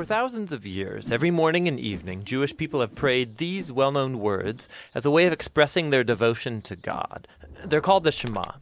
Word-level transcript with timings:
For 0.00 0.06
thousands 0.06 0.50
of 0.50 0.66
years, 0.66 1.10
every 1.10 1.30
morning 1.30 1.68
and 1.68 1.78
evening, 1.78 2.24
Jewish 2.24 2.56
people 2.56 2.80
have 2.80 2.94
prayed 2.94 3.36
these 3.36 3.70
well 3.70 3.92
known 3.92 4.18
words 4.18 4.66
as 4.94 5.04
a 5.04 5.10
way 5.10 5.26
of 5.26 5.32
expressing 5.34 5.90
their 5.90 6.02
devotion 6.02 6.62
to 6.62 6.74
God. 6.74 7.28
They're 7.66 7.82
called 7.82 8.04
the 8.04 8.10
Shema. 8.10 8.52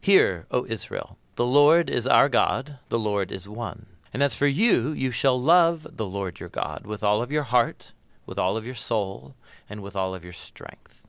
Hear, 0.00 0.46
O 0.50 0.64
Israel, 0.64 1.18
the 1.34 1.44
Lord 1.44 1.90
is 1.90 2.06
our 2.06 2.30
God, 2.30 2.78
the 2.88 2.98
Lord 2.98 3.30
is 3.30 3.46
one. 3.46 3.84
And 4.14 4.22
as 4.22 4.34
for 4.34 4.46
you, 4.46 4.92
you 4.92 5.10
shall 5.10 5.38
love 5.38 5.86
the 5.98 6.06
Lord 6.06 6.40
your 6.40 6.48
God 6.48 6.86
with 6.86 7.04
all 7.04 7.20
of 7.20 7.30
your 7.30 7.42
heart, 7.42 7.92
with 8.24 8.38
all 8.38 8.56
of 8.56 8.64
your 8.64 8.74
soul, 8.74 9.34
and 9.68 9.82
with 9.82 9.96
all 9.96 10.14
of 10.14 10.24
your 10.24 10.32
strength. 10.32 11.06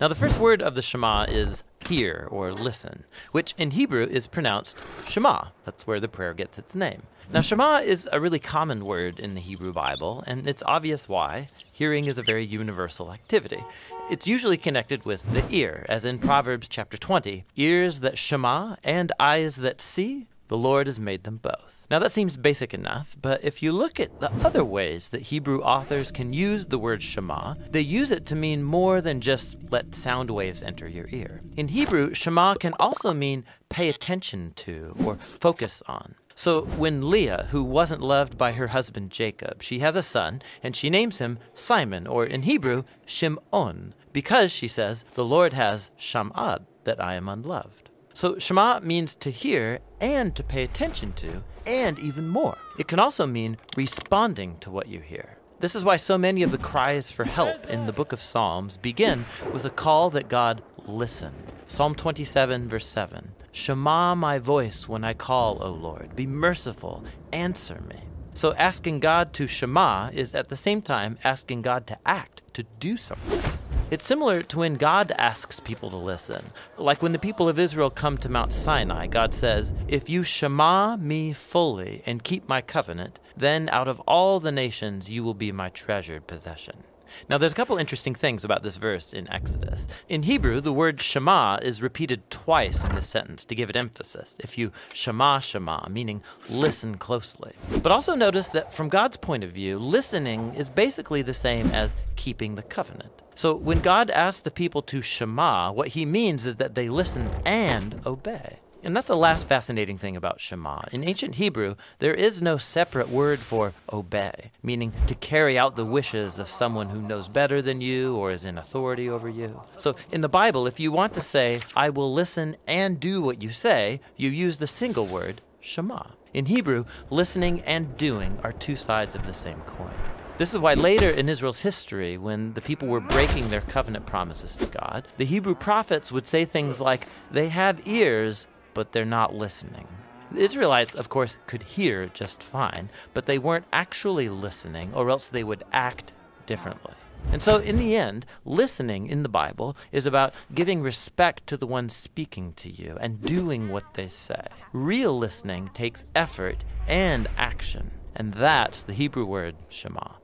Now, 0.00 0.06
the 0.06 0.14
first 0.14 0.38
word 0.38 0.62
of 0.62 0.76
the 0.76 0.82
Shema 0.82 1.24
is 1.24 1.64
hear 1.86 2.28
or 2.30 2.52
listen, 2.52 3.04
which 3.32 3.54
in 3.58 3.72
Hebrew 3.72 4.04
is 4.04 4.26
pronounced 4.26 4.78
Shema. 5.06 5.46
That's 5.64 5.86
where 5.86 6.00
the 6.00 6.08
prayer 6.08 6.34
gets 6.34 6.58
its 6.58 6.74
name. 6.74 7.02
Now, 7.32 7.40
Shema 7.40 7.78
is 7.78 8.08
a 8.12 8.20
really 8.20 8.38
common 8.38 8.84
word 8.84 9.18
in 9.18 9.34
the 9.34 9.40
Hebrew 9.40 9.72
Bible, 9.72 10.22
and 10.28 10.46
it's 10.46 10.62
obvious 10.64 11.08
why. 11.08 11.48
Hearing 11.72 12.04
is 12.04 12.18
a 12.18 12.22
very 12.22 12.44
universal 12.44 13.12
activity. 13.12 13.62
It's 14.10 14.28
usually 14.28 14.56
connected 14.56 15.04
with 15.04 15.32
the 15.32 15.44
ear, 15.50 15.84
as 15.88 16.04
in 16.04 16.20
Proverbs 16.20 16.68
chapter 16.68 16.96
20 16.96 17.44
ears 17.56 18.00
that 18.00 18.16
Shema 18.16 18.76
and 18.84 19.10
eyes 19.18 19.56
that 19.56 19.80
see, 19.80 20.28
the 20.48 20.56
Lord 20.56 20.86
has 20.86 21.00
made 21.00 21.24
them 21.24 21.38
both. 21.38 21.86
Now, 21.90 21.98
that 22.00 22.10
seems 22.10 22.36
basic 22.36 22.74
enough, 22.74 23.16
but 23.20 23.44
if 23.44 23.62
you 23.62 23.72
look 23.72 24.00
at 24.00 24.20
the 24.20 24.32
other 24.44 24.64
ways 24.64 25.10
that 25.10 25.22
Hebrew 25.22 25.60
authors 25.60 26.10
can 26.10 26.32
use 26.32 26.66
the 26.66 26.78
word 26.78 27.02
Shema, 27.02 27.54
they 27.70 27.80
use 27.80 28.10
it 28.10 28.26
to 28.26 28.34
mean 28.34 28.62
more 28.62 29.00
than 29.00 29.20
just 29.20 29.56
let 29.70 29.94
sound 29.94 30.30
waves 30.30 30.62
enter 30.62 30.88
your 30.88 31.06
ear. 31.10 31.42
In 31.56 31.68
Hebrew, 31.68 32.12
Shema 32.14 32.54
can 32.54 32.74
also 32.80 33.12
mean 33.12 33.44
pay 33.68 33.88
attention 33.88 34.52
to 34.56 34.94
or 35.04 35.16
focus 35.16 35.82
on. 35.86 36.16
So 36.38 36.62
when 36.62 37.08
Leah, 37.08 37.46
who 37.50 37.64
wasn't 37.64 38.02
loved 38.02 38.36
by 38.36 38.52
her 38.52 38.68
husband 38.68 39.10
Jacob, 39.10 39.62
she 39.62 39.78
has 39.78 39.96
a 39.96 40.02
son, 40.02 40.42
and 40.62 40.76
she 40.76 40.90
names 40.90 41.18
him 41.18 41.38
Simon, 41.54 42.06
or 42.06 42.26
in 42.26 42.42
Hebrew, 42.42 42.82
Shimon, 43.06 43.94
because 44.12 44.52
she 44.52 44.68
says, 44.68 45.04
The 45.14 45.24
Lord 45.24 45.54
has 45.54 45.90
shamad, 45.98 46.66
that 46.84 47.02
I 47.02 47.14
am 47.14 47.28
unloved. 47.28 47.85
So 48.16 48.38
Shema 48.38 48.80
means 48.80 49.14
to 49.16 49.30
hear 49.30 49.80
and 50.00 50.34
to 50.36 50.42
pay 50.42 50.62
attention 50.62 51.12
to, 51.16 51.42
and 51.66 51.98
even 51.98 52.26
more. 52.26 52.56
It 52.78 52.88
can 52.88 52.98
also 52.98 53.26
mean 53.26 53.58
responding 53.76 54.56
to 54.60 54.70
what 54.70 54.88
you 54.88 55.00
hear. 55.00 55.36
This 55.60 55.76
is 55.76 55.84
why 55.84 55.96
so 55.96 56.16
many 56.16 56.42
of 56.42 56.50
the 56.50 56.56
cries 56.56 57.12
for 57.12 57.24
help 57.24 57.66
in 57.66 57.84
the 57.84 57.92
book 57.92 58.12
of 58.12 58.22
Psalms 58.22 58.78
begin 58.78 59.26
with 59.52 59.66
a 59.66 59.70
call 59.70 60.08
that 60.10 60.30
God 60.30 60.62
listen. 60.86 61.34
Psalm 61.66 61.94
27, 61.94 62.70
verse 62.70 62.86
7 62.86 63.32
Shema 63.52 64.14
my 64.14 64.38
voice 64.38 64.88
when 64.88 65.04
I 65.04 65.12
call, 65.12 65.62
O 65.62 65.70
Lord. 65.70 66.16
Be 66.16 66.26
merciful, 66.26 67.04
answer 67.34 67.82
me. 67.82 68.00
So 68.32 68.54
asking 68.54 69.00
God 69.00 69.34
to 69.34 69.46
Shema 69.46 70.08
is 70.14 70.34
at 70.34 70.48
the 70.48 70.56
same 70.56 70.80
time 70.80 71.18
asking 71.22 71.60
God 71.60 71.86
to 71.88 71.98
act, 72.06 72.40
to 72.54 72.62
do 72.80 72.96
something. 72.96 73.55
It's 73.88 74.04
similar 74.04 74.42
to 74.42 74.58
when 74.58 74.74
God 74.74 75.12
asks 75.16 75.60
people 75.60 75.90
to 75.90 75.96
listen. 75.96 76.50
Like 76.76 77.02
when 77.02 77.12
the 77.12 77.20
people 77.20 77.48
of 77.48 77.56
Israel 77.56 77.88
come 77.88 78.18
to 78.18 78.28
Mount 78.28 78.52
Sinai, 78.52 79.06
God 79.06 79.32
says, 79.32 79.74
If 79.86 80.10
you 80.10 80.24
shema 80.24 80.96
me 80.96 81.32
fully 81.32 82.02
and 82.04 82.24
keep 82.24 82.48
my 82.48 82.62
covenant, 82.62 83.20
then 83.36 83.68
out 83.70 83.86
of 83.86 84.00
all 84.00 84.40
the 84.40 84.50
nations 84.50 85.08
you 85.08 85.22
will 85.22 85.34
be 85.34 85.52
my 85.52 85.68
treasured 85.68 86.26
possession. 86.26 86.82
Now, 87.28 87.38
there's 87.38 87.52
a 87.52 87.56
couple 87.56 87.78
interesting 87.78 88.16
things 88.16 88.44
about 88.44 88.64
this 88.64 88.76
verse 88.76 89.12
in 89.12 89.30
Exodus. 89.30 89.86
In 90.08 90.24
Hebrew, 90.24 90.60
the 90.60 90.72
word 90.72 91.00
Shema 91.00 91.58
is 91.62 91.80
repeated 91.80 92.28
twice 92.28 92.82
in 92.82 92.92
this 92.96 93.06
sentence 93.06 93.44
to 93.44 93.54
give 93.54 93.70
it 93.70 93.76
emphasis. 93.76 94.36
If 94.40 94.58
you 94.58 94.72
Shema, 94.92 95.38
Shema, 95.38 95.86
meaning 95.88 96.24
listen 96.50 96.98
closely. 96.98 97.52
But 97.84 97.92
also 97.92 98.16
notice 98.16 98.48
that 98.48 98.72
from 98.72 98.88
God's 98.88 99.16
point 99.16 99.44
of 99.44 99.52
view, 99.52 99.78
listening 99.78 100.54
is 100.54 100.68
basically 100.68 101.22
the 101.22 101.32
same 101.32 101.68
as 101.68 101.94
keeping 102.16 102.56
the 102.56 102.64
covenant. 102.64 103.22
So 103.36 103.54
when 103.54 103.80
God 103.80 104.10
asks 104.10 104.40
the 104.40 104.50
people 104.50 104.80
to 104.82 105.02
Shema, 105.02 105.70
what 105.70 105.88
he 105.88 106.06
means 106.06 106.46
is 106.46 106.56
that 106.56 106.74
they 106.74 106.88
listen 106.88 107.28
and 107.44 108.00
obey. 108.06 108.60
And 108.82 108.96
that's 108.96 109.08
the 109.08 109.16
last 109.16 109.46
fascinating 109.46 109.98
thing 109.98 110.16
about 110.16 110.40
Shema. 110.40 110.80
In 110.90 111.04
ancient 111.04 111.34
Hebrew, 111.34 111.74
there 111.98 112.14
is 112.14 112.40
no 112.40 112.56
separate 112.56 113.10
word 113.10 113.38
for 113.38 113.74
obey, 113.92 114.52
meaning 114.62 114.94
to 115.06 115.14
carry 115.14 115.58
out 115.58 115.76
the 115.76 115.84
wishes 115.84 116.38
of 116.38 116.48
someone 116.48 116.88
who 116.88 117.02
knows 117.02 117.28
better 117.28 117.60
than 117.60 117.82
you 117.82 118.16
or 118.16 118.30
is 118.30 118.46
in 118.46 118.56
authority 118.56 119.10
over 119.10 119.28
you. 119.28 119.60
So 119.76 119.96
in 120.10 120.22
the 120.22 120.30
Bible, 120.30 120.66
if 120.66 120.80
you 120.80 120.90
want 120.90 121.12
to 121.12 121.20
say, 121.20 121.60
I 121.74 121.90
will 121.90 122.14
listen 122.14 122.56
and 122.66 122.98
do 122.98 123.20
what 123.20 123.42
you 123.42 123.52
say, 123.52 124.00
you 124.16 124.30
use 124.30 124.56
the 124.56 124.66
single 124.66 125.04
word, 125.04 125.42
Shema. 125.60 126.04
In 126.32 126.46
Hebrew, 126.46 126.86
listening 127.10 127.60
and 127.62 127.98
doing 127.98 128.38
are 128.42 128.52
two 128.52 128.76
sides 128.76 129.14
of 129.14 129.26
the 129.26 129.34
same 129.34 129.60
coin. 129.66 129.92
This 130.38 130.52
is 130.52 130.58
why 130.58 130.74
later 130.74 131.08
in 131.08 131.30
Israel's 131.30 131.60
history, 131.60 132.18
when 132.18 132.52
the 132.52 132.60
people 132.60 132.88
were 132.88 133.00
breaking 133.00 133.48
their 133.48 133.62
covenant 133.62 134.04
promises 134.04 134.54
to 134.56 134.66
God, 134.66 135.08
the 135.16 135.24
Hebrew 135.24 135.54
prophets 135.54 136.12
would 136.12 136.26
say 136.26 136.44
things 136.44 136.78
like, 136.78 137.06
They 137.30 137.48
have 137.48 137.86
ears, 137.86 138.46
but 138.74 138.92
they're 138.92 139.06
not 139.06 139.34
listening. 139.34 139.88
The 140.30 140.42
Israelites, 140.42 140.94
of 140.94 141.08
course, 141.08 141.38
could 141.46 141.62
hear 141.62 142.08
just 142.08 142.42
fine, 142.42 142.90
but 143.14 143.24
they 143.24 143.38
weren't 143.38 143.64
actually 143.72 144.28
listening, 144.28 144.92
or 144.92 145.08
else 145.08 145.28
they 145.28 145.42
would 145.42 145.64
act 145.72 146.12
differently. 146.44 146.92
And 147.32 147.40
so, 147.40 147.56
in 147.56 147.78
the 147.78 147.96
end, 147.96 148.26
listening 148.44 149.06
in 149.06 149.22
the 149.22 149.30
Bible 149.30 149.74
is 149.90 150.06
about 150.06 150.34
giving 150.54 150.82
respect 150.82 151.46
to 151.46 151.56
the 151.56 151.66
one 151.66 151.88
speaking 151.88 152.52
to 152.56 152.70
you 152.70 152.98
and 153.00 153.22
doing 153.22 153.70
what 153.70 153.94
they 153.94 154.08
say. 154.08 154.46
Real 154.74 155.16
listening 155.16 155.70
takes 155.72 156.04
effort 156.14 156.62
and 156.86 157.26
action, 157.38 157.90
and 158.14 158.34
that's 158.34 158.82
the 158.82 158.92
Hebrew 158.92 159.24
word 159.24 159.56
Shema. 159.70 160.16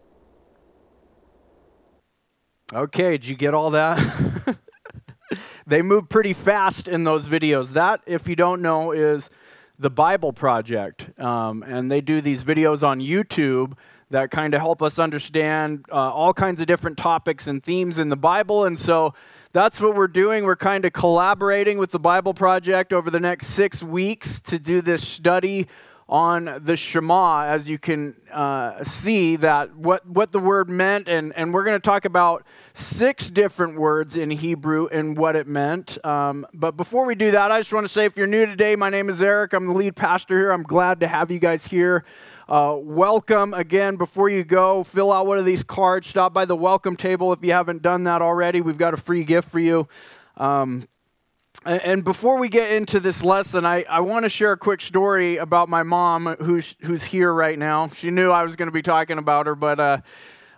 Okay, 2.74 3.18
did 3.18 3.26
you 3.26 3.36
get 3.36 3.52
all 3.52 3.72
that? 3.72 4.56
they 5.66 5.82
move 5.82 6.08
pretty 6.08 6.32
fast 6.32 6.88
in 6.88 7.04
those 7.04 7.28
videos. 7.28 7.74
That, 7.74 8.00
if 8.06 8.26
you 8.26 8.34
don't 8.34 8.62
know, 8.62 8.92
is 8.92 9.28
the 9.78 9.90
Bible 9.90 10.32
Project. 10.32 11.10
Um, 11.20 11.62
and 11.62 11.92
they 11.92 12.00
do 12.00 12.22
these 12.22 12.44
videos 12.44 12.82
on 12.82 13.00
YouTube 13.00 13.74
that 14.08 14.30
kind 14.30 14.54
of 14.54 14.62
help 14.62 14.80
us 14.80 14.98
understand 14.98 15.84
uh, 15.92 15.96
all 15.96 16.32
kinds 16.32 16.62
of 16.62 16.66
different 16.66 16.96
topics 16.96 17.46
and 17.46 17.62
themes 17.62 17.98
in 17.98 18.08
the 18.08 18.16
Bible. 18.16 18.64
And 18.64 18.78
so 18.78 19.12
that's 19.52 19.78
what 19.78 19.94
we're 19.94 20.08
doing. 20.08 20.44
We're 20.44 20.56
kind 20.56 20.86
of 20.86 20.94
collaborating 20.94 21.76
with 21.76 21.90
the 21.90 22.00
Bible 22.00 22.32
Project 22.32 22.94
over 22.94 23.10
the 23.10 23.20
next 23.20 23.48
six 23.48 23.82
weeks 23.82 24.40
to 24.42 24.58
do 24.58 24.80
this 24.80 25.06
study 25.06 25.68
on 26.12 26.60
the 26.62 26.76
Shema, 26.76 27.44
as 27.44 27.70
you 27.70 27.78
can 27.78 28.14
uh, 28.30 28.84
see 28.84 29.36
that 29.36 29.74
what, 29.74 30.06
what 30.06 30.30
the 30.30 30.38
word 30.38 30.68
meant, 30.68 31.08
and, 31.08 31.32
and 31.36 31.54
we're 31.54 31.64
going 31.64 31.74
to 31.74 31.80
talk 31.80 32.04
about 32.04 32.44
six 32.74 33.30
different 33.30 33.78
words 33.78 34.14
in 34.14 34.30
Hebrew 34.30 34.88
and 34.92 35.16
what 35.16 35.36
it 35.36 35.46
meant. 35.46 35.96
Um, 36.04 36.46
but 36.52 36.76
before 36.76 37.06
we 37.06 37.14
do 37.14 37.30
that, 37.30 37.50
I 37.50 37.58
just 37.60 37.72
want 37.72 37.86
to 37.86 37.88
say 37.88 38.04
if 38.04 38.18
you're 38.18 38.26
new 38.26 38.44
today, 38.44 38.76
my 38.76 38.90
name 38.90 39.08
is 39.08 39.22
Eric. 39.22 39.54
I'm 39.54 39.68
the 39.68 39.72
lead 39.72 39.96
pastor 39.96 40.38
here. 40.38 40.52
I'm 40.52 40.64
glad 40.64 41.00
to 41.00 41.08
have 41.08 41.30
you 41.30 41.38
guys 41.38 41.66
here. 41.66 42.04
Uh, 42.46 42.76
welcome 42.78 43.54
again. 43.54 43.96
Before 43.96 44.28
you 44.28 44.44
go, 44.44 44.84
fill 44.84 45.10
out 45.10 45.26
one 45.26 45.38
of 45.38 45.46
these 45.46 45.64
cards. 45.64 46.08
Stop 46.08 46.34
by 46.34 46.44
the 46.44 46.56
welcome 46.56 46.94
table 46.94 47.32
if 47.32 47.42
you 47.42 47.52
haven't 47.52 47.80
done 47.80 48.02
that 48.02 48.20
already. 48.20 48.60
We've 48.60 48.76
got 48.76 48.92
a 48.92 48.98
free 48.98 49.24
gift 49.24 49.50
for 49.50 49.60
you. 49.60 49.88
Um, 50.36 50.86
and 51.64 52.04
before 52.04 52.38
we 52.38 52.48
get 52.48 52.72
into 52.72 53.00
this 53.00 53.22
lesson, 53.22 53.64
I, 53.64 53.84
I 53.88 54.00
want 54.00 54.24
to 54.24 54.28
share 54.28 54.52
a 54.52 54.56
quick 54.56 54.80
story 54.80 55.36
about 55.36 55.68
my 55.68 55.82
mom 55.82 56.36
who's, 56.40 56.74
who's 56.80 57.04
here 57.04 57.32
right 57.32 57.58
now. 57.58 57.86
She 57.88 58.10
knew 58.10 58.30
I 58.30 58.42
was 58.42 58.56
going 58.56 58.66
to 58.66 58.72
be 58.72 58.82
talking 58.82 59.18
about 59.18 59.46
her, 59.46 59.54
but 59.54 59.78
uh, 59.78 59.98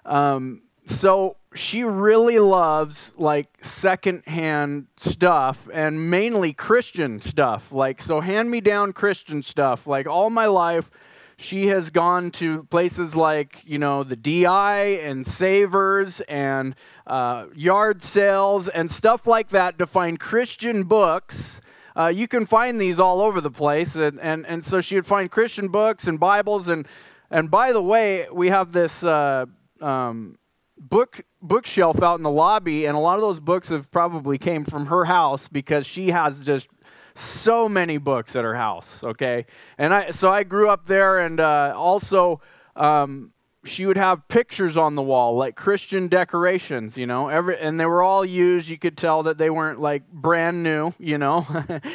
um, 0.07 0.63
so 0.87 1.37
she 1.55 1.85
really 1.85 2.39
loves 2.39 3.13
like 3.17 3.49
secondhand 3.63 4.87
stuff 4.97 5.69
and 5.73 6.11
mainly 6.11 6.53
Christian 6.53 7.21
stuff. 7.21 7.71
Like, 7.71 8.01
so 8.01 8.21
hand 8.21 8.51
me 8.51 8.61
down 8.61 8.93
Christian 8.93 9.43
stuff. 9.43 9.87
Like, 9.87 10.07
all 10.07 10.31
my 10.31 10.47
life, 10.47 10.91
she 11.37 11.69
has 11.69 11.91
gone 11.91 12.31
to 12.33 12.65
places 12.65 13.17
like, 13.17 13.63
you 13.65 13.79
know, 13.79 14.05
the 14.05 14.17
DI 14.17 15.01
and 15.03 15.27
Savers 15.27 16.21
and 16.23 16.75
uh, 17.07 17.47
yard 17.55 18.03
sales 18.03 18.69
and 18.69 18.91
stuff 18.91 19.27
like 19.27 19.49
that 19.49 19.79
to 19.79 19.87
find 19.87 20.19
Christian 20.19 20.85
books. 20.85 21.61
Uh, 21.97 22.09
you 22.09 22.27
can 22.27 22.47
find 22.47 22.81
these 22.81 22.99
all 22.99 23.21
over 23.21 23.41
the 23.41 23.51
place. 23.51 23.95
And, 23.95 24.21
and, 24.21 24.47
and 24.47 24.65
so 24.65 24.81
she 24.81 24.97
would 24.97 25.07
find 25.07 25.31
Christian 25.31 25.69
books 25.69 26.07
and 26.07 26.19
Bibles. 26.19 26.69
And, 26.69 26.87
and 27.31 27.51
by 27.51 27.73
the 27.73 27.83
way, 27.83 28.27
we 28.33 28.49
have 28.49 28.73
this 28.73 29.03
uh, 29.05 29.47
um, 29.81 30.39
book 30.79 31.21
bookshelf 31.41 32.03
out 32.03 32.17
in 32.19 32.23
the 32.23 32.31
lobby, 32.31 32.87
and 32.87 32.97
a 32.97 33.01
lot 33.01 33.17
of 33.17 33.21
those 33.21 33.41
books 33.41 33.69
have 33.69 33.91
probably 33.91 34.39
came 34.39 34.65
from 34.65 34.87
her 34.87 35.05
house 35.05 35.49
because 35.49 35.87
she 35.87 36.11
has 36.11 36.41
just 36.41 36.69
so 37.15 37.69
many 37.69 37.99
books 37.99 38.35
at 38.37 38.45
her 38.45 38.55
house. 38.55 39.03
Okay, 39.03 39.47
and 39.79 39.95
I 39.95 40.11
so 40.11 40.31
I 40.31 40.45
grew 40.45 40.69
up 40.69 40.87
there, 40.87 41.19
and 41.19 41.41
uh, 41.41 41.73
also 41.77 42.41
um, 42.77 43.33
she 43.65 43.87
would 43.87 43.97
have 43.97 44.29
pictures 44.29 44.77
on 44.77 44.95
the 44.95 45.03
wall 45.03 45.37
like 45.37 45.57
christian 45.57 46.07
decorations 46.07 46.99
you 46.99 47.07
know 47.07 47.29
every 47.29 47.59
and 47.59 47.81
they 47.81 47.87
were 47.87 48.03
all 48.03 48.25
used 48.25 48.69
you 48.69 48.79
could 48.79 48.97
tell 48.97 49.23
that 49.23 49.39
they 49.39 49.49
weren't 49.49 49.81
like 49.81 50.07
brand 50.13 50.63
new 50.63 50.93
you 50.99 51.17
know 51.17 51.47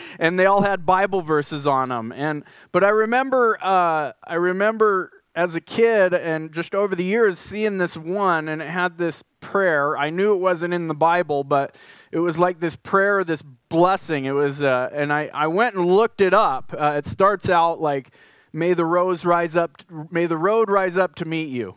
and 0.20 0.40
they 0.40 0.48
all 0.48 0.64
had 0.64 0.84
bible 0.84 1.22
verses 1.22 1.68
on 1.68 1.90
them 1.90 2.12
and 2.12 2.44
but 2.72 2.84
i 2.84 2.90
remember 2.90 3.58
uh, 3.62 4.12
i 4.24 4.34
remember 4.34 5.12
as 5.36 5.56
a 5.56 5.62
kid 5.62 6.14
and 6.14 6.52
just 6.52 6.74
over 6.74 6.96
the 6.96 7.04
years 7.04 7.38
seeing 7.38 7.78
this 7.78 7.96
one 7.96 8.48
and 8.50 8.62
it 8.62 8.70
had 8.70 8.98
this 8.98 9.24
prayer. 9.40 9.98
I 9.98 10.10
knew 10.10 10.34
it 10.34 10.40
wasn't 10.40 10.74
in 10.74 10.88
the 10.88 10.94
Bible, 10.94 11.44
but 11.44 11.76
it 12.12 12.20
was 12.20 12.38
like 12.38 12.60
this 12.60 12.76
prayer, 12.76 13.24
this 13.24 13.44
blessing. 13.70 14.26
It 14.26 14.32
was, 14.32 14.62
uh, 14.62 14.90
and 14.92 15.14
I, 15.14 15.30
I 15.34 15.48
went 15.48 15.76
and 15.76 15.86
looked 15.86 16.22
it 16.22 16.34
up. 16.34 16.74
Uh, 16.78 16.94
it 16.98 17.06
starts 17.06 17.50
out 17.50 17.80
like, 17.80 18.12
"May 18.52 18.74
the 18.74 18.86
rose 18.86 19.24
rise 19.24 19.56
up, 19.56 19.82
may 20.12 20.26
the 20.26 20.38
road 20.38 20.70
rise 20.70 20.98
up 20.98 21.16
to 21.16 21.26
meet 21.26 21.50
you." 21.50 21.76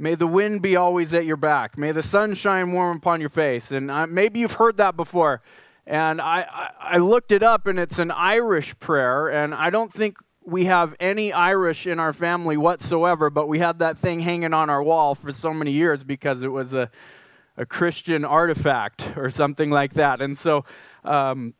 May 0.00 0.14
the 0.14 0.28
wind 0.28 0.62
be 0.62 0.76
always 0.76 1.12
at 1.12 1.26
your 1.26 1.36
back. 1.36 1.76
May 1.76 1.90
the 1.90 2.04
sun 2.04 2.34
shine 2.34 2.70
warm 2.70 2.98
upon 2.98 3.18
your 3.18 3.30
face. 3.30 3.72
And 3.72 3.90
uh, 3.90 4.06
maybe 4.06 4.38
you've 4.38 4.52
heard 4.52 4.76
that 4.76 4.96
before. 4.96 5.42
And 5.88 6.20
I, 6.20 6.42
I, 6.42 6.70
I, 6.80 6.96
looked 6.98 7.32
it 7.32 7.42
up, 7.42 7.66
and 7.66 7.80
it's 7.80 7.98
an 7.98 8.12
Irish 8.12 8.78
prayer. 8.78 9.28
And 9.28 9.52
I 9.52 9.70
don't 9.70 9.92
think 9.92 10.18
we 10.44 10.66
have 10.66 10.94
any 11.00 11.32
Irish 11.32 11.86
in 11.86 11.98
our 11.98 12.12
family 12.12 12.56
whatsoever, 12.56 13.28
but 13.28 13.48
we 13.48 13.58
had 13.58 13.80
that 13.80 13.98
thing 13.98 14.20
hanging 14.20 14.54
on 14.54 14.70
our 14.70 14.82
wall 14.82 15.14
for 15.16 15.32
so 15.32 15.52
many 15.52 15.72
years 15.72 16.04
because 16.04 16.42
it 16.42 16.52
was 16.52 16.72
a, 16.72 16.90
a 17.56 17.66
Christian 17.66 18.24
artifact 18.24 19.14
or 19.16 19.30
something 19.30 19.70
like 19.70 19.94
that. 19.94 20.20
And 20.20 20.38
so 20.38 20.64
um, 21.04 21.54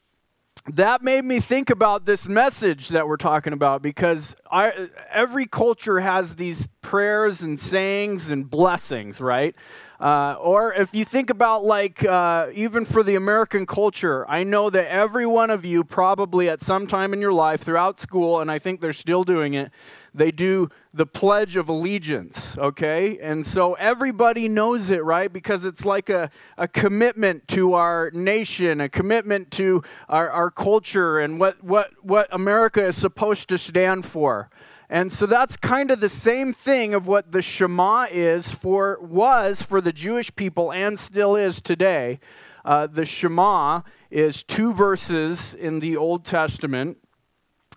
that 0.67 1.03
made 1.03 1.25
me 1.25 1.41
think 1.41 1.71
about 1.71 2.05
this 2.05 2.29
message 2.29 2.89
that 2.89 3.07
we're 3.07 3.17
talking 3.17 3.53
about 3.53 3.81
because 3.81 4.37
I, 4.51 4.89
every 5.11 5.47
culture 5.47 6.01
has 6.01 6.37
these 6.37 6.69
prayers 6.83 7.41
and 7.41 7.59
sayings 7.59 8.31
and 8.31 8.49
blessings, 8.49 9.21
right? 9.21 9.55
Uh, 10.01 10.37
or 10.41 10.73
if 10.75 10.95
you 10.95 11.05
think 11.05 11.29
about, 11.29 11.65
like, 11.65 12.05
uh, 12.05 12.47
even 12.55 12.85
for 12.85 13.03
the 13.03 13.17
American 13.17 13.67
culture, 13.67 14.25
I 14.31 14.45
know 14.45 14.71
that 14.71 14.89
every 14.89 15.27
one 15.27 15.51
of 15.51 15.65
you 15.65 15.83
probably 15.83 16.49
at 16.49 16.63
some 16.63 16.87
time 16.87 17.13
in 17.13 17.21
your 17.21 17.33
life 17.33 17.63
throughout 17.63 17.99
school, 17.99 18.41
and 18.41 18.49
I 18.49 18.61
think 18.61 18.81
they're 18.81 18.93
still 18.93 19.25
doing 19.25 19.55
it, 19.55 19.73
they 20.15 20.31
do 20.31 20.69
the 20.95 21.05
Pledge 21.05 21.57
of 21.57 21.69
Allegiance, 21.69 22.57
okay? 22.59 23.19
And 23.19 23.45
so 23.45 23.75
everybody 23.75 24.49
knows 24.49 24.91
it, 24.91 25.03
right? 25.03 25.33
Because 25.33 25.65
it's 25.65 25.85
like 25.85 26.09
a, 26.09 26.31
a 26.57 26.69
commitment 26.69 27.49
to 27.49 27.75
our 27.75 28.11
nation, 28.13 28.81
a 28.81 28.89
commitment 28.89 29.51
to 29.53 29.83
our, 30.09 30.31
our 30.31 30.51
culture 30.51 31.19
and 31.19 31.41
what, 31.41 31.63
what, 31.63 31.91
what 32.03 32.29
America 32.31 32.85
is 32.87 32.97
supposed 32.97 33.49
to 33.49 33.59
stand 33.59 34.07
for. 34.07 34.49
And 34.91 35.13
so 35.13 35.27
that's 35.27 35.57
kind 35.57 35.91
of 35.91 36.01
the 36.01 36.09
same 36.09 36.55
thing 36.55 36.95
of 36.95 37.07
what 37.07 37.31
the 37.31 37.43
Shema 37.43 38.07
is 38.11 38.51
for 38.51 38.99
was 39.03 39.61
for 39.61 39.83
the 39.83 39.93
Jewish 39.93 40.35
people 40.35 40.73
and 40.73 40.99
still 40.99 41.37
is 41.37 41.61
today. 41.61 42.21
Uh, 42.65 42.87
the 42.87 43.05
Shema 43.05 43.83
is 44.11 44.43
two 44.43 44.73
verses 44.73 45.53
in 45.55 45.81
the 45.81 45.97
Old 45.97 46.25
Testament. 46.25 46.97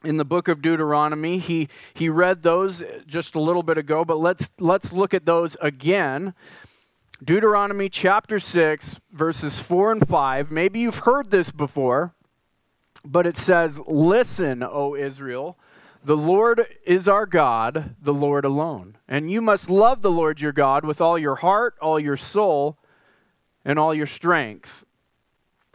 In 0.06 0.18
the 0.18 0.26
book 0.26 0.48
of 0.48 0.62
Deuteronomy, 0.62 1.38
he, 1.38 1.68
he 1.94 2.08
read 2.08 2.44
those 2.44 2.82
just 3.06 3.36
a 3.36 3.42
little 3.42 3.62
bit 3.62 3.78
ago, 3.78 4.06
but 4.06 4.18
let's, 4.18 4.50
let's 4.58 4.94
look 4.94 5.14
at 5.14 5.26
those 5.26 5.58
again. 5.62 6.34
Deuteronomy 7.24 7.90
chapter 7.90 8.40
6, 8.40 9.00
verses 9.12 9.60
4 9.60 9.92
and 9.92 10.08
5. 10.08 10.50
Maybe 10.50 10.80
you've 10.80 11.00
heard 11.00 11.30
this 11.30 11.52
before, 11.52 12.16
but 13.06 13.28
it 13.28 13.38
says, 13.38 13.80
Listen, 13.86 14.64
O 14.64 14.96
Israel 14.96 15.60
the 16.04 16.18
Lord 16.18 16.66
is 16.86 17.08
our 17.08 17.26
God, 17.26 17.96
the 18.02 18.14
Lord 18.14 18.46
alone. 18.46 18.98
And 19.08 19.30
you 19.30 19.42
must 19.42 19.70
love 19.70 20.02
the 20.02 20.12
Lord 20.12 20.42
your 20.42 20.52
God 20.52 20.84
with 20.84 21.00
all 21.00 21.18
your 21.18 21.36
heart, 21.36 21.76
all 21.82 22.00
your 22.00 22.18
soul, 22.18 22.78
and 23.64 23.78
all 23.78 23.94
your 23.94 24.08
strength. 24.08 24.84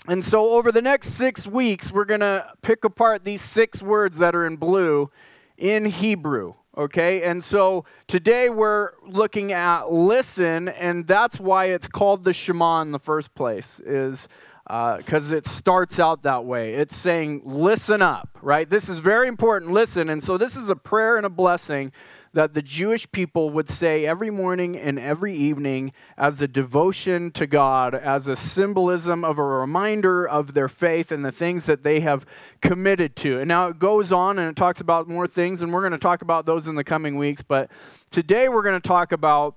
And 0.08 0.24
so, 0.24 0.52
over 0.52 0.70
the 0.70 0.82
next 0.82 1.10
six 1.10 1.46
weeks, 1.46 1.92
we're 1.92 2.04
going 2.04 2.20
to 2.20 2.46
pick 2.62 2.84
apart 2.84 3.24
these 3.24 3.42
six 3.42 3.82
words 3.82 4.18
that 4.18 4.34
are 4.36 4.46
in 4.46 4.56
blue 4.56 5.10
in 5.56 5.86
Hebrew. 5.86 6.54
Okay, 6.78 7.22
and 7.22 7.42
so 7.42 7.86
today 8.06 8.50
we're 8.50 8.90
looking 9.06 9.50
at 9.50 9.90
listen, 9.90 10.68
and 10.68 11.06
that's 11.06 11.40
why 11.40 11.66
it's 11.66 11.88
called 11.88 12.24
the 12.24 12.34
Shema 12.34 12.82
in 12.82 12.90
the 12.90 12.98
first 12.98 13.34
place. 13.34 13.80
Is 13.80 14.28
because 14.66 15.32
uh, 15.32 15.36
it 15.36 15.46
starts 15.46 15.98
out 15.98 16.24
that 16.24 16.44
way. 16.44 16.74
It's 16.74 16.94
saying, 16.94 17.40
listen 17.46 18.02
up, 18.02 18.36
right? 18.42 18.68
This 18.68 18.90
is 18.90 18.98
very 18.98 19.26
important, 19.26 19.72
listen. 19.72 20.10
And 20.10 20.22
so, 20.22 20.36
this 20.36 20.54
is 20.54 20.68
a 20.68 20.76
prayer 20.76 21.16
and 21.16 21.24
a 21.24 21.30
blessing 21.30 21.92
that 22.36 22.52
the 22.52 22.60
Jewish 22.60 23.10
people 23.12 23.48
would 23.48 23.66
say 23.66 24.04
every 24.04 24.28
morning 24.28 24.76
and 24.76 24.98
every 24.98 25.34
evening 25.34 25.94
as 26.18 26.42
a 26.42 26.46
devotion 26.46 27.30
to 27.30 27.46
God, 27.46 27.94
as 27.94 28.28
a 28.28 28.36
symbolism 28.36 29.24
of 29.24 29.38
a 29.38 29.42
reminder 29.42 30.28
of 30.28 30.52
their 30.52 30.68
faith 30.68 31.10
and 31.10 31.24
the 31.24 31.32
things 31.32 31.64
that 31.64 31.82
they 31.82 32.00
have 32.00 32.26
committed 32.60 33.16
to. 33.16 33.38
And 33.38 33.48
now 33.48 33.68
it 33.68 33.78
goes 33.78 34.12
on 34.12 34.38
and 34.38 34.50
it 34.50 34.54
talks 34.54 34.82
about 34.82 35.08
more 35.08 35.26
things, 35.26 35.62
and 35.62 35.72
we're 35.72 35.80
going 35.80 35.92
to 35.92 35.98
talk 35.98 36.20
about 36.20 36.44
those 36.44 36.68
in 36.68 36.74
the 36.74 36.84
coming 36.84 37.16
weeks. 37.16 37.40
But 37.40 37.70
today 38.10 38.50
we're 38.50 38.62
going 38.62 38.78
to 38.78 38.86
talk 38.86 39.12
about 39.12 39.56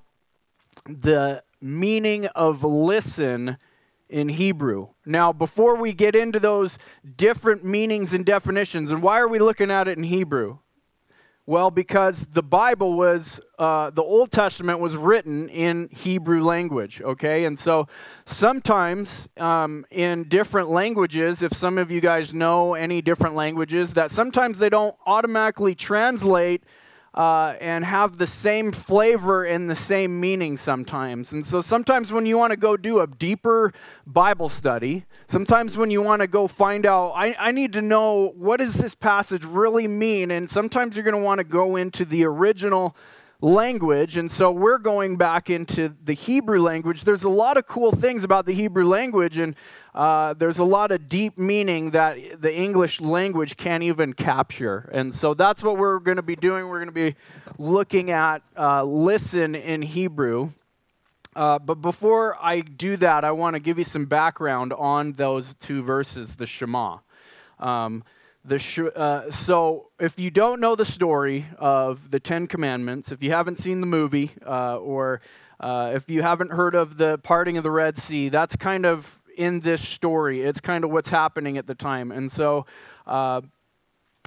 the 0.88 1.44
meaning 1.60 2.28
of 2.28 2.64
listen 2.64 3.58
in 4.08 4.30
Hebrew. 4.30 4.88
Now, 5.06 5.34
before 5.34 5.76
we 5.76 5.92
get 5.92 6.16
into 6.16 6.40
those 6.40 6.78
different 7.18 7.66
meanings 7.66 8.14
and 8.14 8.26
definitions, 8.26 8.90
and 8.90 9.04
why 9.04 9.20
are 9.20 9.28
we 9.28 9.40
looking 9.40 9.70
at 9.70 9.90
it 9.90 9.98
in 9.98 10.06
Hebrew? 10.06 10.60
Well, 11.50 11.72
because 11.72 12.28
the 12.28 12.44
Bible 12.44 12.94
was, 12.94 13.42
uh, 13.58 13.90
the 13.90 14.04
Old 14.04 14.30
Testament 14.30 14.80
was 14.80 14.96
written 14.96 15.50
in 15.50 15.90
Hebrew 15.92 16.44
language, 16.44 17.02
okay? 17.02 17.46
And 17.46 17.58
so 17.58 17.88
sometimes 18.28 19.28
um, 19.36 19.84
in 19.90 20.26
different 20.26 20.70
languages, 20.70 21.42
if 21.42 21.52
some 21.54 21.80
of 21.80 21.90
you 21.90 22.02
guys 22.02 22.36
know 22.36 22.76
any 22.76 23.02
different 23.02 23.34
languages, 23.34 23.96
that 23.96 24.12
sometimes 24.12 24.60
they 24.60 24.70
don't 24.70 24.96
automatically 25.08 25.74
translate 25.74 26.62
uh, 27.14 27.56
and 27.60 27.84
have 27.86 28.18
the 28.18 28.28
same 28.28 28.72
flavor 28.72 29.44
and 29.44 29.70
the 29.70 29.76
same 29.76 30.20
meaning 30.20 30.58
sometimes. 30.58 31.32
And 31.32 31.46
so 31.46 31.62
sometimes 31.62 32.12
when 32.12 32.26
you 32.26 32.38
want 32.38 32.52
to 32.52 32.58
go 32.58 32.78
do 32.78 33.00
a 33.00 33.08
deeper 33.08 33.74
Bible 34.06 34.50
study, 34.50 35.06
sometimes 35.28 35.78
when 35.78 35.92
you 35.92 36.02
want 36.02 36.22
to 36.22 36.28
go 36.28 36.48
find 36.48 36.86
out, 36.86 37.14
I, 37.16 37.36
I 37.40 37.52
need 37.52 37.74
to 37.74 37.82
know 37.82 38.34
what 38.38 38.60
does 38.60 38.76
this 38.76 38.96
passage 38.96 39.44
really 39.44 39.88
mean, 39.88 40.32
and 40.32 40.50
sometimes 40.50 40.96
you're 40.96 41.04
going 41.04 41.18
to 41.18 41.24
want 41.24 41.40
to 41.40 41.44
go 41.44 41.76
into 41.76 42.06
the 42.06 42.26
original 42.26 42.96
language. 43.42 44.18
And 44.18 44.30
so 44.30 44.52
we're 44.52 44.78
going 44.78 45.16
back 45.16 45.50
into 45.50 45.96
the 46.04 46.14
Hebrew 46.14 46.62
language. 46.62 47.04
There's 47.04 47.24
a 47.24 47.30
lot 47.30 47.58
of 47.58 47.68
cool 47.68 47.92
things 47.92 48.24
about 48.24 48.46
the 48.46 48.54
Hebrew 48.54 48.86
language, 48.86 49.38
and 49.38 49.56
uh, 49.96 50.34
there's 50.34 50.60
a 50.60 50.64
lot 50.64 50.92
of 50.92 51.08
deep 51.08 51.38
meaning 51.38 51.92
that 51.92 52.42
the 52.42 52.54
English 52.54 53.00
language 53.00 53.56
can't 53.56 53.84
even 53.84 54.14
capture. 54.14 54.90
And 54.92 55.14
so 55.14 55.34
that's 55.34 55.64
what 55.64 55.78
we're 55.78 56.00
going 56.00 56.18
to 56.18 56.24
be 56.24 56.36
doing. 56.36 56.68
We're 56.68 56.84
going 56.84 56.88
to 56.88 56.92
be 56.92 57.16
looking 57.58 58.12
at 58.12 58.42
uh, 58.58 58.84
listen 58.84 59.56
in 59.56 59.82
Hebrew. 59.82 60.50
Uh, 61.36 61.60
but 61.60 61.76
before 61.76 62.36
I 62.42 62.60
do 62.60 62.98
that, 62.98 63.24
I 63.24 63.32
want 63.32 63.54
to 63.54 63.60
give 63.60 63.78
you 63.78 63.84
some 63.86 64.06
background 64.06 64.74
on 64.74 65.14
those 65.14 65.56
two 65.56 65.82
verses, 65.82 66.36
the 66.36 66.46
Shema. 66.46 66.98
Um, 67.60 68.04
sh- 68.58 68.80
uh, 68.96 69.30
so, 69.30 69.92
if 70.00 70.18
you 70.18 70.32
don't 70.32 70.60
know 70.60 70.76
the 70.76 70.86
story 70.86 71.46
of 71.58 72.10
the 72.10 72.20
Ten 72.20 72.48
Commandments, 72.48 73.12
if 73.12 73.22
you 73.22 73.32
haven't 73.32 73.58
seen 73.58 73.82
the 73.82 73.88
movie, 73.88 74.32
uh, 74.46 74.78
or 74.78 75.22
uh, 75.60 75.92
if 75.94 76.10
you 76.10 76.22
haven't 76.22 76.52
heard 76.52 76.74
of 76.74 76.98
the 76.98 77.18
parting 77.20 77.58
of 77.58 77.64
the 77.64 77.72
Red 77.72 77.98
Sea, 77.98 78.30
that's 78.30 78.56
kind 78.56 78.86
of 78.86 79.22
in 79.38 79.60
this 79.60 79.88
story. 79.88 80.42
It's 80.42 80.62
kind 80.62 80.84
of 80.84 80.92
what's 80.92 81.10
happening 81.10 81.58
at 81.58 81.68
the 81.68 81.76
time. 81.76 82.12
And 82.12 82.32
so, 82.32 82.66
uh, 83.06 83.42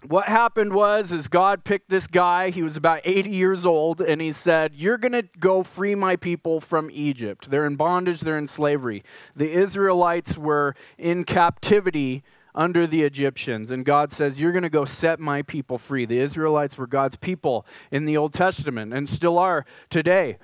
what 0.07 0.29
happened 0.29 0.73
was 0.73 1.13
is 1.13 1.29
God 1.29 1.65
picked 1.65 1.89
this 1.89 2.07
guy. 2.07 2.51
He 2.51 2.63
was 2.63 2.77
about 2.77 3.01
80 3.05 3.31
years 3.31 3.65
old, 3.65 4.01
and 4.01 4.21
he 4.21 4.33
said, 4.33 4.75
"You're 4.75 4.99
going 4.99 5.13
to 5.13 5.29
go 5.39 5.63
free 5.63 5.95
my 5.95 6.17
people 6.17 6.61
from 6.61 6.91
Egypt. 6.93 7.51
They're 7.51 7.67
in 7.67 7.77
bondage. 7.77 8.21
They're 8.21 8.39
in 8.39 8.49
slavery. 8.49 9.03
The 9.35 9.51
Israelites 9.51 10.37
were 10.37 10.75
in 10.99 11.25
captivity." 11.25 12.23
Under 12.55 12.87
the 12.87 13.03
Egyptians. 13.03 13.71
And 13.71 13.85
God 13.85 14.13
says, 14.13 14.41
You're 14.41 14.53
going 14.53 14.63
to 14.63 14.71
go 14.71 14.85
set 14.85 15.19
my 15.21 15.43
people 15.43 15.79
free. 15.79 16.05
The 16.05 16.19
Israelites 16.19 16.77
were 16.77 16.87
God's 16.87 17.17
people 17.17 17.67
in 17.91 18.05
the 18.05 18.17
Old 18.17 18.33
Testament 18.33 18.93
and 18.93 19.09
still 19.09 19.39
are 19.39 19.65
today. 19.91 20.39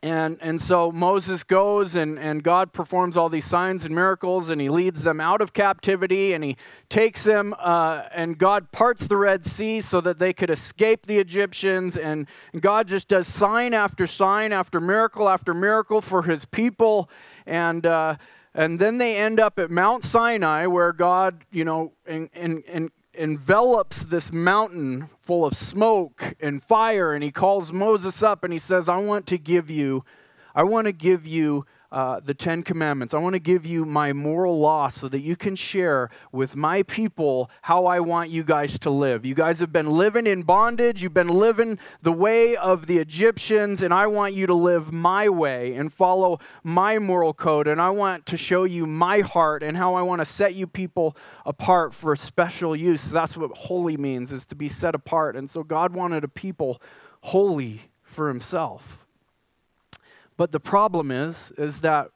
And, 0.00 0.38
and 0.40 0.62
so 0.62 0.92
Moses 0.92 1.42
goes 1.42 1.96
and, 1.96 2.20
and 2.20 2.44
God 2.44 2.72
performs 2.72 3.16
all 3.16 3.28
these 3.28 3.44
signs 3.44 3.84
and 3.84 3.92
miracles 3.92 4.48
and 4.48 4.60
he 4.60 4.68
leads 4.68 5.02
them 5.02 5.20
out 5.20 5.40
of 5.40 5.52
captivity 5.52 6.32
and 6.34 6.44
he 6.44 6.56
takes 6.88 7.24
them 7.24 7.52
uh, 7.58 8.02
and 8.12 8.38
God 8.38 8.70
parts 8.70 9.08
the 9.08 9.16
Red 9.16 9.44
Sea 9.44 9.80
so 9.80 10.00
that 10.02 10.20
they 10.20 10.32
could 10.32 10.50
escape 10.50 11.06
the 11.06 11.18
Egyptians. 11.18 11.96
And, 11.96 12.28
God 12.60 12.88
just 12.88 13.08
does 13.08 13.26
sign 13.26 13.74
after 13.74 14.06
sign 14.06 14.52
after 14.52 14.80
miracle 14.80 15.28
after 15.28 15.52
miracle 15.52 16.00
for 16.00 16.22
his 16.22 16.44
people. 16.44 17.10
And, 17.46 17.84
uh, 17.84 18.16
and 18.58 18.80
then 18.80 18.98
they 18.98 19.16
end 19.16 19.38
up 19.38 19.56
at 19.60 19.70
Mount 19.70 20.02
Sinai, 20.02 20.66
where 20.66 20.92
God, 20.92 21.44
you 21.52 21.64
know, 21.64 21.92
envelops 23.14 24.02
this 24.02 24.32
mountain 24.32 25.10
full 25.16 25.44
of 25.44 25.56
smoke 25.56 26.34
and 26.40 26.60
fire. 26.60 27.12
And 27.12 27.22
he 27.22 27.30
calls 27.30 27.72
Moses 27.72 28.20
up 28.20 28.42
and 28.42 28.52
he 28.52 28.58
says, 28.58 28.88
I 28.88 28.96
want 28.96 29.28
to 29.28 29.38
give 29.38 29.70
you, 29.70 30.04
I 30.56 30.64
want 30.64 30.86
to 30.86 30.92
give 30.92 31.24
you 31.24 31.66
uh, 31.90 32.20
the 32.20 32.34
Ten 32.34 32.62
Commandments. 32.62 33.14
I 33.14 33.18
want 33.18 33.32
to 33.32 33.38
give 33.38 33.64
you 33.64 33.84
my 33.84 34.12
moral 34.12 34.58
law 34.58 34.88
so 34.88 35.08
that 35.08 35.20
you 35.20 35.36
can 35.36 35.56
share 35.56 36.10
with 36.32 36.54
my 36.54 36.82
people 36.82 37.50
how 37.62 37.86
I 37.86 38.00
want 38.00 38.30
you 38.30 38.44
guys 38.44 38.78
to 38.80 38.90
live. 38.90 39.24
You 39.24 39.34
guys 39.34 39.60
have 39.60 39.72
been 39.72 39.90
living 39.90 40.26
in 40.26 40.42
bondage, 40.42 41.02
you've 41.02 41.14
been 41.14 41.28
living 41.28 41.78
the 42.02 42.12
way 42.12 42.56
of 42.56 42.86
the 42.86 42.98
Egyptians, 42.98 43.82
and 43.82 43.94
I 43.94 44.06
want 44.06 44.34
you 44.34 44.46
to 44.46 44.54
live 44.54 44.92
my 44.92 45.28
way 45.28 45.74
and 45.74 45.92
follow 45.92 46.40
my 46.62 46.98
moral 46.98 47.32
code. 47.32 47.66
And 47.66 47.80
I 47.80 47.90
want 47.90 48.26
to 48.26 48.36
show 48.36 48.64
you 48.64 48.86
my 48.86 49.20
heart 49.20 49.62
and 49.62 49.76
how 49.76 49.94
I 49.94 50.02
want 50.02 50.20
to 50.20 50.26
set 50.26 50.54
you 50.54 50.66
people 50.66 51.16
apart 51.46 51.94
for 51.94 52.14
special 52.16 52.76
use. 52.76 53.10
That's 53.10 53.36
what 53.36 53.56
holy 53.56 53.96
means, 53.96 54.30
is 54.32 54.44
to 54.46 54.54
be 54.54 54.68
set 54.68 54.94
apart. 54.94 55.36
And 55.36 55.48
so 55.48 55.62
God 55.62 55.94
wanted 55.94 56.22
a 56.22 56.28
people 56.28 56.82
holy 57.22 57.80
for 58.02 58.28
himself. 58.28 59.06
But 60.38 60.52
the 60.52 60.60
problem 60.60 61.10
is, 61.10 61.52
is 61.58 61.82
that 61.82 62.08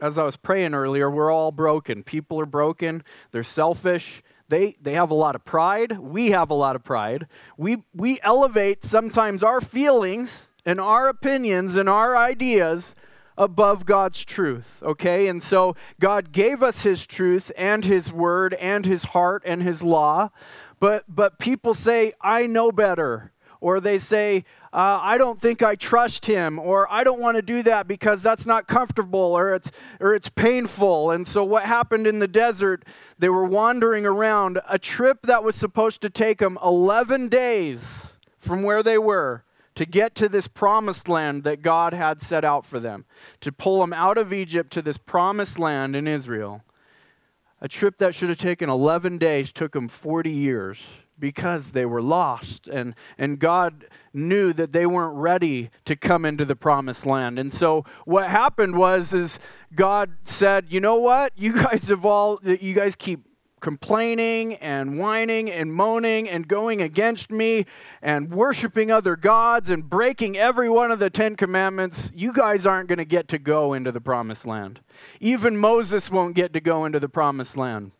as 0.00 0.18
I 0.18 0.22
was 0.22 0.36
praying 0.36 0.74
earlier, 0.74 1.10
we're 1.10 1.32
all 1.32 1.50
broken. 1.50 2.04
People 2.04 2.38
are 2.38 2.46
broken. 2.46 3.02
They're 3.32 3.42
selfish. 3.42 4.22
They, 4.48 4.76
they 4.80 4.92
have 4.92 5.10
a 5.10 5.14
lot 5.14 5.34
of 5.34 5.44
pride. 5.44 5.98
We 5.98 6.30
have 6.30 6.50
a 6.50 6.54
lot 6.54 6.76
of 6.76 6.84
pride. 6.84 7.26
We, 7.56 7.78
we 7.94 8.20
elevate 8.22 8.84
sometimes 8.84 9.42
our 9.42 9.60
feelings 9.60 10.50
and 10.64 10.78
our 10.78 11.08
opinions 11.08 11.74
and 11.74 11.88
our 11.88 12.16
ideas 12.16 12.94
above 13.38 13.86
God's 13.86 14.24
truth, 14.26 14.82
okay? 14.82 15.26
And 15.26 15.42
so 15.42 15.74
God 15.98 16.32
gave 16.32 16.62
us 16.62 16.82
His 16.82 17.06
truth 17.06 17.50
and 17.56 17.84
His 17.84 18.12
word 18.12 18.52
and 18.54 18.84
His 18.84 19.04
heart 19.04 19.42
and 19.46 19.62
His 19.62 19.82
law. 19.82 20.30
But, 20.80 21.04
but 21.08 21.38
people 21.38 21.72
say, 21.72 22.12
I 22.20 22.46
know 22.46 22.70
better 22.72 23.32
or 23.60 23.80
they 23.80 23.98
say, 23.98 24.44
uh, 24.72 24.98
I 25.02 25.18
don't 25.18 25.40
think 25.40 25.62
I 25.62 25.74
trust 25.74 26.26
him, 26.26 26.58
or 26.58 26.90
I 26.90 27.04
don't 27.04 27.20
want 27.20 27.36
to 27.36 27.42
do 27.42 27.62
that 27.62 27.86
because 27.86 28.22
that's 28.22 28.46
not 28.46 28.66
comfortable, 28.66 29.20
or 29.20 29.54
it's, 29.54 29.70
or 30.00 30.14
it's 30.14 30.30
painful. 30.30 31.10
And 31.10 31.26
so, 31.26 31.44
what 31.44 31.64
happened 31.64 32.06
in 32.06 32.20
the 32.20 32.28
desert, 32.28 32.84
they 33.18 33.28
were 33.28 33.44
wandering 33.44 34.06
around 34.06 34.60
a 34.68 34.78
trip 34.78 35.22
that 35.22 35.44
was 35.44 35.56
supposed 35.56 36.00
to 36.02 36.10
take 36.10 36.38
them 36.38 36.58
11 36.62 37.28
days 37.28 38.16
from 38.38 38.62
where 38.62 38.82
they 38.82 38.98
were 38.98 39.44
to 39.74 39.84
get 39.84 40.14
to 40.14 40.28
this 40.28 40.48
promised 40.48 41.08
land 41.08 41.42
that 41.44 41.62
God 41.62 41.92
had 41.92 42.20
set 42.20 42.44
out 42.44 42.66
for 42.66 42.78
them, 42.78 43.04
to 43.40 43.52
pull 43.52 43.80
them 43.80 43.92
out 43.92 44.18
of 44.18 44.32
Egypt 44.32 44.72
to 44.72 44.82
this 44.82 44.98
promised 44.98 45.58
land 45.58 45.96
in 45.96 46.06
Israel. 46.06 46.62
A 47.60 47.68
trip 47.68 47.98
that 47.98 48.14
should 48.14 48.30
have 48.30 48.38
taken 48.38 48.70
11 48.70 49.18
days 49.18 49.52
took 49.52 49.72
them 49.72 49.88
40 49.88 50.30
years 50.30 50.86
because 51.20 51.72
they 51.72 51.86
were 51.86 52.02
lost 52.02 52.66
and 52.68 52.94
and 53.18 53.38
God 53.38 53.86
knew 54.12 54.52
that 54.52 54.72
they 54.72 54.86
weren't 54.86 55.16
ready 55.16 55.70
to 55.84 55.94
come 55.94 56.24
into 56.24 56.44
the 56.44 56.56
promised 56.56 57.06
land. 57.06 57.38
And 57.38 57.52
so 57.52 57.84
what 58.04 58.28
happened 58.28 58.76
was 58.76 59.12
is 59.12 59.38
God 59.74 60.10
said, 60.24 60.66
"You 60.70 60.80
know 60.80 60.96
what? 60.96 61.32
You 61.36 61.52
guys 61.62 61.88
have 61.88 62.04
all 62.04 62.40
you 62.42 62.74
guys 62.74 62.96
keep 62.96 63.26
complaining 63.60 64.54
and 64.54 64.98
whining 64.98 65.50
and 65.50 65.72
moaning 65.72 66.28
and 66.28 66.48
going 66.48 66.80
against 66.80 67.30
me 67.30 67.66
and 68.00 68.30
worshiping 68.30 68.90
other 68.90 69.16
gods 69.16 69.68
and 69.68 69.88
breaking 69.88 70.36
every 70.38 70.70
one 70.70 70.90
of 70.90 70.98
the 70.98 71.10
10 71.10 71.36
commandments. 71.36 72.10
You 72.14 72.32
guys 72.32 72.64
aren't 72.64 72.88
going 72.88 72.98
to 72.98 73.04
get 73.04 73.28
to 73.28 73.38
go 73.38 73.74
into 73.74 73.92
the 73.92 74.00
promised 74.00 74.46
land. 74.46 74.80
Even 75.20 75.58
Moses 75.58 76.10
won't 76.10 76.34
get 76.34 76.54
to 76.54 76.60
go 76.60 76.84
into 76.84 76.98
the 76.98 77.08
promised 77.08 77.56
land." 77.56 77.92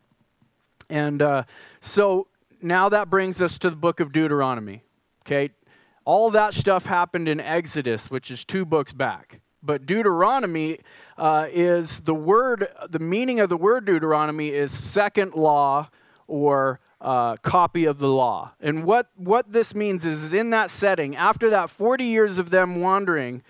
And 0.89 1.23
uh, 1.23 1.45
so 1.81 2.27
now 2.63 2.89
that 2.89 3.11
brings 3.11 3.41
us 3.41 3.59
to 3.59 3.71
the 3.71 3.77
book 3.77 4.01
of 4.01 4.13
Deuteronomy. 4.13 4.83
Okay? 5.27 5.51
All 6.05 6.31
that 6.31 6.55
stuff 6.55 6.87
happened 6.87 7.29
in 7.29 7.41
Exodus, 7.41 8.11
which 8.11 8.31
is 8.31 8.45
two 8.45 8.65
books 8.65 8.93
back. 8.93 9.41
But 9.63 9.85
Deuteronomy 9.85 10.81
uh, 11.19 11.47
is 11.51 12.01
the 12.01 12.15
word, 12.15 12.69
the 12.89 12.99
meaning 12.99 13.41
of 13.41 13.49
the 13.49 13.57
word 13.57 13.85
Deuteronomy 13.85 14.51
is 14.51 14.73
second 14.73 15.35
law 15.35 15.91
or 16.27 16.81
uh, 17.01 17.37
copy 17.37 17.85
of 17.85 17.99
the 17.99 18.09
law. 18.09 18.53
And 18.61 18.85
what, 18.85 19.11
what 19.17 19.53
this 19.53 19.75
means 19.75 20.05
is, 20.07 20.23
is 20.23 20.33
in 20.33 20.51
that 20.51 20.71
setting, 20.71 21.15
after 21.15 21.51
that 21.51 21.69
40 21.69 22.05
years 22.05 22.39
of 22.39 22.51
them 22.51 22.81
wandering, 22.81 23.43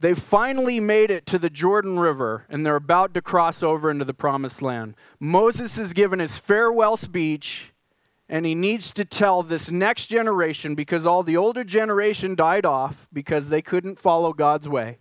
they 0.00 0.14
finally 0.14 0.80
made 0.80 1.10
it 1.10 1.26
to 1.26 1.38
the 1.38 1.50
Jordan 1.50 1.98
River 1.98 2.44
and 2.48 2.64
they're 2.64 2.76
about 2.76 3.14
to 3.14 3.22
cross 3.22 3.62
over 3.62 3.90
into 3.90 4.04
the 4.04 4.14
promised 4.14 4.60
land. 4.60 4.94
Moses 5.18 5.78
is 5.78 5.92
given 5.92 6.18
his 6.18 6.36
farewell 6.36 6.96
speech 6.96 7.72
and 8.28 8.46
he 8.46 8.54
needs 8.54 8.92
to 8.92 9.04
tell 9.04 9.42
this 9.42 9.70
next 9.70 10.06
generation 10.06 10.74
because 10.74 11.06
all 11.06 11.22
the 11.22 11.36
older 11.36 11.64
generation 11.64 12.34
died 12.34 12.64
off 12.64 13.06
because 13.12 13.48
they 13.48 13.60
couldn't 13.60 13.98
follow 13.98 14.32
God's 14.32 14.68
way. 14.68 14.98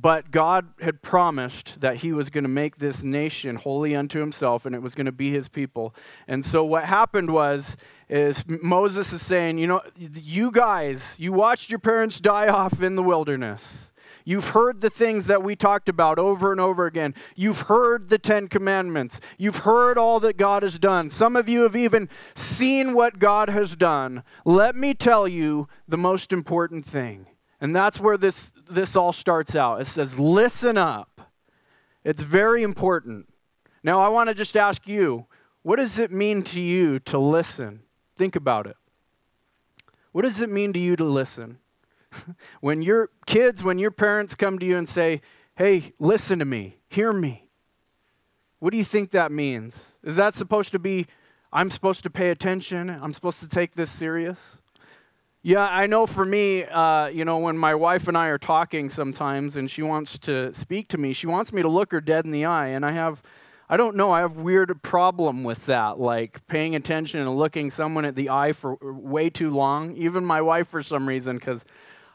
But 0.00 0.30
God 0.30 0.68
had 0.80 1.02
promised 1.02 1.80
that 1.80 1.96
he 1.96 2.12
was 2.12 2.30
going 2.30 2.44
to 2.44 2.48
make 2.48 2.76
this 2.76 3.02
nation 3.02 3.56
holy 3.56 3.96
unto 3.96 4.20
himself 4.20 4.64
and 4.64 4.72
it 4.72 4.80
was 4.80 4.94
going 4.94 5.06
to 5.06 5.12
be 5.12 5.32
his 5.32 5.48
people. 5.48 5.92
And 6.28 6.44
so 6.44 6.64
what 6.64 6.84
happened 6.84 7.30
was 7.30 7.76
is 8.08 8.44
Moses 8.46 9.12
is 9.12 9.22
saying, 9.22 9.58
you 9.58 9.66
know, 9.66 9.80
you 9.96 10.52
guys, 10.52 11.16
you 11.18 11.32
watched 11.32 11.70
your 11.70 11.80
parents 11.80 12.20
die 12.20 12.46
off 12.46 12.80
in 12.80 12.94
the 12.94 13.02
wilderness. 13.02 13.90
You've 14.28 14.50
heard 14.50 14.82
the 14.82 14.90
things 14.90 15.26
that 15.28 15.42
we 15.42 15.56
talked 15.56 15.88
about 15.88 16.18
over 16.18 16.52
and 16.52 16.60
over 16.60 16.84
again. 16.84 17.14
You've 17.34 17.62
heard 17.62 18.10
the 18.10 18.18
Ten 18.18 18.46
Commandments. 18.46 19.22
You've 19.38 19.60
heard 19.60 19.96
all 19.96 20.20
that 20.20 20.36
God 20.36 20.62
has 20.62 20.78
done. 20.78 21.08
Some 21.08 21.34
of 21.34 21.48
you 21.48 21.62
have 21.62 21.74
even 21.74 22.10
seen 22.34 22.92
what 22.92 23.18
God 23.18 23.48
has 23.48 23.74
done. 23.74 24.22
Let 24.44 24.76
me 24.76 24.92
tell 24.92 25.26
you 25.26 25.66
the 25.88 25.96
most 25.96 26.30
important 26.30 26.84
thing. 26.84 27.24
And 27.58 27.74
that's 27.74 28.00
where 28.00 28.18
this, 28.18 28.52
this 28.68 28.96
all 28.96 29.14
starts 29.14 29.54
out. 29.54 29.80
It 29.80 29.86
says, 29.86 30.18
Listen 30.18 30.76
up. 30.76 31.32
It's 32.04 32.20
very 32.20 32.62
important. 32.62 33.32
Now, 33.82 34.02
I 34.02 34.08
want 34.08 34.28
to 34.28 34.34
just 34.34 34.58
ask 34.58 34.86
you 34.86 35.24
what 35.62 35.76
does 35.76 35.98
it 35.98 36.12
mean 36.12 36.42
to 36.42 36.60
you 36.60 36.98
to 36.98 37.18
listen? 37.18 37.80
Think 38.14 38.36
about 38.36 38.66
it. 38.66 38.76
What 40.12 40.26
does 40.26 40.42
it 40.42 40.50
mean 40.50 40.74
to 40.74 40.78
you 40.78 40.96
to 40.96 41.04
listen? 41.04 41.60
when 42.60 42.82
your 42.82 43.10
kids, 43.26 43.62
when 43.62 43.78
your 43.78 43.90
parents 43.90 44.34
come 44.34 44.58
to 44.58 44.66
you 44.66 44.76
and 44.76 44.88
say, 44.88 45.20
hey, 45.56 45.92
listen 45.98 46.38
to 46.38 46.44
me, 46.44 46.78
hear 46.88 47.12
me, 47.12 47.48
what 48.58 48.70
do 48.70 48.78
you 48.78 48.84
think 48.84 49.10
that 49.10 49.30
means? 49.30 49.86
Is 50.02 50.16
that 50.16 50.34
supposed 50.34 50.72
to 50.72 50.78
be, 50.78 51.06
I'm 51.52 51.70
supposed 51.70 52.02
to 52.04 52.10
pay 52.10 52.30
attention? 52.30 52.90
I'm 52.90 53.12
supposed 53.12 53.40
to 53.40 53.48
take 53.48 53.74
this 53.74 53.90
serious? 53.90 54.60
Yeah, 55.42 55.66
I 55.66 55.86
know 55.86 56.06
for 56.06 56.24
me, 56.24 56.64
uh, 56.64 57.06
you 57.06 57.24
know, 57.24 57.38
when 57.38 57.56
my 57.56 57.74
wife 57.74 58.08
and 58.08 58.18
I 58.18 58.26
are 58.26 58.38
talking 58.38 58.88
sometimes 58.88 59.56
and 59.56 59.70
she 59.70 59.82
wants 59.82 60.18
to 60.20 60.52
speak 60.52 60.88
to 60.88 60.98
me, 60.98 61.12
she 61.12 61.28
wants 61.28 61.52
me 61.52 61.62
to 61.62 61.68
look 61.68 61.92
her 61.92 62.00
dead 62.00 62.24
in 62.24 62.32
the 62.32 62.44
eye. 62.44 62.68
And 62.68 62.84
I 62.84 62.90
have, 62.90 63.22
I 63.68 63.76
don't 63.76 63.94
know, 63.94 64.10
I 64.10 64.20
have 64.20 64.36
weird 64.36 64.82
problem 64.82 65.44
with 65.44 65.66
that, 65.66 66.00
like 66.00 66.44
paying 66.48 66.74
attention 66.74 67.20
and 67.20 67.38
looking 67.38 67.70
someone 67.70 68.04
at 68.04 68.16
the 68.16 68.30
eye 68.30 68.52
for 68.52 68.76
way 68.82 69.30
too 69.30 69.50
long. 69.50 69.96
Even 69.96 70.24
my 70.24 70.42
wife, 70.42 70.66
for 70.66 70.82
some 70.82 71.08
reason, 71.08 71.38
because 71.38 71.64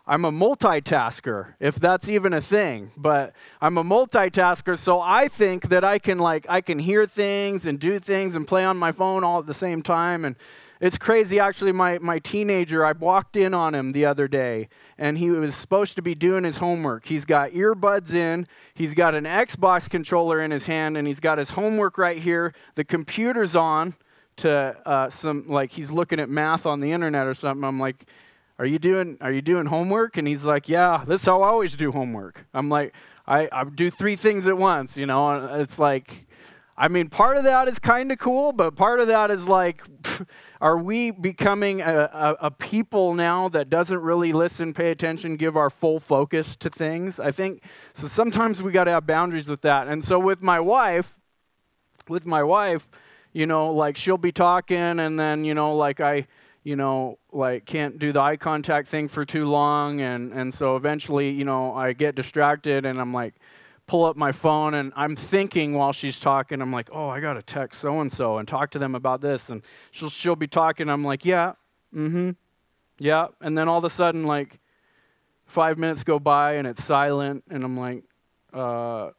I'm 0.05 0.25
a 0.25 0.31
multitasker, 0.31 1.53
if 1.61 1.75
that's 1.75 2.09
even 2.09 2.33
a 2.33 2.41
thing. 2.41 2.91
But 2.97 3.33
I'm 3.61 3.77
a 3.77 3.83
multitasker, 3.83 4.77
so 4.77 4.99
I 4.99 5.29
think 5.29 5.69
that 5.69 5.85
I 5.85 5.97
can 5.97 6.19
like 6.19 6.45
I 6.49 6.59
can 6.59 6.79
hear 6.79 7.05
things 7.05 7.65
and 7.65 7.79
do 7.79 7.99
things 7.99 8.35
and 8.35 8.45
play 8.45 8.65
on 8.65 8.77
my 8.77 8.91
phone 8.91 9.23
all 9.23 9.39
at 9.39 9.45
the 9.45 9.53
same 9.53 9.81
time. 9.81 10.25
And 10.25 10.35
it's 10.81 10.97
crazy. 10.97 11.39
Actually, 11.39 11.71
my 11.71 11.99
my 11.99 12.19
teenager, 12.19 12.85
I 12.85 12.91
walked 12.91 13.37
in 13.37 13.53
on 13.53 13.73
him 13.73 13.93
the 13.93 14.03
other 14.03 14.27
day, 14.27 14.67
and 14.97 15.17
he 15.17 15.31
was 15.31 15.55
supposed 15.55 15.95
to 15.95 16.01
be 16.01 16.15
doing 16.15 16.43
his 16.43 16.57
homework. 16.57 17.05
He's 17.05 17.23
got 17.23 17.51
earbuds 17.51 18.13
in, 18.13 18.45
he's 18.73 18.93
got 18.93 19.15
an 19.15 19.23
Xbox 19.23 19.89
controller 19.89 20.41
in 20.41 20.51
his 20.51 20.65
hand, 20.65 20.97
and 20.97 21.07
he's 21.07 21.21
got 21.21 21.37
his 21.37 21.51
homework 21.51 21.97
right 21.97 22.17
here. 22.17 22.53
The 22.75 22.83
computer's 22.83 23.55
on 23.55 23.93
to 24.35 24.75
uh, 24.85 25.09
some 25.09 25.47
like 25.47 25.71
he's 25.71 25.91
looking 25.91 26.19
at 26.19 26.29
math 26.29 26.65
on 26.65 26.81
the 26.81 26.91
internet 26.91 27.25
or 27.25 27.33
something. 27.33 27.63
I'm 27.63 27.79
like 27.79 28.05
are 28.59 28.65
you 28.65 28.79
doing 28.79 29.17
are 29.21 29.31
you 29.31 29.41
doing 29.41 29.65
homework? 29.65 30.17
And 30.17 30.27
he's 30.27 30.43
like 30.43 30.69
yeah 30.69 31.03
this 31.05 31.25
how 31.25 31.41
i 31.41 31.47
always 31.47 31.75
do 31.75 31.91
homework. 31.91 32.45
I'm 32.53 32.69
like 32.69 32.93
i, 33.27 33.47
I 33.51 33.63
do 33.63 33.89
three 33.89 34.15
things 34.15 34.47
at 34.47 34.57
once 34.57 34.97
you 34.97 35.05
know 35.05 35.55
it's 35.55 35.79
like 35.79 36.27
i 36.77 36.87
mean 36.87 37.09
part 37.09 37.37
of 37.37 37.45
that 37.45 37.67
is 37.67 37.79
kind 37.79 38.11
of 38.11 38.19
cool 38.19 38.51
but 38.51 38.75
part 38.75 38.99
of 38.99 39.07
that 39.07 39.31
is 39.31 39.47
like 39.47 39.81
are 40.61 40.77
we 40.77 41.11
becoming 41.11 41.81
a, 41.81 42.09
a, 42.13 42.37
a, 42.41 42.51
people 42.51 43.13
now 43.13 43.49
that 43.49 43.69
doesn't 43.69 43.99
really 43.99 44.31
listen 44.31 44.73
pay 44.73 44.91
attention 44.91 45.35
give 45.35 45.57
our 45.57 45.69
full 45.69 45.99
focus 45.99 46.55
to 46.55 46.69
things? 46.69 47.19
I 47.19 47.31
think 47.31 47.63
so 47.93 48.07
sometimes 48.07 48.63
we 48.63 48.71
got 48.71 48.85
to 48.85 48.91
have 48.91 49.05
boundaries 49.05 49.49
with 49.49 49.61
that. 49.61 49.87
And 49.87 50.03
so 50.03 50.19
with 50.19 50.41
my 50.41 50.59
wife 50.59 51.19
with 52.07 52.25
my 52.25 52.43
wife 52.43 52.87
you 53.33 53.45
know 53.45 53.71
like 53.71 53.97
she'll 53.97 54.17
be 54.17 54.31
talking 54.31 54.99
and 54.99 55.19
then 55.19 55.43
you 55.43 55.53
know 55.53 55.75
like 55.75 55.99
i 55.99 56.27
you 56.63 56.75
know, 56.75 57.19
like 57.31 57.65
can't 57.65 57.99
do 57.99 58.11
the 58.11 58.21
eye 58.21 58.37
contact 58.37 58.87
thing 58.87 59.07
for 59.07 59.25
too 59.25 59.45
long. 59.49 60.01
And, 60.01 60.31
and 60.33 60.53
so 60.53 60.75
eventually, 60.75 61.29
you 61.29 61.45
know, 61.45 61.73
I 61.73 61.93
get 61.93 62.15
distracted 62.15 62.85
and 62.85 62.99
I'm 62.99 63.13
like, 63.13 63.35
pull 63.85 64.05
up 64.05 64.15
my 64.15 64.31
phone 64.31 64.73
and 64.73 64.93
I'm 64.95 65.15
thinking 65.15 65.73
while 65.73 65.91
she's 65.91 66.19
talking, 66.19 66.61
I'm 66.61 66.71
like, 66.71 66.89
oh, 66.91 67.09
I 67.09 67.19
got 67.19 67.33
to 67.33 67.41
text 67.41 67.81
so 67.81 67.99
and 67.99 68.11
so 68.11 68.37
and 68.37 68.47
talk 68.47 68.71
to 68.71 68.79
them 68.79 68.95
about 68.95 69.21
this. 69.21 69.49
And 69.49 69.61
she'll, 69.91 70.09
she'll 70.09 70.35
be 70.35 70.47
talking. 70.47 70.89
I'm 70.89 71.03
like, 71.03 71.25
yeah, 71.25 71.53
mm 71.93 72.11
hmm, 72.11 72.29
yeah. 72.97 73.27
And 73.41 73.57
then 73.57 73.67
all 73.67 73.79
of 73.79 73.83
a 73.83 73.89
sudden, 73.89 74.23
like, 74.23 74.59
five 75.45 75.77
minutes 75.77 76.03
go 76.03 76.19
by 76.19 76.53
and 76.53 76.65
it's 76.65 76.83
silent. 76.83 77.43
And 77.49 77.63
I'm 77.63 77.77
like, 77.77 78.03
uh, 78.53 79.11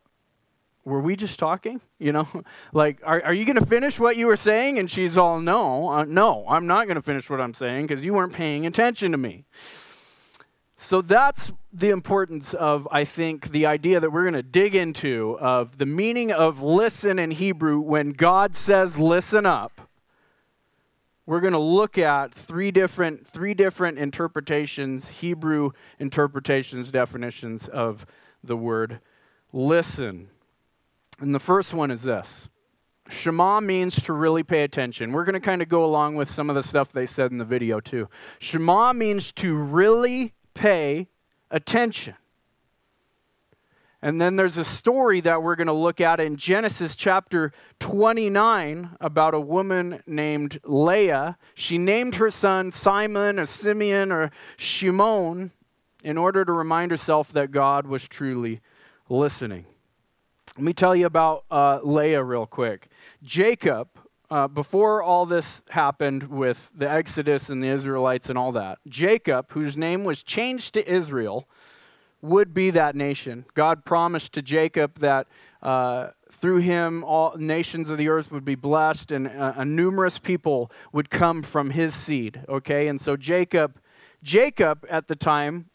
were 0.84 1.00
we 1.00 1.16
just 1.16 1.38
talking? 1.38 1.80
You 1.98 2.12
know, 2.12 2.28
like, 2.72 3.00
are, 3.04 3.22
are 3.22 3.34
you 3.34 3.44
going 3.44 3.58
to 3.58 3.66
finish 3.66 3.98
what 3.98 4.16
you 4.16 4.26
were 4.26 4.36
saying? 4.36 4.78
And 4.78 4.90
she's 4.90 5.16
all, 5.16 5.40
no, 5.40 5.88
uh, 5.88 6.04
no, 6.04 6.46
I'm 6.48 6.66
not 6.66 6.86
going 6.86 6.96
to 6.96 7.02
finish 7.02 7.28
what 7.30 7.40
I'm 7.40 7.54
saying 7.54 7.86
because 7.86 8.04
you 8.04 8.14
weren't 8.14 8.32
paying 8.32 8.66
attention 8.66 9.12
to 9.12 9.18
me. 9.18 9.44
So 10.76 11.00
that's 11.00 11.50
the 11.72 11.90
importance 11.90 12.52
of, 12.52 12.86
I 12.90 13.04
think, 13.04 13.50
the 13.50 13.64
idea 13.64 14.00
that 14.00 14.10
we're 14.10 14.24
going 14.24 14.34
to 14.34 14.42
dig 14.42 14.74
into 14.74 15.38
of 15.40 15.78
the 15.78 15.86
meaning 15.86 16.30
of 16.30 16.60
listen 16.60 17.18
in 17.18 17.30
Hebrew 17.30 17.80
when 17.80 18.10
God 18.10 18.54
says 18.54 18.98
listen 18.98 19.46
up. 19.46 19.88
We're 21.26 21.40
going 21.40 21.54
to 21.54 21.58
look 21.58 21.96
at 21.96 22.34
three 22.34 22.70
different, 22.70 23.26
three 23.26 23.54
different 23.54 23.98
interpretations, 23.98 25.08
Hebrew 25.08 25.70
interpretations, 25.98 26.90
definitions 26.90 27.66
of 27.66 28.04
the 28.42 28.56
word 28.56 29.00
listen. 29.54 30.28
And 31.20 31.34
the 31.34 31.40
first 31.40 31.72
one 31.72 31.90
is 31.90 32.02
this 32.02 32.48
Shema 33.08 33.60
means 33.60 34.02
to 34.02 34.12
really 34.12 34.42
pay 34.42 34.62
attention. 34.62 35.12
We're 35.12 35.24
going 35.24 35.34
to 35.34 35.40
kind 35.40 35.62
of 35.62 35.68
go 35.68 35.84
along 35.84 36.14
with 36.16 36.30
some 36.30 36.48
of 36.48 36.56
the 36.56 36.62
stuff 36.62 36.88
they 36.88 37.06
said 37.06 37.30
in 37.30 37.38
the 37.38 37.44
video, 37.44 37.80
too. 37.80 38.08
Shema 38.38 38.92
means 38.92 39.32
to 39.32 39.56
really 39.56 40.32
pay 40.54 41.08
attention. 41.50 42.14
And 44.00 44.20
then 44.20 44.36
there's 44.36 44.58
a 44.58 44.64
story 44.64 45.20
that 45.22 45.42
we're 45.42 45.56
going 45.56 45.66
to 45.66 45.72
look 45.72 45.98
at 45.98 46.20
in 46.20 46.36
Genesis 46.36 46.94
chapter 46.94 47.52
29 47.80 48.96
about 49.00 49.32
a 49.32 49.40
woman 49.40 50.02
named 50.06 50.60
Leah. 50.62 51.38
She 51.54 51.78
named 51.78 52.16
her 52.16 52.28
son 52.28 52.70
Simon 52.70 53.38
or 53.38 53.46
Simeon 53.46 54.12
or 54.12 54.30
Shimon 54.58 55.52
in 56.02 56.18
order 56.18 56.44
to 56.44 56.52
remind 56.52 56.90
herself 56.90 57.32
that 57.32 57.50
God 57.50 57.86
was 57.86 58.06
truly 58.06 58.60
listening. 59.08 59.64
Let 60.56 60.64
me 60.64 60.72
tell 60.72 60.94
you 60.94 61.06
about 61.06 61.44
uh, 61.50 61.80
Leah 61.82 62.22
real 62.22 62.46
quick. 62.46 62.86
Jacob, 63.24 63.88
uh, 64.30 64.46
before 64.46 65.02
all 65.02 65.26
this 65.26 65.64
happened 65.70 66.30
with 66.30 66.70
the 66.72 66.88
Exodus 66.88 67.48
and 67.48 67.60
the 67.60 67.66
Israelites 67.66 68.30
and 68.30 68.38
all 68.38 68.52
that, 68.52 68.78
Jacob, 68.86 69.50
whose 69.50 69.76
name 69.76 70.04
was 70.04 70.22
changed 70.22 70.74
to 70.74 70.88
Israel, 70.88 71.48
would 72.22 72.54
be 72.54 72.70
that 72.70 72.94
nation. 72.94 73.46
God 73.54 73.84
promised 73.84 74.32
to 74.34 74.42
Jacob 74.42 75.00
that 75.00 75.26
uh, 75.60 76.10
through 76.30 76.58
him 76.58 77.02
all 77.02 77.36
nations 77.36 77.90
of 77.90 77.98
the 77.98 78.08
earth 78.08 78.30
would 78.30 78.44
be 78.44 78.54
blessed 78.54 79.10
and 79.10 79.26
uh, 79.26 79.54
a 79.56 79.64
numerous 79.64 80.20
people 80.20 80.70
would 80.92 81.10
come 81.10 81.42
from 81.42 81.70
his 81.70 81.96
seed. 81.96 82.42
Okay, 82.48 82.86
and 82.86 83.00
so 83.00 83.16
Jacob, 83.16 83.80
Jacob 84.22 84.86
at 84.88 85.08
the 85.08 85.16
time 85.16 85.70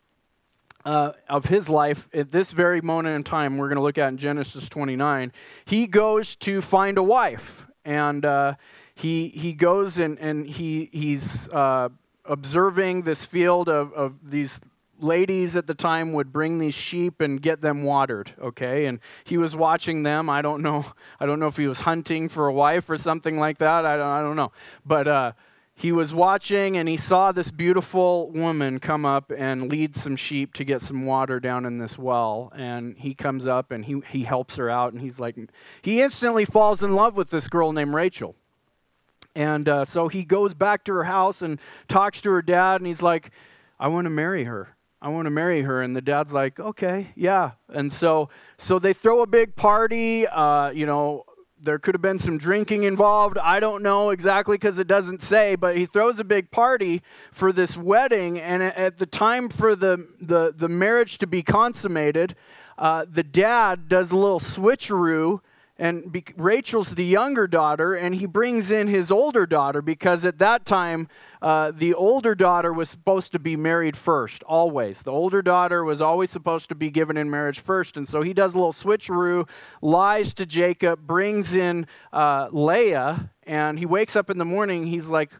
uh, 0.85 1.11
of 1.27 1.45
his 1.45 1.69
life, 1.69 2.07
at 2.13 2.31
this 2.31 2.51
very 2.51 2.81
moment 2.81 3.15
in 3.15 3.23
time, 3.23 3.57
we're 3.57 3.67
going 3.67 3.77
to 3.77 3.83
look 3.83 3.97
at 3.97 4.07
in 4.09 4.17
Genesis 4.17 4.69
29, 4.69 5.31
he 5.65 5.87
goes 5.87 6.35
to 6.37 6.61
find 6.61 6.97
a 6.97 7.03
wife, 7.03 7.65
and 7.83 8.25
uh, 8.25 8.55
he 8.95 9.29
he 9.29 9.53
goes 9.53 9.97
and 9.97 10.19
and 10.19 10.47
he 10.47 10.89
he's 10.91 11.49
uh, 11.49 11.89
observing 12.25 13.03
this 13.03 13.25
field 13.25 13.69
of 13.69 13.93
of 13.93 14.29
these 14.29 14.59
ladies 15.01 15.55
at 15.55 15.65
the 15.65 15.73
time 15.73 16.11
would 16.11 16.33
bring 16.33 16.59
these 16.59 16.73
sheep 16.73 17.21
and 17.21 17.41
get 17.41 17.61
them 17.61 17.83
watered 17.83 18.33
okay? 18.41 18.85
And 18.85 18.99
he 19.23 19.37
was 19.37 19.55
watching 19.55 20.03
them. 20.03 20.29
I 20.29 20.41
don't 20.41 20.61
know 20.61 20.85
i 21.19 21.25
don't 21.25 21.39
know 21.39 21.47
if 21.47 21.57
he 21.57 21.67
was 21.67 21.81
hunting 21.81 22.29
for 22.29 22.47
a 22.47 22.53
wife 22.53 22.89
or 22.89 22.97
something 22.97 23.39
like 23.39 23.59
that. 23.59 23.85
I 23.85 23.97
don't, 23.97 24.07
I 24.07 24.21
don't 24.21 24.35
know. 24.35 24.51
But 24.85 25.07
uh, 25.07 25.31
he 25.79 25.93
was 25.93 26.13
watching 26.13 26.75
and 26.75 26.89
he 26.89 26.97
saw 26.97 27.31
this 27.31 27.51
beautiful 27.51 28.29
woman 28.31 28.79
come 28.79 29.05
up 29.05 29.31
and 29.31 29.71
lead 29.71 29.95
some 29.95 30.17
sheep 30.17 30.53
to 30.53 30.65
get 30.65 30.81
some 30.81 31.05
water 31.05 31.39
down 31.39 31.65
in 31.65 31.77
this 31.77 31.97
well 31.97 32.51
and 32.53 32.97
he 32.97 33.13
comes 33.13 33.47
up 33.47 33.71
and 33.71 33.85
he, 33.85 34.01
he 34.09 34.25
helps 34.25 34.57
her 34.57 34.69
out 34.69 34.91
and 34.91 35.01
he's 35.01 35.21
like 35.21 35.37
he 35.81 36.01
instantly 36.01 36.43
falls 36.43 36.83
in 36.83 36.95
love 36.95 37.15
with 37.15 37.29
this 37.29 37.47
girl 37.47 37.71
named 37.71 37.93
rachel 37.93 38.35
and 39.35 39.69
uh, 39.69 39.85
so 39.85 40.09
he 40.09 40.25
goes 40.25 40.53
back 40.53 40.83
to 40.83 40.91
her 40.91 41.05
house 41.05 41.41
and 41.41 41.57
talks 41.87 42.19
to 42.19 42.29
her 42.29 42.41
dad 42.41 42.81
and 42.81 42.87
he's 42.87 43.01
like 43.01 43.31
i 43.79 43.87
want 43.87 44.03
to 44.03 44.09
marry 44.09 44.43
her 44.43 44.75
I 45.01 45.07
want 45.07 45.27
to 45.27 45.31
marry 45.31 45.61
her. 45.61 45.81
And 45.81 45.95
the 45.95 46.01
dad's 46.01 46.33
like, 46.33 46.59
okay, 46.59 47.11
yeah. 47.15 47.51
And 47.69 47.89
so, 47.89 48.27
so 48.57 48.79
they 48.79 48.91
throw 48.91 49.21
a 49.21 49.27
big 49.27 49.55
party. 49.55 50.27
Uh, 50.27 50.71
you 50.71 50.85
know, 50.85 51.23
there 51.61 51.79
could 51.79 51.95
have 51.95 52.01
been 52.01 52.19
some 52.19 52.37
drinking 52.37 52.83
involved. 52.83 53.37
I 53.37 53.59
don't 53.59 53.83
know 53.83 54.09
exactly 54.09 54.55
because 54.55 54.79
it 54.79 54.87
doesn't 54.87 55.21
say, 55.21 55.55
but 55.55 55.77
he 55.77 55.85
throws 55.85 56.19
a 56.19 56.23
big 56.23 56.51
party 56.51 57.01
for 57.31 57.51
this 57.51 57.75
wedding. 57.75 58.39
And 58.39 58.63
at 58.63 58.97
the 58.97 59.05
time 59.05 59.49
for 59.49 59.75
the, 59.75 60.07
the, 60.21 60.53
the 60.55 60.69
marriage 60.69 61.17
to 61.19 61.27
be 61.27 61.43
consummated, 61.43 62.35
uh, 62.77 63.05
the 63.09 63.23
dad 63.23 63.89
does 63.89 64.11
a 64.11 64.17
little 64.17 64.39
switcheroo 64.39 65.41
and 65.79 66.11
be, 66.11 66.25
Rachel's 66.35 66.95
the 66.95 67.05
younger 67.05 67.47
daughter, 67.47 67.95
and 67.95 68.13
he 68.13 68.25
brings 68.25 68.69
in 68.69 68.87
his 68.87 69.11
older 69.11 69.45
daughter 69.45 69.81
because 69.81 70.25
at 70.25 70.37
that 70.39 70.65
time, 70.65 71.07
uh, 71.41 71.71
the 71.73 71.93
older 71.93 72.35
daughter 72.35 72.73
was 72.73 72.89
supposed 72.89 73.31
to 73.31 73.39
be 73.39 73.55
married 73.55 73.95
first, 73.95 74.43
always. 74.43 75.03
The 75.03 75.11
older 75.11 75.41
daughter 75.41 75.85
was 75.85 76.01
always 76.01 76.29
supposed 76.29 76.67
to 76.67 76.75
be 76.75 76.91
given 76.91 77.15
in 77.15 77.29
marriage 77.29 77.61
first, 77.61 77.95
and 77.95 78.05
so 78.05 78.21
he 78.21 78.33
does 78.33 78.55
a 78.55 78.57
little 78.57 78.73
switcheroo, 78.73 79.47
lies 79.81 80.33
to 80.33 80.45
Jacob, 80.45 81.07
brings 81.07 81.55
in 81.55 81.87
uh, 82.11 82.49
Leah, 82.51 83.31
and 83.43 83.79
he 83.79 83.85
wakes 83.85 84.17
up 84.17 84.29
in 84.29 84.37
the 84.37 84.45
morning. 84.45 84.85
He's 84.85 85.07
like, 85.07 85.31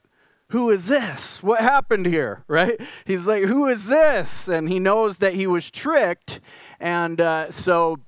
who 0.52 0.70
is 0.72 0.88
this? 0.88 1.44
What 1.44 1.60
happened 1.60 2.06
here? 2.06 2.46
Right? 2.48 2.80
He's 3.06 3.28
like, 3.28 3.44
who 3.44 3.68
is 3.68 3.86
this? 3.86 4.48
And 4.48 4.70
he 4.70 4.80
knows 4.80 5.18
that 5.18 5.34
he 5.34 5.48
was 5.48 5.70
tricked, 5.70 6.40
and 6.80 7.20
uh, 7.20 7.52
so 7.52 8.00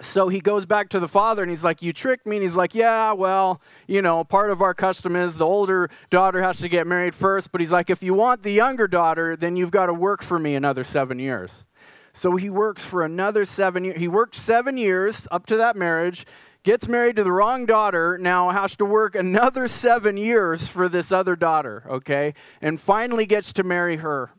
so 0.00 0.28
he 0.28 0.40
goes 0.40 0.66
back 0.66 0.88
to 0.88 0.98
the 0.98 1.06
father 1.06 1.42
and 1.42 1.50
he's 1.50 1.62
like, 1.62 1.80
You 1.80 1.92
tricked 1.92 2.26
me. 2.26 2.36
And 2.36 2.42
he's 2.42 2.56
like, 2.56 2.74
Yeah, 2.74 3.12
well, 3.12 3.60
you 3.86 4.02
know, 4.02 4.24
part 4.24 4.50
of 4.50 4.60
our 4.60 4.74
custom 4.74 5.14
is 5.14 5.36
the 5.36 5.46
older 5.46 5.88
daughter 6.10 6.42
has 6.42 6.58
to 6.58 6.68
get 6.68 6.86
married 6.86 7.14
first. 7.14 7.52
But 7.52 7.60
he's 7.60 7.70
like, 7.70 7.90
If 7.90 8.02
you 8.02 8.12
want 8.14 8.42
the 8.42 8.52
younger 8.52 8.88
daughter, 8.88 9.36
then 9.36 9.56
you've 9.56 9.70
got 9.70 9.86
to 9.86 9.94
work 9.94 10.22
for 10.22 10.38
me 10.38 10.56
another 10.56 10.82
seven 10.82 11.18
years. 11.18 11.64
So 12.12 12.36
he 12.36 12.50
works 12.50 12.82
for 12.82 13.04
another 13.04 13.44
seven 13.44 13.84
years. 13.84 13.98
He 13.98 14.08
worked 14.08 14.34
seven 14.34 14.76
years 14.76 15.28
up 15.30 15.46
to 15.46 15.56
that 15.56 15.76
marriage, 15.76 16.26
gets 16.62 16.88
married 16.88 17.16
to 17.16 17.24
the 17.24 17.32
wrong 17.32 17.66
daughter, 17.66 18.18
now 18.18 18.50
has 18.50 18.76
to 18.76 18.84
work 18.84 19.14
another 19.14 19.68
seven 19.68 20.16
years 20.16 20.66
for 20.68 20.88
this 20.88 21.10
other 21.10 21.34
daughter, 21.34 21.84
okay? 21.88 22.34
And 22.60 22.80
finally 22.80 23.26
gets 23.26 23.52
to 23.54 23.64
marry 23.64 23.96
her. 23.96 24.30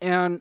And 0.00 0.40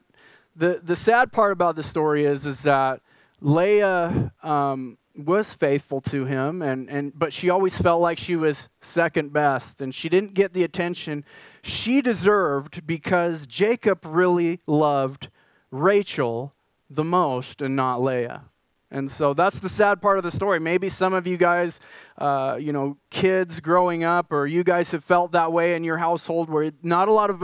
the, 0.56 0.80
the 0.84 0.96
sad 0.96 1.32
part 1.32 1.52
about 1.52 1.76
the 1.76 1.84
story 1.84 2.26
is, 2.26 2.46
is 2.46 2.62
that 2.62 3.02
Leah 3.42 4.32
um, 4.44 4.98
was 5.16 5.54
faithful 5.54 6.02
to 6.02 6.26
him, 6.26 6.62
and, 6.62 6.90
and, 6.90 7.18
but 7.18 7.34
she 7.34 7.50
always 7.50 7.80
felt 7.80 8.02
like 8.02 8.18
she 8.18 8.36
was 8.36 8.70
second 8.82 9.34
best, 9.34 9.82
and 9.82 9.94
she 9.94 10.10
didn't 10.10 10.34
get 10.34 10.54
the 10.54 10.64
attention 10.64 11.24
she 11.62 12.02
deserved 12.02 12.86
because 12.86 13.46
Jacob 13.46 14.00
really 14.06 14.62
loved 14.68 15.30
Rachel 15.72 16.54
the 16.90 17.04
most 17.04 17.62
and 17.62 17.76
not 17.76 18.02
Leah. 18.02 18.44
And 18.90 19.12
so 19.12 19.34
that's 19.34 19.60
the 19.60 19.68
sad 19.68 20.02
part 20.02 20.18
of 20.18 20.24
the 20.24 20.32
story. 20.32 20.60
Maybe 20.60 20.88
some 20.88 21.14
of 21.14 21.28
you 21.28 21.36
guys, 21.36 21.80
uh, 22.18 22.58
you 22.60 22.72
know, 22.72 22.98
kids 23.10 23.60
growing 23.60 24.06
up, 24.06 24.32
or 24.32 24.48
you 24.48 24.64
guys 24.64 24.92
have 24.92 25.04
felt 25.04 25.34
that 25.34 25.52
way 25.52 25.76
in 25.76 25.84
your 25.84 25.98
household 25.98 26.50
where 26.50 26.72
not 26.82 27.10
a 27.10 27.12
lot 27.12 27.30
of 27.30 27.44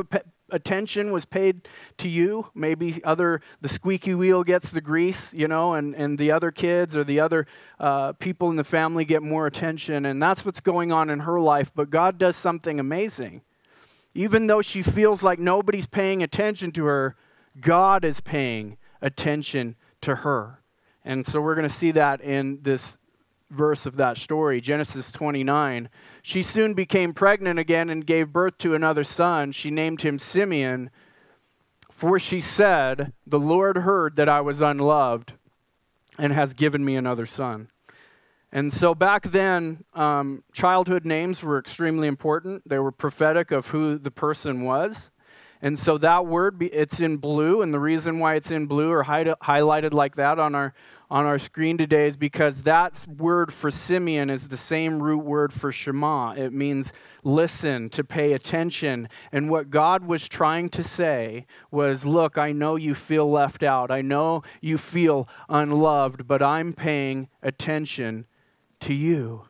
attention 0.53 1.11
was 1.11 1.25
paid 1.25 1.67
to 1.97 2.07
you. 2.07 2.47
Maybe 2.55 3.03
other 3.03 3.41
the 3.59 3.67
squeaky 3.67 4.13
wheel 4.13 4.43
gets 4.43 4.69
the 4.69 4.79
grease, 4.79 5.33
you 5.33 5.47
know, 5.47 5.73
and, 5.73 5.93
and 5.95 6.17
the 6.17 6.31
other 6.31 6.51
kids 6.51 6.95
or 6.95 7.03
the 7.03 7.19
other 7.19 7.45
uh, 7.79 8.13
people 8.13 8.49
in 8.49 8.55
the 8.55 8.63
family 8.63 9.03
get 9.03 9.21
more 9.21 9.47
attention. 9.47 10.05
And 10.05 10.21
that's 10.21 10.45
what's 10.45 10.61
going 10.61 10.91
on 10.91 11.09
in 11.09 11.21
her 11.21 11.39
life. 11.39 11.71
But 11.75 11.89
God 11.89 12.17
does 12.17 12.35
something 12.35 12.79
amazing. 12.79 13.41
Even 14.13 14.47
though 14.47 14.61
she 14.61 14.81
feels 14.83 15.23
like 15.23 15.39
nobody's 15.39 15.87
paying 15.87 16.21
attention 16.21 16.71
to 16.73 16.85
her, 16.85 17.15
God 17.59 18.05
is 18.05 18.21
paying 18.21 18.77
attention 19.01 19.75
to 20.01 20.17
her. 20.17 20.61
And 21.03 21.25
so 21.25 21.41
we're 21.41 21.55
going 21.55 21.67
to 21.67 21.73
see 21.73 21.91
that 21.91 22.21
in 22.21 22.59
this 22.61 22.97
verse 23.53 23.85
of 23.85 23.95
that 23.97 24.17
story, 24.17 24.59
Genesis 24.59 25.11
29. 25.11 25.89
She 26.21 26.41
soon 26.41 26.73
became 26.73 27.13
pregnant 27.13 27.59
again 27.59 27.89
and 27.89 28.05
gave 28.05 28.33
birth 28.33 28.57
to 28.59 28.75
another 28.75 29.03
son. 29.03 29.51
She 29.51 29.69
named 29.69 30.01
him 30.01 30.19
Simeon, 30.19 30.89
for 31.91 32.19
she 32.19 32.39
said, 32.39 33.13
The 33.25 33.39
Lord 33.39 33.77
heard 33.77 34.15
that 34.15 34.27
I 34.27 34.41
was 34.41 34.61
unloved 34.61 35.33
and 36.17 36.33
has 36.33 36.53
given 36.53 36.83
me 36.83 36.95
another 36.95 37.25
son. 37.25 37.69
And 38.51 38.71
so 38.71 38.93
back 38.93 39.23
then, 39.23 39.83
um, 39.95 40.43
childhood 40.51 41.05
names 41.05 41.41
were 41.41 41.57
extremely 41.57 42.07
important. 42.07 42.67
They 42.69 42.77
were 42.77 42.91
prophetic 42.91 43.51
of 43.51 43.67
who 43.67 43.97
the 43.97 44.11
person 44.11 44.61
was. 44.61 45.09
And 45.59 45.79
so 45.79 45.97
that 45.99 46.25
word, 46.25 46.61
it's 46.61 46.99
in 46.99 47.17
blue, 47.17 47.61
and 47.61 47.73
the 47.73 47.79
reason 47.79 48.19
why 48.19 48.35
it's 48.35 48.51
in 48.51 48.65
blue 48.65 48.91
or 48.91 49.05
highlighted 49.05 49.93
like 49.93 50.17
that 50.17 50.37
on 50.37 50.55
our 50.55 50.73
on 51.13 51.28
our 51.28 51.38
screen 51.38 51.78
today 51.78 52.08
is 52.08 52.17
because 52.17 52.63
that 52.63 53.06
word 53.08 53.54
for 53.54 53.69
Simeon 53.69 54.32
is 54.32 54.47
the 54.47 54.58
same 54.58 54.99
root 54.99 55.23
word 55.23 55.54
for 55.54 55.71
Shema. 55.71 56.32
It 56.32 56.52
means 56.52 56.91
listen, 57.23 57.91
to 57.91 58.04
pay 58.04 58.34
attention. 58.34 59.08
And 59.32 59.47
what 59.47 59.69
God 59.69 60.06
was 60.06 60.28
trying 60.28 60.69
to 60.69 60.84
say 60.84 61.45
was 61.69 62.04
look, 62.04 62.39
I 62.39 62.52
know 62.52 62.78
you 62.78 62.95
feel 62.95 63.30
left 63.30 63.62
out. 63.62 63.91
I 63.91 64.02
know 64.02 64.41
you 64.60 64.80
feel 64.80 65.30
unloved, 65.49 66.28
but 66.28 66.41
I'm 66.41 66.73
paying 66.73 67.30
attention 67.43 68.26
to 68.80 68.95
you. 68.95 69.43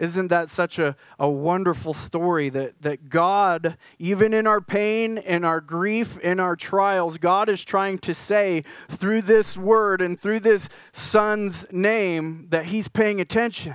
Isn't 0.00 0.28
that 0.28 0.48
such 0.48 0.78
a, 0.78 0.96
a 1.18 1.28
wonderful 1.28 1.92
story 1.92 2.48
that, 2.48 2.80
that 2.80 3.10
God, 3.10 3.76
even 3.98 4.32
in 4.32 4.46
our 4.46 4.62
pain, 4.62 5.18
in 5.18 5.44
our 5.44 5.60
grief, 5.60 6.18
in 6.20 6.40
our 6.40 6.56
trials, 6.56 7.18
God 7.18 7.50
is 7.50 7.62
trying 7.62 7.98
to 7.98 8.14
say 8.14 8.64
through 8.88 9.20
this 9.20 9.58
word 9.58 10.00
and 10.00 10.18
through 10.18 10.40
this 10.40 10.70
son's 10.94 11.66
name 11.70 12.46
that 12.48 12.66
he's 12.66 12.88
paying 12.88 13.20
attention. 13.20 13.74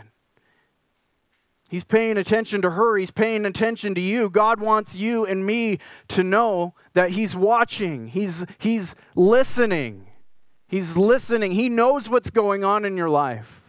He's 1.69 1.83
paying 1.83 2.17
attention 2.17 2.59
to 2.63 2.71
her. 2.71 2.97
He's 2.97 3.11
paying 3.11 3.45
attention 3.45 3.93
to 3.93 4.01
you. 4.01 4.31
God 4.31 4.59
wants 4.59 4.95
you 4.95 5.27
and 5.27 5.45
me 5.45 5.77
to 6.07 6.23
know 6.23 6.73
that 6.93 7.11
He's 7.11 7.35
watching. 7.35 8.07
He's, 8.07 8.45
he's 8.59 8.95
listening. 9.15 10.07
He's 10.67 10.95
listening. 10.95 11.51
He 11.51 11.67
knows 11.67 12.07
what's 12.07 12.29
going 12.29 12.63
on 12.63 12.85
in 12.85 12.95
your 12.95 13.09
life. 13.09 13.64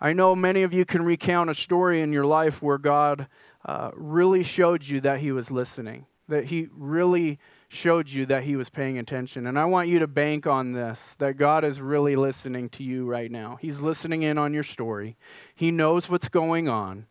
I 0.00 0.12
know 0.12 0.36
many 0.36 0.62
of 0.62 0.74
you 0.74 0.84
can 0.84 1.02
recount 1.02 1.50
a 1.50 1.54
story 1.54 2.02
in 2.02 2.12
your 2.12 2.26
life 2.26 2.62
where 2.62 2.78
God 2.78 3.28
uh, 3.64 3.90
really 3.94 4.42
showed 4.42 4.84
you 4.84 5.00
that 5.00 5.20
He 5.20 5.32
was 5.32 5.50
listening, 5.50 6.06
that 6.28 6.46
He 6.46 6.68
really 6.76 7.38
showed 7.68 8.10
you 8.10 8.26
that 8.26 8.44
He 8.44 8.56
was 8.56 8.68
paying 8.68 8.98
attention. 8.98 9.46
And 9.46 9.58
I 9.58 9.64
want 9.64 9.88
you 9.88 9.98
to 9.98 10.06
bank 10.06 10.46
on 10.46 10.72
this 10.72 11.14
that 11.18 11.38
God 11.38 11.64
is 11.64 11.80
really 11.80 12.14
listening 12.14 12.68
to 12.70 12.82
you 12.82 13.06
right 13.06 13.30
now. 13.30 13.58
He's 13.60 13.80
listening 13.80 14.22
in 14.22 14.38
on 14.38 14.52
your 14.52 14.62
story, 14.62 15.16
He 15.54 15.70
knows 15.70 16.10
what's 16.10 16.28
going 16.28 16.68
on, 16.68 17.06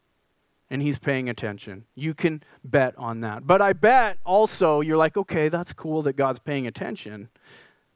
and 0.70 0.82
He's 0.82 1.00
paying 1.00 1.28
attention. 1.28 1.86
You 1.96 2.14
can 2.14 2.44
bet 2.64 2.96
on 2.98 3.22
that. 3.22 3.48
But 3.48 3.62
I 3.62 3.74
bet 3.74 4.20
also 4.24 4.82
you're 4.82 4.98
like, 4.98 5.18
okay, 5.18 5.50
that's 5.50 5.74
cool 5.74 6.04
that 6.04 6.16
God's 6.16 6.40
paying 6.40 6.68
attention, 6.68 7.30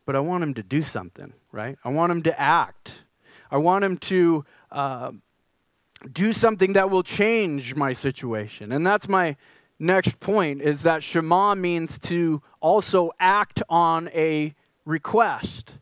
but 0.06 0.16
I 0.16 0.20
want 0.20 0.44
Him 0.44 0.56
to 0.56 0.64
do 0.64 0.82
something, 0.82 1.34
right? 1.52 1.78
I 1.84 1.90
want 1.90 2.12
Him 2.12 2.24
to 2.24 2.40
act. 2.40 3.04
I 3.52 3.58
want 3.58 3.84
Him 3.84 3.98
to 3.98 4.46
uh, 4.72 5.12
do 6.12 6.34
something 6.34 6.74
that 6.74 6.90
will 6.90 7.04
change 7.04 7.76
my 7.76 7.94
situation. 7.94 8.72
And 8.72 8.86
that's 8.86 9.08
my 9.08 9.36
next 9.80 10.20
point 10.20 10.62
is 10.62 10.84
that 10.84 11.04
Shema 11.04 11.56
means 11.56 12.00
to 12.00 12.42
also 12.62 13.12
act 13.20 13.62
on 13.70 14.10
a 14.10 14.54
request. 14.86 15.78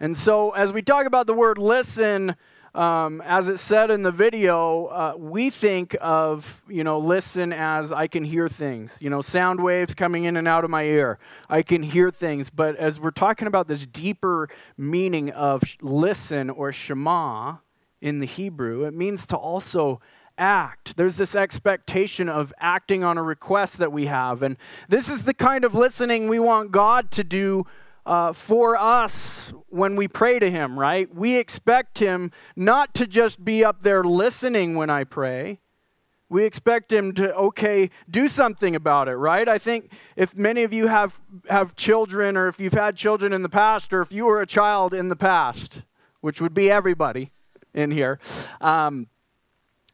And 0.00 0.16
so 0.16 0.50
as 0.50 0.72
we 0.72 0.82
talk 0.82 1.06
about 1.06 1.26
the 1.26 1.34
word 1.34 1.58
listen, 1.58 2.34
um, 2.74 3.20
as 3.20 3.48
it 3.48 3.58
said 3.58 3.90
in 3.90 4.02
the 4.02 4.10
video, 4.10 4.86
uh, 4.86 5.14
we 5.16 5.50
think 5.50 5.94
of, 6.00 6.62
you 6.68 6.82
know, 6.82 6.98
listen 6.98 7.52
as 7.52 7.92
I 7.92 8.06
can 8.06 8.24
hear 8.24 8.48
things, 8.48 8.96
you 9.00 9.10
know, 9.10 9.20
sound 9.20 9.62
waves 9.62 9.94
coming 9.94 10.24
in 10.24 10.36
and 10.36 10.48
out 10.48 10.64
of 10.64 10.70
my 10.70 10.84
ear. 10.84 11.18
I 11.50 11.62
can 11.62 11.82
hear 11.82 12.10
things. 12.10 12.48
But 12.48 12.76
as 12.76 12.98
we're 12.98 13.10
talking 13.10 13.46
about 13.46 13.68
this 13.68 13.86
deeper 13.86 14.48
meaning 14.76 15.30
of 15.30 15.62
listen 15.82 16.48
or 16.48 16.72
Shema, 16.72 17.56
in 18.02 18.18
the 18.18 18.26
Hebrew. 18.26 18.84
It 18.84 18.92
means 18.92 19.26
to 19.28 19.36
also 19.36 20.00
act. 20.36 20.96
There's 20.96 21.16
this 21.16 21.34
expectation 21.34 22.28
of 22.28 22.52
acting 22.58 23.04
on 23.04 23.16
a 23.16 23.22
request 23.22 23.78
that 23.78 23.92
we 23.92 24.06
have. 24.06 24.42
And 24.42 24.56
this 24.88 25.08
is 25.08 25.24
the 25.24 25.32
kind 25.32 25.64
of 25.64 25.74
listening 25.74 26.28
we 26.28 26.40
want 26.40 26.72
God 26.72 27.10
to 27.12 27.24
do 27.24 27.64
uh, 28.04 28.32
for 28.32 28.76
us 28.76 29.52
when 29.68 29.94
we 29.94 30.08
pray 30.08 30.40
to 30.40 30.50
Him, 30.50 30.78
right? 30.78 31.14
We 31.14 31.36
expect 31.36 32.00
Him 32.00 32.32
not 32.56 32.92
to 32.94 33.06
just 33.06 33.44
be 33.44 33.64
up 33.64 33.82
there 33.82 34.02
listening 34.02 34.74
when 34.74 34.90
I 34.90 35.04
pray. 35.04 35.60
We 36.28 36.44
expect 36.44 36.90
him 36.90 37.12
to, 37.16 37.34
okay, 37.34 37.90
do 38.08 38.26
something 38.26 38.74
about 38.74 39.06
it, 39.06 39.16
right? 39.16 39.46
I 39.46 39.58
think 39.58 39.92
if 40.16 40.34
many 40.34 40.62
of 40.62 40.72
you 40.72 40.86
have, 40.86 41.20
have 41.50 41.76
children, 41.76 42.38
or 42.38 42.48
if 42.48 42.58
you've 42.58 42.72
had 42.72 42.96
children 42.96 43.34
in 43.34 43.42
the 43.42 43.50
past, 43.50 43.92
or 43.92 44.00
if 44.00 44.12
you 44.12 44.24
were 44.24 44.40
a 44.40 44.46
child 44.46 44.94
in 44.94 45.10
the 45.10 45.14
past, 45.14 45.82
which 46.22 46.40
would 46.40 46.54
be 46.54 46.70
everybody, 46.70 47.32
in 47.74 47.90
here. 47.90 48.18
Um, 48.60 49.08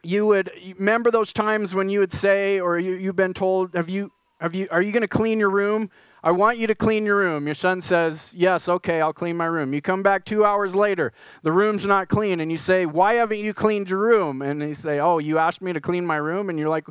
you 0.03 0.27
would 0.27 0.51
remember 0.79 1.11
those 1.11 1.33
times 1.33 1.75
when 1.75 1.89
you 1.89 2.01
would 2.01 2.13
say, 2.13 2.61
or 2.61 2.79
you, 2.79 2.95
you've 2.95 3.17
been 3.17 3.35
told, 3.35 3.75
have 3.75 3.89
you, 3.89 4.13
have 4.41 4.55
you, 4.55 4.69
are 4.71 4.81
you 4.81 4.93
going 4.93 5.03
to 5.03 5.09
clean 5.09 5.39
your 5.39 5.51
room? 5.51 5.91
I 6.23 6.33
want 6.33 6.59
you 6.59 6.67
to 6.67 6.75
clean 6.75 7.07
your 7.07 7.17
room. 7.17 7.47
Your 7.47 7.55
son 7.55 7.81
says, 7.81 8.35
Yes, 8.37 8.69
okay, 8.69 9.01
I'll 9.01 9.13
clean 9.13 9.37
my 9.37 9.45
room. 9.45 9.73
You 9.73 9.81
come 9.81 10.03
back 10.03 10.25
two 10.25 10.45
hours 10.45 10.75
later, 10.75 11.13
the 11.43 11.53
room's 11.53 11.85
not 11.85 12.09
clean, 12.09 12.41
and 12.41 12.51
you 12.51 12.59
say, 12.59 12.87
Why 12.87 13.15
haven't 13.15 13.39
you 13.39 13.55
cleaned 13.55 13.89
your 13.89 14.01
room? 14.01 14.43
And 14.43 14.61
they 14.61 14.75
say, 14.75 14.99
Oh, 14.99 15.19
you 15.19 15.39
asked 15.39 15.63
me 15.63 15.73
to 15.73 15.81
clean 15.81 16.05
my 16.05 16.17
room? 16.17 16.51
And 16.51 16.59
you're 16.59 16.69
like, 16.69 16.87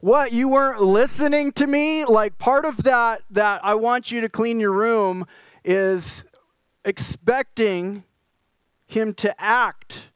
What? 0.00 0.32
You 0.32 0.48
weren't 0.48 0.82
listening 0.82 1.52
to 1.52 1.66
me? 1.66 2.04
Like 2.04 2.38
part 2.38 2.64
of 2.64 2.82
that, 2.82 3.22
that 3.30 3.64
I 3.64 3.74
want 3.74 4.10
you 4.10 4.20
to 4.20 4.28
clean 4.28 4.58
your 4.58 4.72
room 4.72 5.26
is 5.64 6.24
expecting 6.84 8.02
him 8.86 9.14
to 9.14 9.40
act 9.40 10.10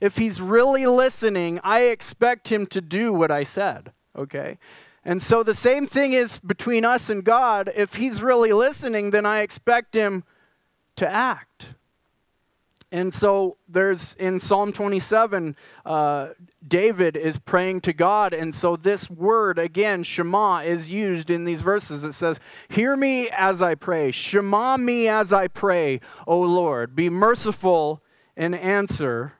if 0.00 0.18
he's 0.18 0.40
really 0.40 0.86
listening, 0.86 1.60
I 1.62 1.84
expect 1.84 2.52
him 2.52 2.66
to 2.68 2.80
do 2.80 3.12
what 3.12 3.30
I 3.30 3.44
said, 3.44 3.92
okay? 4.16 4.58
And 5.04 5.22
so 5.22 5.42
the 5.42 5.54
same 5.54 5.86
thing 5.86 6.12
is 6.12 6.40
between 6.40 6.84
us 6.84 7.08
and 7.08 7.24
God. 7.24 7.70
If 7.74 7.94
he's 7.94 8.22
really 8.22 8.52
listening, 8.52 9.10
then 9.10 9.24
I 9.24 9.40
expect 9.40 9.94
him 9.94 10.24
to 10.96 11.08
act. 11.08 11.74
And 12.92 13.14
so 13.14 13.56
there's 13.68 14.14
in 14.14 14.40
Psalm 14.40 14.72
27, 14.72 15.56
uh, 15.84 16.28
David 16.66 17.16
is 17.16 17.38
praying 17.38 17.82
to 17.82 17.92
God. 17.92 18.32
And 18.32 18.54
so 18.54 18.74
this 18.74 19.08
word, 19.08 19.58
again, 19.58 20.02
Shema, 20.02 20.60
is 20.60 20.90
used 20.90 21.30
in 21.30 21.44
these 21.44 21.60
verses. 21.60 22.02
It 22.02 22.14
says, 22.14 22.40
Hear 22.68 22.96
me 22.96 23.28
as 23.30 23.62
I 23.62 23.74
pray. 23.74 24.10
Shema 24.10 24.76
me 24.76 25.08
as 25.08 25.32
I 25.32 25.46
pray, 25.46 26.00
O 26.26 26.40
Lord. 26.40 26.96
Be 26.96 27.10
merciful 27.10 28.02
and 28.36 28.54
answer 28.54 29.34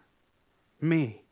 me. 0.80 1.22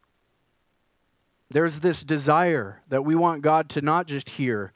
There's 1.51 1.81
this 1.81 2.03
desire 2.03 2.83
that 2.89 3.05
we 3.05 3.15
want 3.15 3.43
God 3.43 3.69
to 3.71 3.81
not 3.81 4.07
just 4.07 4.31
hear, 4.31 4.73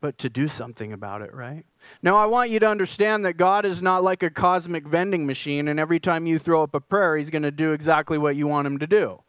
but 0.00 0.18
to 0.18 0.28
do 0.28 0.46
something 0.46 0.92
about 0.92 1.22
it, 1.22 1.34
right? 1.34 1.64
Now, 2.02 2.16
I 2.16 2.26
want 2.26 2.50
you 2.50 2.60
to 2.60 2.68
understand 2.68 3.24
that 3.24 3.32
God 3.34 3.64
is 3.64 3.82
not 3.82 4.04
like 4.04 4.22
a 4.22 4.30
cosmic 4.30 4.86
vending 4.86 5.26
machine, 5.26 5.66
and 5.66 5.80
every 5.80 5.98
time 5.98 6.26
you 6.26 6.38
throw 6.38 6.62
up 6.62 6.74
a 6.74 6.80
prayer, 6.80 7.16
He's 7.16 7.30
going 7.30 7.42
to 7.42 7.50
do 7.50 7.72
exactly 7.72 8.18
what 8.18 8.36
you 8.36 8.46
want 8.46 8.66
Him 8.66 8.78
to 8.78 8.86
do. 8.86 9.22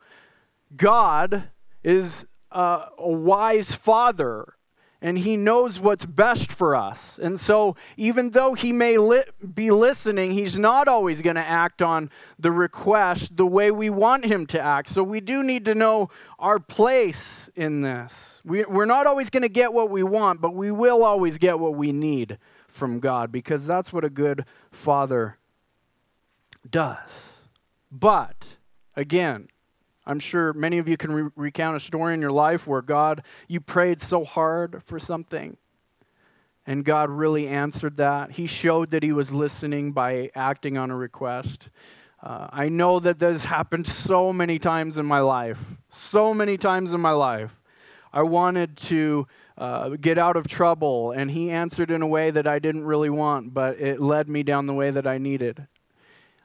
God 0.76 1.50
is 1.84 2.28
a, 2.52 2.86
a 2.98 3.10
wise 3.10 3.74
Father 3.74 4.56
and 5.02 5.20
he 5.20 5.38
knows 5.38 5.80
what's 5.80 6.06
best 6.06 6.52
for 6.52 6.76
us. 6.76 7.18
And 7.22 7.40
so, 7.40 7.76
even 7.96 8.32
though 8.32 8.54
he 8.54 8.74
may 8.74 8.98
li- 8.98 9.24
be 9.54 9.72
listening, 9.72 10.32
he's 10.32 10.60
not 10.60 10.88
always 10.88 11.22
going 11.22 11.38
to 11.38 11.48
act 11.48 11.82
on 11.82 12.10
the 12.38 12.52
request 12.52 13.38
the 13.38 13.46
way 13.46 13.72
we 13.72 13.90
want 13.90 14.26
him 14.26 14.46
to 14.48 14.60
act. 14.60 14.90
So, 14.90 15.02
we 15.02 15.22
do 15.22 15.42
need 15.42 15.64
to 15.66 15.76
know 15.76 16.10
our 16.38 16.60
place 16.60 17.50
in 17.56 17.82
this. 17.82 18.42
We, 18.44 18.66
we're 18.66 18.86
not 18.86 19.08
always 19.08 19.30
going 19.30 19.44
to 19.44 19.50
get 19.50 19.72
what 19.72 19.90
we 19.90 20.04
want, 20.04 20.42
but 20.42 20.54
we 20.54 20.72
will 20.72 21.04
always 21.04 21.38
get 21.38 21.60
what 21.60 21.76
we 21.76 21.94
need 21.94 22.38
from 22.68 23.00
God 23.00 23.32
because 23.32 23.66
that's 23.66 23.94
what 23.94 24.04
a 24.04 24.10
good 24.10 24.46
father 24.72 25.38
does. 26.70 27.38
But, 27.92 28.58
again, 28.96 29.48
I'm 30.10 30.20
sure 30.20 30.54
many 30.54 30.80
of 30.80 30.88
you 30.88 30.98
can 30.98 31.12
re- 31.12 31.32
recount 31.36 31.78
a 31.78 31.80
story 31.80 32.14
in 32.14 32.22
your 32.22 32.32
life 32.32 32.66
where 32.66 32.82
God, 32.82 33.24
you 33.48 33.62
prayed 33.62 34.02
so 34.02 34.26
hard 34.26 34.82
for 34.84 34.98
something 34.98 35.58
and 36.70 36.86
God 36.86 37.10
really 37.10 37.48
answered 37.48 37.98
that. 37.98 38.34
He 38.34 38.46
showed 38.46 38.92
that 38.92 39.02
He 39.02 39.12
was 39.12 39.32
listening 39.32 39.92
by 39.92 40.30
acting 40.36 40.78
on 40.78 40.92
a 40.92 40.96
request. 40.96 41.70
Uh, 42.22 42.48
I 42.52 42.70
know 42.70 43.00
that 43.00 43.18
this 43.18 43.46
happened 43.46 43.88
so 43.88 44.32
many 44.32 44.60
times 44.60 45.00
in 45.00 45.06
my 45.08 45.20
life. 45.20 45.58
So 45.90 46.32
many 46.32 46.58
times 46.58 46.94
in 46.94 47.02
my 47.02 47.10
life. 47.10 47.60
I 48.14 48.22
wanted 48.22 48.78
to 48.78 49.26
uh, 49.58 49.90
get 50.00 50.20
out 50.20 50.36
of 50.38 50.48
trouble, 50.48 51.12
and 51.12 51.32
He 51.32 51.50
answered 51.50 51.90
in 51.90 52.04
a 52.04 52.08
way 52.08 52.30
that 52.30 52.46
I 52.46 52.60
didn't 52.60 52.84
really 52.84 53.10
want, 53.10 53.52
but 53.52 53.80
it 53.80 54.00
led 54.00 54.30
me 54.30 54.44
down 54.44 54.68
the 54.68 54.74
way 54.76 54.92
that 54.92 55.08
I 55.08 55.18
needed. 55.18 55.66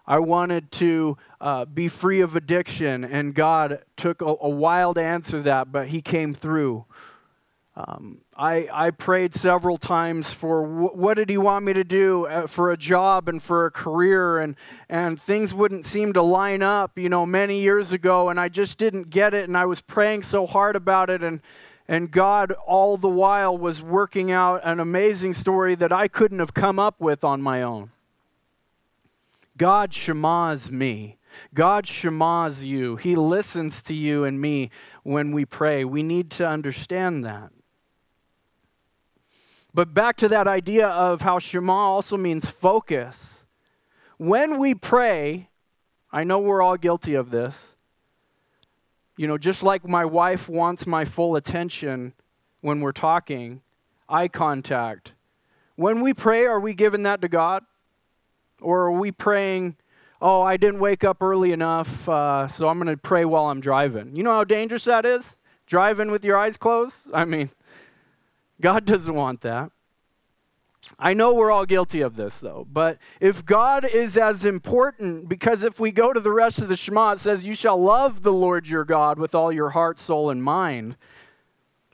I 0.07 0.19
wanted 0.19 0.71
to 0.73 1.17
uh, 1.41 1.65
be 1.65 1.89
free 1.89 2.21
of 2.21 2.37
addiction, 2.37 3.05
and 3.05 3.35
God 3.35 3.83
took 3.97 4.21
a, 4.21 4.27
a 4.41 4.49
while 4.49 4.93
to 4.95 5.03
answer 5.03 5.41
that, 5.43 5.73
but 5.73 5.89
He 5.89 6.03
came 6.03 6.35
through. 6.35 6.85
Um, 7.77 8.19
I, 8.37 8.69
I 8.73 8.91
prayed 8.91 9.35
several 9.35 9.79
times 9.79 10.31
for 10.31 10.63
w- 10.63 10.91
what 10.91 11.15
did 11.15 11.29
He 11.29 11.39
want 11.39 11.65
me 11.65 11.73
to 11.73 11.83
do 11.83 12.27
uh, 12.27 12.47
for 12.47 12.71
a 12.71 12.77
job 12.77 13.29
and 13.29 13.43
for 13.43 13.65
a 13.65 13.71
career, 13.71 14.39
and, 14.39 14.57
and 14.89 15.21
things 15.21 15.55
wouldn't 15.55 15.87
seem 15.87 16.13
to 16.13 16.23
line 16.23 16.63
up, 16.63 16.99
you 16.99 17.09
know, 17.09 17.25
many 17.25 17.63
years 17.63 17.91
ago, 17.91 18.29
and 18.29 18.39
I 18.39 18.49
just 18.49 18.77
didn't 18.77 19.09
get 19.11 19.33
it, 19.33 19.49
and 19.49 19.57
I 19.57 19.65
was 19.65 19.81
praying 19.81 20.23
so 20.23 20.47
hard 20.47 20.77
about 20.77 21.09
it, 21.09 21.23
and, 21.23 21.41
and 21.89 22.11
God 22.11 22.53
all 22.67 22.99
the 22.99 23.09
while 23.09 23.57
was 23.57 23.81
working 23.81 24.31
out 24.31 24.61
an 24.65 24.81
amazing 24.81 25.33
story 25.33 25.75
that 25.77 25.91
I 25.91 26.09
couldn't 26.09 26.41
have 26.41 26.53
come 26.53 26.79
up 26.79 27.01
with 27.01 27.25
on 27.25 27.41
my 27.41 27.63
own. 27.63 27.91
God 29.57 29.93
Shema's 29.93 30.71
me. 30.71 31.19
God 31.53 31.87
Shema's 31.87 32.65
you. 32.65 32.97
He 32.97 33.17
listens 33.17 33.83
to 33.83 33.95
you 33.95 34.25
and 34.25 34.41
me 34.41 34.71
when 35.03 35.33
we 35.33 35.45
pray. 35.45 35.85
We 35.85 36.03
need 36.03 36.31
to 36.33 36.49
understand 36.49 37.25
that. 37.25 37.51
But 39.73 39.93
back 39.93 40.17
to 40.19 40.29
that 40.29 40.47
idea 40.47 40.87
of 40.87 41.23
how 41.23 41.39
Shema 41.39 41.73
also 41.73 42.17
means 42.17 42.49
focus. 42.49 43.45
When 44.19 44.59
we 44.59 44.75
pray, 44.75 45.51
I 46.13 46.23
know 46.23 46.39
we're 46.39 46.63
all 46.63 46.77
guilty 46.77 47.15
of 47.15 47.31
this. 47.31 47.75
You 49.17 49.27
know, 49.27 49.39
just 49.39 49.63
like 49.63 49.87
my 49.87 50.05
wife 50.05 50.49
wants 50.49 50.87
my 50.87 51.05
full 51.05 51.37
attention 51.37 52.15
when 52.61 52.81
we're 52.81 52.93
talking, 52.93 53.63
eye 54.09 54.29
contact. 54.29 55.13
When 55.77 56.01
we 56.01 56.15
pray, 56.15 56.47
are 56.47 56.61
we 56.61 56.75
giving 56.75 57.03
that 57.03 57.21
to 57.23 57.29
God? 57.29 57.65
Or 58.65 58.85
are 58.85 58.93
we 58.93 59.13
praying, 59.13 59.77
oh, 60.21 60.43
I 60.43 60.57
didn't 60.57 60.81
wake 60.81 61.05
up 61.05 61.23
early 61.23 61.53
enough, 61.53 62.09
uh, 62.09 62.49
so 62.49 62.69
I'm 62.69 62.79
going 62.79 62.95
to 62.95 62.97
pray 62.97 63.25
while 63.25 63.47
I'm 63.47 63.61
driving? 63.61 64.17
You 64.17 64.23
know 64.23 64.33
how 64.33 64.45
dangerous 64.45 64.85
that 64.85 65.05
is? 65.05 65.39
Driving 65.67 66.11
with 66.11 66.25
your 66.25 66.37
eyes 66.37 66.57
closed? 66.57 67.09
I 67.13 67.25
mean, 67.25 67.51
God 68.61 68.85
doesn't 68.87 69.15
want 69.15 69.43
that. 69.43 69.71
I 70.99 71.15
know 71.15 71.33
we're 71.33 71.51
all 71.51 71.65
guilty 71.65 72.03
of 72.03 72.17
this, 72.17 72.39
though. 72.39 72.67
But 72.71 72.99
if 73.21 73.45
God 73.45 73.85
is 73.85 74.17
as 74.17 74.45
important, 74.45 75.29
because 75.29 75.63
if 75.63 75.81
we 75.81 75.93
go 75.93 76.13
to 76.13 76.21
the 76.21 76.31
rest 76.31 76.59
of 76.59 76.69
the 76.69 76.77
Shema, 76.77 77.13
it 77.13 77.21
says, 77.21 77.47
You 77.47 77.55
shall 77.55 77.81
love 77.81 78.23
the 78.23 78.33
Lord 78.33 78.67
your 78.67 78.85
God 78.85 79.19
with 79.19 79.35
all 79.35 79.51
your 79.51 79.71
heart, 79.71 79.99
soul, 79.99 80.31
and 80.31 80.43
mind. 80.43 80.97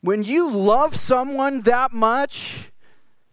When 0.03 0.25
you 0.25 0.51
love 0.51 0.97
someone 0.97 1.61
that 1.63 1.93
much, 1.93 2.71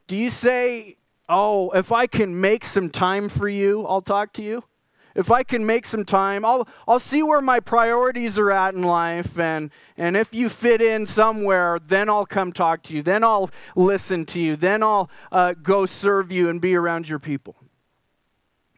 do 0.06 0.16
you 0.16 0.30
say, 0.30 0.97
Oh, 1.30 1.70
if 1.72 1.92
I 1.92 2.08
can 2.08 2.40
make 2.40 2.64
some 2.64 2.90
time 2.90 3.30
for 3.30 3.50
you, 3.50 3.86
I'll 3.86 4.02
talk 4.02 4.34
to 4.34 4.44
you? 4.44 4.64
if 5.18 5.32
I 5.32 5.42
can 5.42 5.66
make 5.66 5.86
some 5.86 6.06
time, 6.06 6.46
I'll, 6.46 6.68
I'll 6.88 7.00
see 7.00 7.24
where 7.24 7.42
my 7.42 7.60
priorities 7.60 8.38
are 8.38 8.52
at 8.52 8.76
in 8.76 8.84
life. 8.84 9.38
And, 9.40 9.72
and 9.98 10.16
if 10.16 10.32
you 10.32 10.48
fit 10.48 10.80
in 10.80 11.08
somewhere, 11.08 11.80
then 11.84 12.08
I'll 12.08 12.28
come 12.28 12.54
talk 12.54 12.84
to 12.84 12.96
you. 12.96 13.02
Then 13.02 13.24
I'll 13.24 13.50
listen 13.76 14.26
to 14.28 14.40
you. 14.40 14.56
Then 14.56 14.84
I'll 14.84 15.10
uh, 15.32 15.56
go 15.62 15.88
serve 15.88 16.32
you 16.32 16.50
and 16.50 16.62
be 16.62 16.76
around 16.76 17.10
your 17.10 17.18
people. 17.18 17.56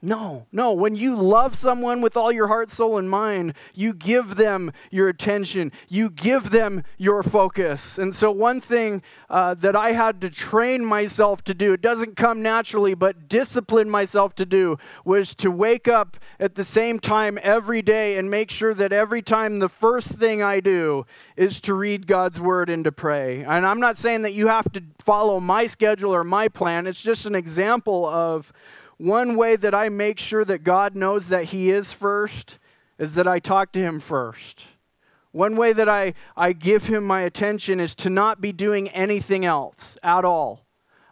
No, 0.01 0.47
no. 0.53 0.71
When 0.71 0.95
you 0.95 1.15
love 1.15 1.55
someone 1.55 2.01
with 2.01 2.15
all 2.15 2.31
your 2.31 2.47
heart, 2.47 2.71
soul, 2.71 2.97
and 2.97 3.09
mind, 3.09 3.53
you 3.73 3.93
give 3.93 4.35
them 4.35 4.71
your 4.91 5.09
attention. 5.09 5.73
You 5.89 6.09
give 6.09 6.51
them 6.51 6.83
your 6.97 7.21
focus. 7.21 7.97
And 7.97 8.15
so, 8.15 8.31
one 8.31 8.61
thing 8.61 9.01
uh, 9.29 9.55
that 9.55 9.75
I 9.75 9.91
had 9.91 10.21
to 10.21 10.29
train 10.29 10.85
myself 10.85 11.43
to 11.45 11.53
do, 11.53 11.73
it 11.73 11.81
doesn't 11.81 12.15
come 12.15 12.41
naturally, 12.41 12.93
but 12.93 13.27
discipline 13.27 13.89
myself 13.89 14.33
to 14.35 14.45
do, 14.45 14.77
was 15.03 15.35
to 15.35 15.51
wake 15.51 15.89
up 15.89 16.15
at 16.39 16.55
the 16.55 16.63
same 16.63 16.99
time 16.99 17.37
every 17.43 17.81
day 17.81 18.17
and 18.17 18.31
make 18.31 18.49
sure 18.49 18.73
that 18.73 18.93
every 18.93 19.21
time 19.21 19.59
the 19.59 19.69
first 19.69 20.13
thing 20.13 20.41
I 20.41 20.61
do 20.61 21.05
is 21.35 21.59
to 21.61 21.73
read 21.73 22.07
God's 22.07 22.39
word 22.39 22.69
and 22.69 22.85
to 22.85 22.91
pray. 22.93 23.43
And 23.43 23.65
I'm 23.65 23.81
not 23.81 23.97
saying 23.97 24.21
that 24.21 24.33
you 24.33 24.47
have 24.47 24.71
to 24.71 24.83
follow 24.99 25.41
my 25.41 25.67
schedule 25.67 26.15
or 26.15 26.23
my 26.23 26.47
plan, 26.47 26.87
it's 26.87 27.01
just 27.01 27.25
an 27.25 27.35
example 27.35 28.05
of 28.05 28.53
one 28.99 29.37
way 29.37 29.55
that 29.55 29.73
I 29.73 29.87
make 29.87 30.19
sure 30.19 30.43
that 30.43 30.65
God 30.65 30.93
knows 30.93 31.29
that 31.29 31.45
He 31.45 31.71
is 31.71 31.93
first 31.93 32.59
is 32.97 33.15
that 33.15 33.27
I 33.27 33.39
talk 33.39 33.71
to 33.71 33.79
Him 33.79 33.99
first. 33.99 34.65
One 35.31 35.55
way 35.55 35.71
that 35.71 35.87
I, 35.87 36.13
I 36.35 36.51
give 36.51 36.87
Him 36.87 37.05
my 37.05 37.21
attention 37.21 37.79
is 37.79 37.95
to 37.95 38.09
not 38.09 38.41
be 38.41 38.51
doing 38.51 38.89
anything 38.89 39.45
else 39.45 39.97
at 40.03 40.25
all. 40.25 40.65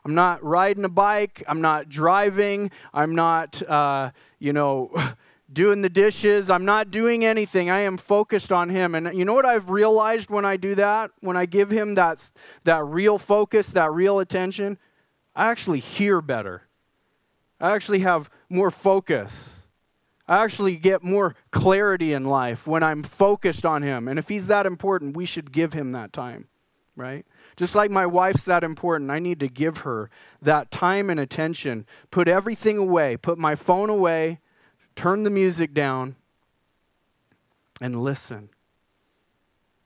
I'm 0.04 0.16
not 0.16 0.44
riding 0.44 0.84
a 0.84 0.90
bike. 0.90 1.44
I'm 1.48 1.62
not 1.62 1.88
driving. 1.88 2.72
I'm 2.94 3.16
not, 3.16 3.62
uh, 3.64 4.12
you 4.38 4.52
know, 4.52 4.92
doing 5.54 5.82
the 5.82 5.90
dishes. 5.90 6.50
I'm 6.50 6.66
not 6.66 6.92
doing 6.92 7.24
anything. 7.24 7.70
I 7.70 7.80
am 7.80 7.96
focused 7.96 8.52
on 8.52 8.68
Him. 8.68 8.96
And 8.96 9.18
you 9.18 9.24
know 9.24 9.34
what 9.34 9.46
I've 9.46 9.70
realized 9.70 10.30
when 10.30 10.44
I 10.44 10.58
do 10.58 10.76
that? 10.76 11.12
When 11.22 11.38
I 11.38 11.46
give 11.46 11.72
Him 11.72 11.96
that, 11.96 12.32
that 12.66 12.84
real 12.84 13.18
focus, 13.18 13.70
that 13.70 13.94
real 13.94 14.20
attention? 14.20 14.78
I 15.34 15.50
actually 15.50 15.80
hear 15.80 16.20
better. 16.22 16.67
I 17.60 17.74
actually 17.74 18.00
have 18.00 18.30
more 18.50 18.72
focus. 18.72 19.66
I 20.28 20.44
actually 20.44 20.76
get 20.76 21.04
more 21.04 21.36
clarity 21.52 22.14
in 22.14 22.26
life 22.26 22.68
when 22.68 22.84
I'm 22.84 23.02
focused 23.02 23.66
on 23.66 23.82
Him. 23.82 24.08
And 24.08 24.20
if 24.20 24.30
He's 24.30 24.48
that 24.48 24.66
important, 24.66 25.16
we 25.16 25.26
should 25.26 25.52
give 25.52 25.74
Him 25.74 25.94
that 25.94 26.14
time, 26.14 26.48
right? 26.96 27.26
Just 27.56 27.74
like 27.74 27.90
my 27.90 28.06
wife's 28.06 28.44
that 28.44 28.64
important, 28.64 29.10
I 29.10 29.20
need 29.20 29.40
to 29.40 29.48
give 29.48 29.78
her 29.78 30.10
that 30.42 30.70
time 30.70 31.10
and 31.10 31.20
attention. 31.20 31.86
Put 32.12 32.28
everything 32.28 32.78
away, 32.78 33.18
put 33.18 33.38
my 33.38 33.56
phone 33.56 33.90
away, 33.90 34.40
turn 34.96 35.24
the 35.24 35.30
music 35.30 35.74
down, 35.74 36.16
and 37.82 38.04
listen. 38.04 38.50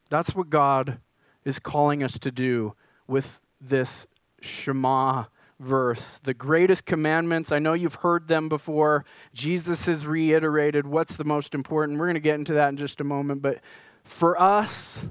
That's 0.10 0.36
what 0.36 0.49
God 0.49 0.99
is 1.45 1.60
calling 1.60 2.03
us 2.03 2.19
to 2.19 2.31
do 2.31 2.75
with 3.07 3.39
this 3.60 4.07
Shema 4.41 5.25
verse, 5.62 6.19
the 6.24 6.34
greatest 6.34 6.86
commandments. 6.86 7.52
I 7.52 7.60
know 7.60 7.74
you've 7.74 7.95
heard 7.95 8.28
them 8.28 8.50
before. 8.50 9.06
Jesus 9.34 9.86
has 9.86 10.06
reiterated 10.06 10.88
what's 10.88 11.15
the 11.15 11.24
most 11.24 11.54
important. 11.54 12.00
We're 12.00 12.08
going 12.08 12.15
to 12.15 12.19
get 12.19 12.36
into 12.36 12.54
that 12.54 12.69
in 12.69 12.78
just 12.78 13.00
a 13.00 13.04
moment. 13.04 13.41
But 13.41 13.60
for 14.04 14.39
us, 14.41 15.06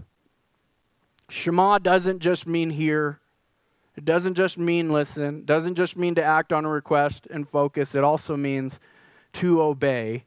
Shema 1.28 1.78
doesn't 1.78 2.18
just 2.18 2.46
mean 2.46 2.70
hear, 2.70 3.20
it 3.96 4.04
doesn't 4.04 4.34
just 4.34 4.58
mean 4.58 4.90
listen, 4.90 5.38
it 5.38 5.46
doesn't 5.46 5.76
just 5.76 5.96
mean 5.96 6.14
to 6.16 6.22
act 6.22 6.52
on 6.52 6.64
a 6.64 6.68
request 6.68 7.26
and 7.30 7.48
focus. 7.48 7.94
It 7.94 8.04
also 8.04 8.36
means 8.36 8.80
to 9.34 9.62
obey 9.62 10.24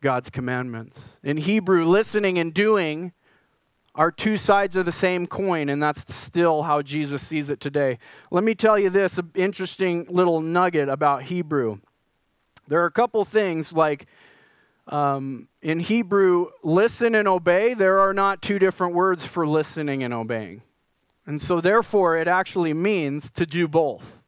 God's 0.00 0.30
commandments. 0.30 1.16
In 1.22 1.38
Hebrew, 1.38 1.84
listening 1.84 2.38
and 2.38 2.52
doing 2.52 3.12
are 3.98 4.12
two 4.12 4.36
sides 4.36 4.76
of 4.76 4.84
the 4.84 4.92
same 4.92 5.26
coin, 5.26 5.68
and 5.68 5.82
that's 5.82 6.14
still 6.14 6.62
how 6.62 6.80
Jesus 6.80 7.20
sees 7.20 7.50
it 7.50 7.58
today. 7.58 7.98
Let 8.30 8.44
me 8.44 8.54
tell 8.54 8.78
you 8.78 8.90
this 8.90 9.18
interesting 9.34 10.06
little 10.08 10.40
nugget 10.40 10.88
about 10.88 11.24
Hebrew. 11.24 11.80
There 12.68 12.80
are 12.80 12.86
a 12.86 12.92
couple 12.92 13.24
things 13.24 13.72
like 13.72 14.06
um, 14.86 15.48
in 15.62 15.80
Hebrew, 15.80 16.46
listen 16.62 17.16
and 17.16 17.26
obey, 17.26 17.74
there 17.74 17.98
are 17.98 18.14
not 18.14 18.40
two 18.40 18.60
different 18.60 18.94
words 18.94 19.26
for 19.26 19.44
listening 19.44 20.04
and 20.04 20.14
obeying. 20.14 20.62
And 21.26 21.42
so, 21.42 21.60
therefore, 21.60 22.16
it 22.16 22.28
actually 22.28 22.74
means 22.74 23.32
to 23.32 23.44
do 23.44 23.66
both. 23.66 24.22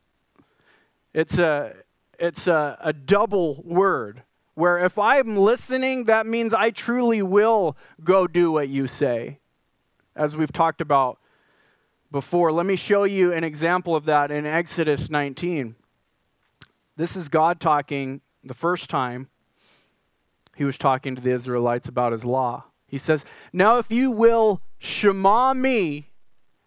It's 1.15 1.39
a, 1.39 1.75
it's 2.19 2.49
a, 2.49 2.77
a 2.81 2.93
double 2.93 3.63
word 3.65 4.25
where 4.55 4.85
if 4.85 4.99
I'm 4.99 5.37
listening, 5.37 6.05
that 6.05 6.27
means 6.27 6.53
I 6.53 6.71
truly 6.71 7.23
will 7.23 7.77
go 8.03 8.27
do 8.27 8.51
what 8.51 8.69
you 8.69 8.89
say 8.89 9.40
as 10.15 10.37
we've 10.37 10.53
talked 10.53 10.81
about 10.81 11.19
before. 12.11 12.53
Let 12.53 12.67
me 12.67 12.77
show 12.77 13.05
you 13.05 13.33
an 13.33 13.45
example 13.45 13.95
of 13.95 14.05
that 14.05 14.31
in 14.31 14.47
Exodus 14.47 15.11
19. 15.11 15.77
This 16.97 17.17
is 17.17 17.29
God 17.29 17.61
talking 17.61 18.21
the 18.43 18.55
first 18.55 18.91
time 18.91 19.29
he 20.57 20.65
was 20.65 20.77
talking 20.77 21.15
to 21.15 21.23
the 21.23 21.33
Israelites 21.33 21.89
about 21.89 22.13
his 22.13 22.25
law. 22.25 22.65
He 22.87 22.99
says, 22.99 23.25
Now 23.53 23.79
if 23.79 23.91
you 23.91 24.11
will 24.11 24.61
shema 24.79 25.55
me 25.55 26.11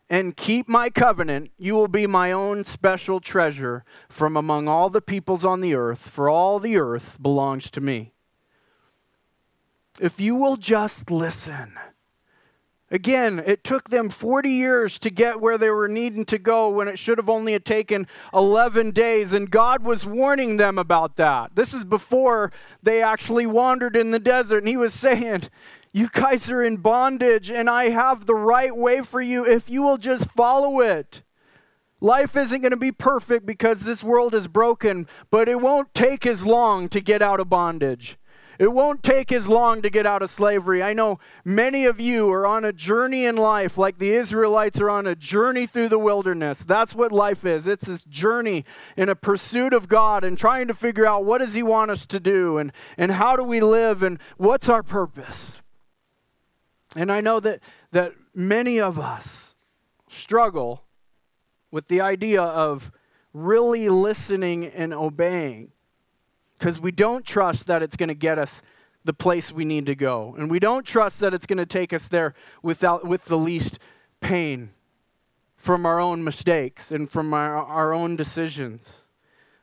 and 0.10 0.38
keep 0.38 0.67
my 0.67 0.89
covenant, 0.89 1.51
you 1.58 1.75
will 1.75 1.88
be 1.88 2.08
my 2.08 2.32
own 2.32 2.63
special 2.63 3.19
treasure 3.19 3.84
from 4.10 4.38
among 4.38 4.67
all 4.67 4.89
the 4.89 5.01
peoples 5.01 5.43
on 5.43 5.62
the 5.62 5.75
earth, 5.75 6.08
for 6.08 6.29
all 6.29 6.60
the 6.60 6.77
earth 6.77 7.17
belongs 7.21 7.69
to 7.71 7.82
me. 7.82 8.13
If 9.99 10.19
you 10.19 10.36
will 10.36 10.58
just 10.58 11.12
listen 11.12 11.77
Again, 12.93 13.41
it 13.43 13.63
took 13.63 13.89
them 13.89 14.08
40 14.08 14.51
years 14.51 14.99
to 14.99 15.10
get 15.10 15.41
where 15.41 15.58
they 15.58 15.71
were 15.71 15.88
needing 15.88 16.25
to 16.25 16.38
go 16.38 16.69
when 16.69 16.88
it 16.88 16.99
should 16.99 17.17
have 17.17 17.27
only 17.27 17.60
taken 17.60 18.06
11 18.36 18.91
days, 18.91 19.34
and 19.34 19.49
God 19.49 19.84
was 19.84 20.06
warning 20.06 20.58
them 20.58 20.77
about 20.77 21.15
that. 21.15 21.56
This 21.56 21.73
is 21.73 21.86
before 21.86 22.51
they 22.84 23.01
actually 23.01 23.47
wandered 23.47 23.95
in 23.95 24.12
the 24.12 24.19
desert, 24.19 24.60
and 24.60 24.67
He 24.67 24.77
was 24.77 24.93
saying, 24.93 25.45
You 25.91 26.08
guys 26.08 26.51
are 26.51 26.62
in 26.62 26.77
bondage, 26.77 27.49
and 27.49 27.67
I 27.67 27.89
have 27.89 28.27
the 28.27 28.36
right 28.36 28.77
way 28.77 29.01
for 29.01 29.21
you 29.21 29.43
if 29.43 29.71
you 29.71 29.82
will 29.82 29.97
just 29.97 30.32
follow 30.34 30.79
it. 30.79 31.23
Life 31.99 32.36
isn't 32.36 32.62
going 32.62 32.69
to 32.69 32.77
be 32.77 32.91
perfect 32.91 33.47
because 33.47 33.82
this 33.82 34.03
world 34.03 34.36
is 34.36 34.47
broken, 34.47 35.08
but 35.32 35.49
it 35.49 35.62
won't 35.62 35.95
take 35.95 36.27
as 36.27 36.45
long 36.45 36.88
to 36.89 37.01
get 37.01 37.23
out 37.23 37.39
of 37.39 37.49
bondage. 37.49 38.19
It 38.63 38.71
won't 38.71 39.04
take 39.04 39.34
as 39.34 39.49
long 39.49 39.82
to 39.82 39.89
get 39.89 40.06
out 40.06 40.21
of 40.21 40.32
slavery. 40.32 40.82
I 40.82 40.93
know 40.93 41.19
many 41.43 41.84
of 41.84 41.99
you 41.99 42.32
are 42.32 42.47
on 42.47 42.63
a 42.63 42.71
journey 42.71 43.26
in 43.26 43.36
life 43.36 43.78
like 43.78 43.97
the 43.97 44.13
Israelites 44.13 44.80
are 44.80 44.89
on 44.89 45.06
a 45.06 45.15
journey 45.15 45.67
through 45.67 45.89
the 45.89 45.99
wilderness. 45.99 46.60
That's 46.60 46.95
what 46.95 47.12
life 47.12 47.45
is. 47.45 47.67
It's 47.67 47.88
this 47.88 48.06
journey 48.06 48.63
in 48.95 49.10
a 49.10 49.15
pursuit 49.15 49.73
of 49.73 49.89
God 49.89 50.23
and 50.23 50.38
trying 50.38 50.69
to 50.69 50.73
figure 50.73 51.06
out 51.06 51.26
what 51.26 51.39
does 51.39 51.56
he 51.56 51.62
want 51.62 51.91
us 51.91 52.06
to 52.06 52.21
do 52.21 52.58
and, 52.58 52.71
and 52.97 53.12
how 53.12 53.36
do 53.36 53.43
we 53.43 53.60
live 53.60 54.02
and 54.02 54.17
what's 54.38 54.69
our 54.69 54.82
purpose. 54.82 55.62
And 56.95 57.12
I 57.12 57.19
know 57.19 57.41
that, 57.41 57.60
that 57.91 58.13
many 58.34 58.80
of 58.80 58.97
us 58.97 59.56
struggle 60.08 60.86
with 61.69 61.89
the 61.89 61.99
idea 61.99 62.41
of 62.41 62.93
really 63.34 63.89
listening 63.89 64.65
and 64.65 64.93
obeying. 64.93 65.73
Because 66.63 66.80
we 66.80 66.93
don't 66.93 67.26
trust 67.26 67.67
that 67.67 67.84
it's 67.84 67.97
going 67.97 68.08
to 68.08 68.15
get 68.15 68.39
us 68.39 68.62
the 69.04 69.12
place 69.12 69.52
we 69.52 69.65
need 69.65 69.86
to 69.86 69.95
go. 69.95 70.34
And 70.38 70.49
we 70.49 70.60
don't 70.60 70.86
trust 70.86 71.19
that 71.19 71.34
it's 71.34 71.45
going 71.45 71.58
to 71.58 71.65
take 71.65 71.91
us 71.91 72.08
there 72.08 72.34
without, 72.62 73.06
with 73.06 73.26
the 73.26 73.38
least 73.38 73.80
pain 74.21 74.69
from 75.58 75.86
our 75.86 75.99
own 75.99 76.23
mistakes 76.23 76.89
and 76.89 77.10
from 77.10 77.34
our, 77.34 77.58
our 77.58 77.93
own 77.93 78.15
decisions. 78.15 79.02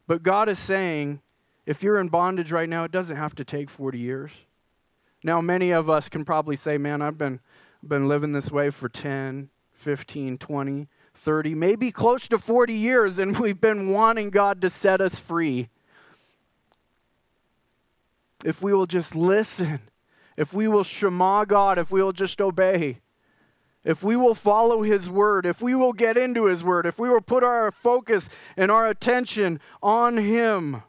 But 0.06 0.22
God 0.22 0.46
is 0.50 0.58
saying, 0.58 1.22
if 1.64 1.82
you're 1.82 1.98
in 1.98 2.08
bondage 2.08 2.52
right 2.52 2.68
now, 2.68 2.84
it 2.84 2.92
doesn't 2.92 3.16
have 3.16 3.34
to 3.36 3.46
take 3.46 3.70
40 3.70 3.98
years. 3.98 4.32
Now, 5.24 5.40
many 5.40 5.70
of 5.70 5.88
us 5.88 6.10
can 6.10 6.22
probably 6.22 6.56
say, 6.56 6.76
man, 6.76 7.00
I've 7.00 7.16
been, 7.16 7.40
been 7.82 8.08
living 8.08 8.32
this 8.32 8.50
way 8.50 8.68
for 8.68 8.90
10, 8.90 9.48
15, 9.72 10.36
20, 10.36 10.88
30, 11.14 11.54
maybe 11.54 11.92
close 11.92 12.28
to 12.28 12.36
40 12.36 12.74
years, 12.74 13.18
and 13.18 13.38
we've 13.38 13.58
been 13.58 13.88
wanting 13.88 14.28
God 14.28 14.60
to 14.60 14.68
set 14.68 15.00
us 15.00 15.18
free. 15.18 15.70
If 18.44 18.62
we 18.62 18.72
will 18.72 18.86
just 18.86 19.14
listen, 19.14 19.80
if 20.36 20.54
we 20.54 20.68
will 20.68 20.84
shema 20.84 21.44
God, 21.44 21.78
if 21.78 21.90
we 21.90 22.02
will 22.02 22.12
just 22.12 22.40
obey, 22.40 23.00
if 23.84 24.02
we 24.02 24.16
will 24.16 24.34
follow 24.34 24.82
His 24.82 25.08
word, 25.08 25.46
if 25.46 25.62
we 25.62 25.74
will 25.74 25.92
get 25.92 26.16
into 26.16 26.44
His 26.44 26.62
word, 26.62 26.86
if 26.86 26.98
we 26.98 27.08
will 27.08 27.20
put 27.20 27.42
our 27.42 27.70
focus 27.70 28.28
and 28.56 28.70
our 28.70 28.86
attention 28.86 29.60
on 29.82 30.16
Him, 30.18 30.82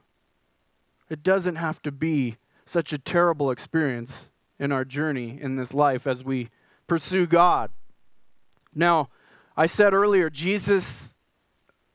it 1.10 1.24
doesn't 1.24 1.56
have 1.56 1.82
to 1.84 1.92
be 1.92 2.38
such 2.66 2.94
a 2.94 2.98
terrible 2.98 3.52
experience 3.52 4.28
in 4.60 4.72
our 4.72 4.86
journey 4.86 5.38
in 5.42 5.56
this 5.56 5.74
life 5.74 6.06
as 6.06 6.24
we 6.24 6.50
pursue 6.88 7.26
God. 7.26 7.72
Now, 8.74 9.10
I 9.58 9.66
said 9.66 9.94
earlier, 9.94 10.30
Jesus 10.30 11.16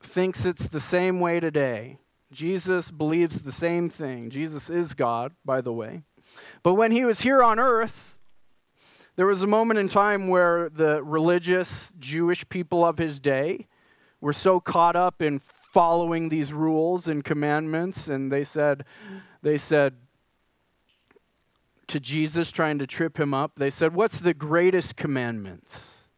thinks 0.01 0.45
it's 0.45 0.69
the 0.69 0.81
same 0.81 1.21
way 1.21 1.41
today. 1.41 1.99
Jesus 2.37 2.91
believes 2.91 3.41
the 3.41 3.51
same 3.51 3.89
thing. 3.89 4.29
Jesus 4.29 4.69
is 4.69 4.93
God, 4.93 5.33
by 5.43 5.63
the 5.63 5.73
way. 5.73 6.03
But 6.63 6.75
when 6.75 6.93
he 6.93 7.03
was 7.07 7.23
here 7.23 7.43
on 7.43 7.59
earth, 7.59 8.15
there 9.17 9.27
was 9.27 9.41
a 9.41 9.47
moment 9.47 9.81
in 9.81 9.89
time 9.89 10.29
where 10.29 10.69
the 10.69 11.03
religious 11.03 11.95
Jewish 11.99 12.47
people 12.51 12.85
of 12.85 12.99
his 12.99 13.19
day 13.19 13.69
were 14.21 14.35
so 14.35 14.61
caught 14.61 14.97
up 14.97 15.23
in 15.23 15.39
following 15.39 16.29
these 16.29 16.53
rules 16.53 17.09
and 17.09 17.25
commandments 17.25 18.07
and 18.07 18.31
they 18.31 18.45
said 18.45 18.85
they 19.43 19.57
said 19.57 19.95
to 21.87 22.01
Jesus 22.01 22.51
trying 22.51 22.79
to 22.79 22.87
trip 22.87 23.21
him 23.21 23.35
up 23.35 23.53
they 23.57 23.69
said 23.69 23.95
what's 23.95 24.21
the 24.21 24.33
greatest 24.33 24.97
commandments 24.97 26.09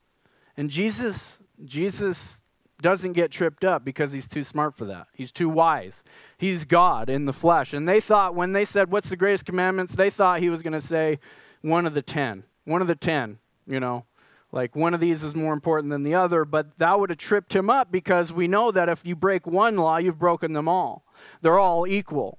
and 0.57 0.71
Jesus 0.71 1.41
Jesus 1.65 2.43
doesn't 2.81 3.13
get 3.13 3.31
tripped 3.31 3.65
up 3.65 3.85
because 3.85 4.13
he's 4.13 4.29
too 4.29 4.45
smart 4.45 4.75
for 4.75 4.85
that. 4.85 5.09
He's 5.13 5.33
too 5.33 5.49
wise. 5.49 6.05
He's 6.37 6.65
God 6.65 7.11
in 7.11 7.25
the 7.25 7.33
flesh. 7.33 7.73
And 7.73 7.89
they 7.89 8.01
thought 8.01 8.35
when 8.35 8.53
they 8.53 8.65
said 8.65 8.91
what's 8.91 9.09
the 9.09 9.17
greatest 9.17 9.45
commandments, 9.45 9.95
they 9.95 10.11
thought 10.11 10.41
he 10.41 10.51
was 10.51 10.63
going 10.63 10.73
to 10.73 10.81
say 10.81 11.19
one 11.61 11.87
of 11.87 11.95
the 11.95 12.03
10. 12.03 12.45
One 12.65 12.81
of 12.81 12.89
the 12.89 12.95
10, 12.95 13.39
you 13.67 13.81
know. 13.81 14.05
Like 14.51 14.75
one 14.75 14.95
of 14.95 15.01
these 15.01 15.23
is 15.23 15.35
more 15.35 15.53
important 15.53 15.91
than 15.91 16.05
the 16.05 16.15
other, 16.15 16.45
but 16.45 16.79
that 16.79 16.99
would 16.99 17.11
have 17.11 17.19
tripped 17.19 17.55
him 17.55 17.69
up 17.69 17.93
because 17.93 18.33
we 18.33 18.49
know 18.49 18.71
that 18.71 18.89
if 18.89 19.05
you 19.05 19.15
break 19.15 19.47
one 19.47 19.77
law, 19.77 19.99
you've 19.99 20.19
broken 20.19 20.55
them 20.55 20.69
all. 20.69 21.05
They're 21.43 21.59
all 21.59 21.87
equal. 21.87 22.39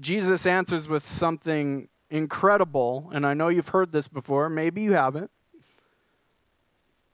Jesus 0.00 0.46
answers 0.46 0.88
with 0.88 1.06
something 1.06 1.88
incredible, 2.10 3.10
and 3.12 3.26
I 3.26 3.34
know 3.34 3.48
you've 3.48 3.68
heard 3.68 3.92
this 3.92 4.08
before, 4.08 4.48
maybe 4.48 4.82
you 4.82 4.92
haven't. 4.92 5.30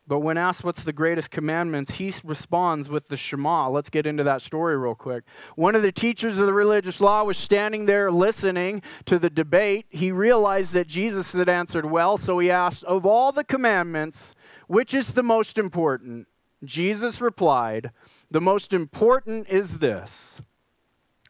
But 0.09 0.21
when 0.21 0.39
asked 0.39 0.65
what's 0.65 0.85
the 0.85 0.93
greatest 0.95 1.31
commandments, 1.31 1.97
he 1.97 2.15
responds 2.25 2.89
with 2.89 3.09
the 3.09 3.17
Shema. 3.17 3.69
Let's 3.69 3.91
get 3.91 4.07
into 4.07 4.25
that 4.25 4.41
story 4.41 4.75
real 4.79 4.95
quick. 4.95 5.25
One 5.55 5.75
of 5.75 5.83
the 5.83 5.93
teachers 5.93 6.39
of 6.39 6.47
the 6.47 6.55
religious 6.55 7.03
law 7.03 7.25
was 7.25 7.37
standing 7.37 7.85
there 7.85 8.11
listening 8.11 8.81
to 9.05 9.19
the 9.19 9.29
debate. 9.29 9.85
He 9.91 10.11
realized 10.11 10.73
that 10.73 10.87
Jesus 10.87 11.33
had 11.33 11.51
answered 11.51 11.85
well, 11.85 12.17
so 12.17 12.39
he 12.39 12.51
asked, 12.51 12.85
Of 12.85 13.05
all 13.05 13.33
the 13.33 13.45
commandments, 13.45 14.35
which 14.67 14.95
is 14.95 15.13
the 15.13 15.23
most 15.23 15.59
important? 15.59 16.27
Jesus 16.65 17.21
replied, 17.21 17.91
The 18.31 18.41
most 18.41 18.73
important 18.73 19.47
is 19.51 19.79
this 19.79 20.41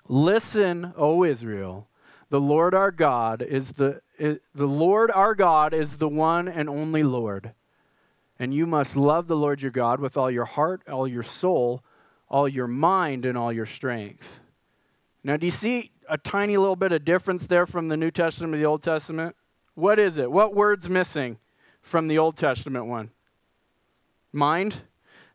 Listen, 0.07 0.93
O 0.97 1.25
Israel, 1.25 1.89
the 2.31 2.41
Lord 2.41 2.77
our 2.77 2.93
God 2.93 3.43
is 3.43 3.73
the, 3.73 4.03
is, 4.19 4.39
the 4.55 4.69
Lord 4.69 5.11
our 5.11 5.35
God 5.35 5.75
is 5.75 5.99
the 5.99 6.09
one 6.09 6.47
and 6.47 6.69
only 6.69 7.03
Lord. 7.03 7.55
And 8.39 8.55
you 8.55 8.67
must 8.67 8.97
love 8.97 9.27
the 9.27 9.37
Lord 9.37 9.63
your 9.63 9.71
God 9.71 10.01
with 10.01 10.17
all 10.17 10.31
your 10.31 10.45
heart, 10.45 10.83
all 10.89 11.09
your 11.09 11.23
soul, 11.23 11.83
all 12.29 12.49
your 12.49 12.69
mind, 12.69 13.25
and 13.25 13.37
all 13.37 13.53
your 13.53 13.67
strength. 13.67 14.41
Now, 15.25 15.37
do 15.37 15.47
you 15.47 15.53
see 15.53 15.91
a 16.09 16.17
tiny 16.17 16.57
little 16.57 16.77
bit 16.77 16.93
of 16.93 17.05
difference 17.05 17.47
there 17.47 17.67
from 17.67 17.89
the 17.89 17.97
New 17.97 18.11
Testament 18.11 18.53
to 18.55 18.59
the 18.59 18.65
Old 18.65 18.83
Testament? 18.83 19.35
What 19.75 19.99
is 19.99 20.17
it? 20.17 20.31
What 20.31 20.55
word's 20.55 20.89
missing 20.89 21.39
from 21.83 22.09
the 22.09 22.19
Old 22.19 22.37
Testament 22.37 22.87
one? 22.87 23.11
Mind? 24.33 24.83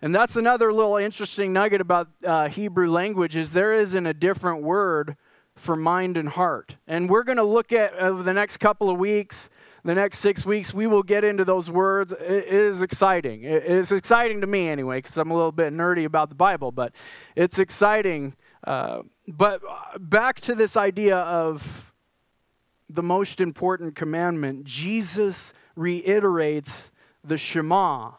And 0.01 0.13
that's 0.13 0.35
another 0.35 0.73
little 0.73 0.97
interesting 0.97 1.53
nugget 1.53 1.81
about 1.81 2.09
uh, 2.25 2.49
Hebrew 2.49 2.91
language 2.91 3.35
is 3.35 3.53
there 3.53 3.73
isn't 3.73 4.05
a 4.05 4.13
different 4.13 4.61
word 4.61 5.15
for 5.55 5.75
mind 5.75 6.17
and 6.17 6.29
heart. 6.29 6.75
And 6.87 7.09
we're 7.09 7.23
going 7.23 7.37
to 7.37 7.43
look 7.43 7.71
at 7.71 7.93
over 7.95 8.23
the 8.23 8.33
next 8.33 8.57
couple 8.57 8.89
of 8.89 8.97
weeks 8.97 9.49
the 9.83 9.93
next 9.93 10.19
six 10.19 10.45
weeks, 10.45 10.73
we 10.73 10.87
will 10.87 11.03
get 11.03 11.23
into 11.23 11.43
those 11.43 11.69
words. 11.69 12.13
It 12.13 12.45
is 12.47 12.81
exciting. 12.81 13.43
It 13.43 13.65
is 13.65 13.91
exciting 13.91 14.41
to 14.41 14.47
me 14.47 14.69
anyway, 14.69 14.99
because 14.99 15.17
I'm 15.17 15.31
a 15.31 15.35
little 15.35 15.51
bit 15.51 15.73
nerdy 15.73 16.05
about 16.05 16.29
the 16.29 16.35
Bible, 16.35 16.71
but 16.71 16.93
it's 17.35 17.59
exciting. 17.59 18.35
Uh, 18.65 19.01
but 19.27 19.61
back 19.99 20.39
to 20.41 20.55
this 20.55 20.77
idea 20.77 21.17
of 21.17 21.93
the 22.89 23.03
most 23.03 23.41
important 23.41 23.95
commandment, 23.95 24.63
Jesus 24.63 25.53
reiterates 25.75 26.91
the 27.23 27.37
Shema. 27.37 28.11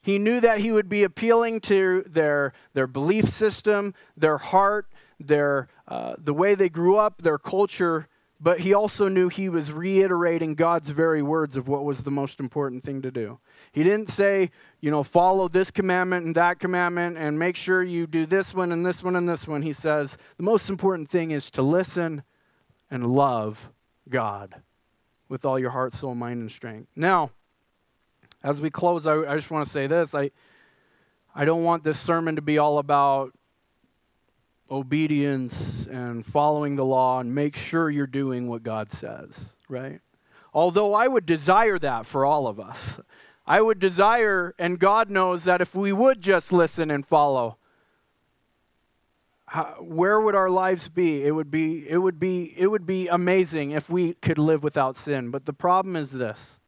He 0.00 0.18
knew 0.18 0.40
that 0.40 0.60
he 0.60 0.70
would 0.70 0.88
be 0.88 1.02
appealing 1.02 1.60
to 1.62 2.04
their, 2.06 2.52
their 2.74 2.86
belief 2.86 3.28
system, 3.28 3.94
their 4.16 4.38
heart, 4.38 4.86
their, 5.18 5.68
uh, 5.88 6.14
the 6.16 6.34
way 6.34 6.54
they 6.54 6.68
grew 6.68 6.96
up, 6.96 7.22
their 7.22 7.38
culture 7.38 8.06
but 8.40 8.60
he 8.60 8.72
also 8.72 9.08
knew 9.08 9.28
he 9.28 9.48
was 9.48 9.72
reiterating 9.72 10.54
God's 10.54 10.90
very 10.90 11.22
words 11.22 11.56
of 11.56 11.66
what 11.66 11.84
was 11.84 12.04
the 12.04 12.10
most 12.10 12.38
important 12.38 12.84
thing 12.84 13.02
to 13.02 13.10
do. 13.10 13.40
He 13.72 13.82
didn't 13.82 14.08
say, 14.08 14.50
you 14.80 14.90
know, 14.90 15.02
follow 15.02 15.48
this 15.48 15.72
commandment 15.72 16.24
and 16.24 16.34
that 16.36 16.60
commandment 16.60 17.18
and 17.18 17.38
make 17.38 17.56
sure 17.56 17.82
you 17.82 18.06
do 18.06 18.26
this 18.26 18.54
one 18.54 18.70
and 18.70 18.86
this 18.86 19.02
one 19.02 19.16
and 19.16 19.28
this 19.28 19.48
one. 19.48 19.62
He 19.62 19.72
says, 19.72 20.16
the 20.36 20.44
most 20.44 20.70
important 20.70 21.10
thing 21.10 21.32
is 21.32 21.50
to 21.52 21.62
listen 21.62 22.22
and 22.90 23.08
love 23.08 23.70
God 24.08 24.62
with 25.28 25.44
all 25.44 25.58
your 25.58 25.70
heart, 25.70 25.92
soul, 25.92 26.14
mind, 26.14 26.40
and 26.40 26.50
strength. 26.50 26.88
Now, 26.94 27.30
as 28.42 28.60
we 28.60 28.70
close, 28.70 29.06
I, 29.06 29.16
I 29.16 29.34
just 29.34 29.50
want 29.50 29.66
to 29.66 29.72
say 29.72 29.88
this. 29.88 30.14
I, 30.14 30.30
I 31.34 31.44
don't 31.44 31.64
want 31.64 31.82
this 31.82 31.98
sermon 31.98 32.36
to 32.36 32.42
be 32.42 32.56
all 32.56 32.78
about 32.78 33.32
obedience 34.70 35.86
and 35.86 36.24
following 36.24 36.76
the 36.76 36.84
law 36.84 37.20
and 37.20 37.34
make 37.34 37.56
sure 37.56 37.90
you're 37.90 38.06
doing 38.06 38.48
what 38.48 38.62
God 38.62 38.92
says, 38.92 39.52
right? 39.68 40.00
Although 40.52 40.94
I 40.94 41.08
would 41.08 41.26
desire 41.26 41.78
that 41.78 42.06
for 42.06 42.24
all 42.24 42.46
of 42.46 42.58
us. 42.60 43.00
I 43.46 43.62
would 43.62 43.78
desire, 43.78 44.54
and 44.58 44.78
God 44.78 45.08
knows 45.08 45.44
that 45.44 45.62
if 45.62 45.74
we 45.74 45.90
would 45.90 46.20
just 46.20 46.52
listen 46.52 46.90
and 46.90 47.06
follow, 47.06 47.56
how, 49.46 49.76
where 49.80 50.20
would 50.20 50.34
our 50.34 50.50
lives 50.50 50.90
be? 50.90 51.24
It 51.24 51.30
would 51.30 51.50
be, 51.50 51.88
it 51.88 51.96
would 51.96 52.20
be, 52.20 52.52
it 52.58 52.66
would 52.66 52.84
be 52.84 53.08
amazing 53.08 53.70
if 53.70 53.88
we 53.88 54.12
could 54.14 54.38
live 54.38 54.62
without 54.62 54.96
sin. 54.96 55.30
But 55.30 55.46
the 55.46 55.54
problem 55.54 55.96
is 55.96 56.10
this: 56.10 56.58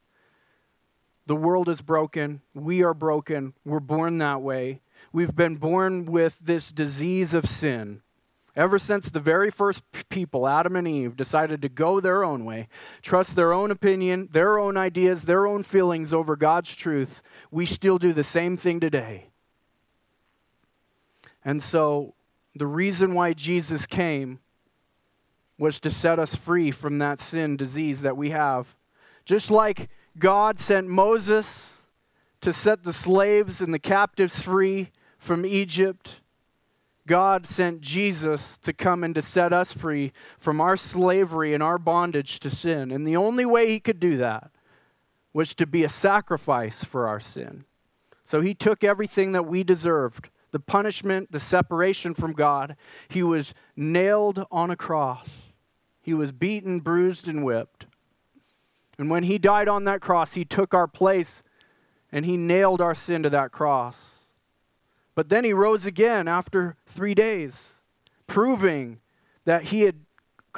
the 1.27 1.35
world 1.35 1.69
is 1.69 1.81
broken. 1.81 2.41
We 2.55 2.83
are 2.83 2.95
broken. 2.95 3.53
We're 3.63 3.79
born 3.79 4.17
that 4.17 4.41
way. 4.41 4.81
We've 5.11 5.35
been 5.35 5.55
born 5.57 6.05
with 6.05 6.39
this 6.39 6.71
disease 6.71 7.33
of 7.33 7.47
sin. 7.47 8.01
Ever 8.55 8.77
since 8.77 9.09
the 9.09 9.21
very 9.21 9.49
first 9.49 9.83
people, 10.09 10.47
Adam 10.47 10.75
and 10.75 10.87
Eve, 10.87 11.15
decided 11.15 11.61
to 11.61 11.69
go 11.69 11.99
their 11.99 12.23
own 12.23 12.43
way, 12.43 12.67
trust 13.01 13.35
their 13.35 13.53
own 13.53 13.71
opinion, 13.71 14.27
their 14.31 14.59
own 14.59 14.75
ideas, 14.75 15.23
their 15.23 15.47
own 15.47 15.63
feelings 15.63 16.13
over 16.13 16.35
God's 16.35 16.75
truth, 16.75 17.21
we 17.49 17.65
still 17.65 17.97
do 17.97 18.11
the 18.11 18.25
same 18.25 18.57
thing 18.57 18.81
today. 18.81 19.27
And 21.45 21.63
so, 21.63 22.13
the 22.53 22.67
reason 22.67 23.13
why 23.13 23.31
Jesus 23.33 23.85
came 23.85 24.39
was 25.57 25.79
to 25.79 25.89
set 25.89 26.19
us 26.19 26.35
free 26.35 26.71
from 26.71 26.97
that 26.97 27.21
sin 27.21 27.55
disease 27.55 28.01
that 28.01 28.17
we 28.17 28.31
have. 28.31 28.75
Just 29.23 29.49
like 29.49 29.89
God 30.17 30.59
sent 30.59 30.87
Moses 30.87 31.70
to 32.41 32.51
set 32.51 32.83
the 32.83 32.93
slaves 32.93 33.61
and 33.61 33.73
the 33.73 33.79
captives 33.79 34.41
free 34.41 34.89
from 35.17 35.45
Egypt, 35.45 36.21
God 37.07 37.47
sent 37.47 37.81
Jesus 37.81 38.57
to 38.59 38.73
come 38.73 39.03
and 39.03 39.13
to 39.15 39.21
set 39.21 39.53
us 39.53 39.73
free 39.73 40.11
from 40.37 40.61
our 40.61 40.77
slavery 40.77 41.53
and 41.53 41.63
our 41.63 41.77
bondage 41.77 42.39
to 42.39 42.49
sin. 42.49 42.91
And 42.91 43.07
the 43.07 43.17
only 43.17 43.45
way 43.45 43.67
he 43.67 43.79
could 43.79 43.99
do 43.99 44.17
that 44.17 44.51
was 45.33 45.55
to 45.55 45.65
be 45.65 45.83
a 45.83 45.89
sacrifice 45.89 46.83
for 46.83 47.07
our 47.07 47.19
sin. 47.19 47.65
So 48.23 48.41
he 48.41 48.53
took 48.53 48.83
everything 48.83 49.31
that 49.31 49.45
we 49.45 49.63
deserved 49.63 50.29
the 50.51 50.59
punishment, 50.59 51.31
the 51.31 51.39
separation 51.39 52.13
from 52.13 52.33
God. 52.33 52.75
He 53.07 53.23
was 53.23 53.53
nailed 53.75 54.45
on 54.51 54.69
a 54.69 54.75
cross. 54.75 55.27
He 56.01 56.13
was 56.13 56.31
beaten, 56.31 56.81
bruised, 56.81 57.27
and 57.27 57.43
whipped. 57.43 57.85
And 58.97 59.09
when 59.09 59.23
he 59.23 59.37
died 59.37 59.69
on 59.69 59.85
that 59.85 60.01
cross, 60.01 60.33
he 60.33 60.43
took 60.43 60.73
our 60.73 60.87
place 60.87 61.41
and 62.11 62.25
he 62.25 62.37
nailed 62.37 62.81
our 62.81 62.95
sin 62.95 63.23
to 63.23 63.29
that 63.29 63.51
cross. 63.51 64.19
But 65.15 65.29
then 65.29 65.43
he 65.43 65.53
rose 65.53 65.85
again 65.85 66.27
after 66.27 66.75
three 66.87 67.13
days, 67.13 67.73
proving 68.27 68.99
that 69.45 69.65
he 69.65 69.81
had 69.81 69.95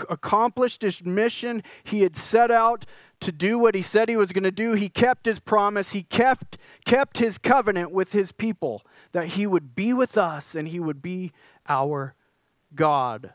accomplished 0.10 0.82
his 0.82 1.04
mission. 1.04 1.64
He 1.84 2.02
had 2.02 2.16
set 2.16 2.52
out 2.52 2.86
to 3.20 3.32
do 3.32 3.58
what 3.58 3.76
he 3.76 3.82
said 3.82 4.10
he 4.10 4.18
was 4.18 4.32
going 4.32 4.44
to 4.44 4.52
do. 4.52 4.74
He 4.74 4.90
kept 4.90 5.26
his 5.26 5.40
promise. 5.40 5.94
He 5.94 6.04
kept, 6.04 6.58
kept 6.86 7.20
his 7.20 7.38
covenant 7.38 7.92
with 7.92 8.12
his 8.12 8.32
people 8.32 8.84
that 9.12 9.28
he 9.28 9.48
would 9.48 9.76
be 9.76 9.94
with 9.94 10.18
us 10.18 10.56
and 10.56 10.68
he 10.68 10.80
would 10.80 11.02
be 11.02 11.32
our 11.68 12.16
God. 12.76 13.34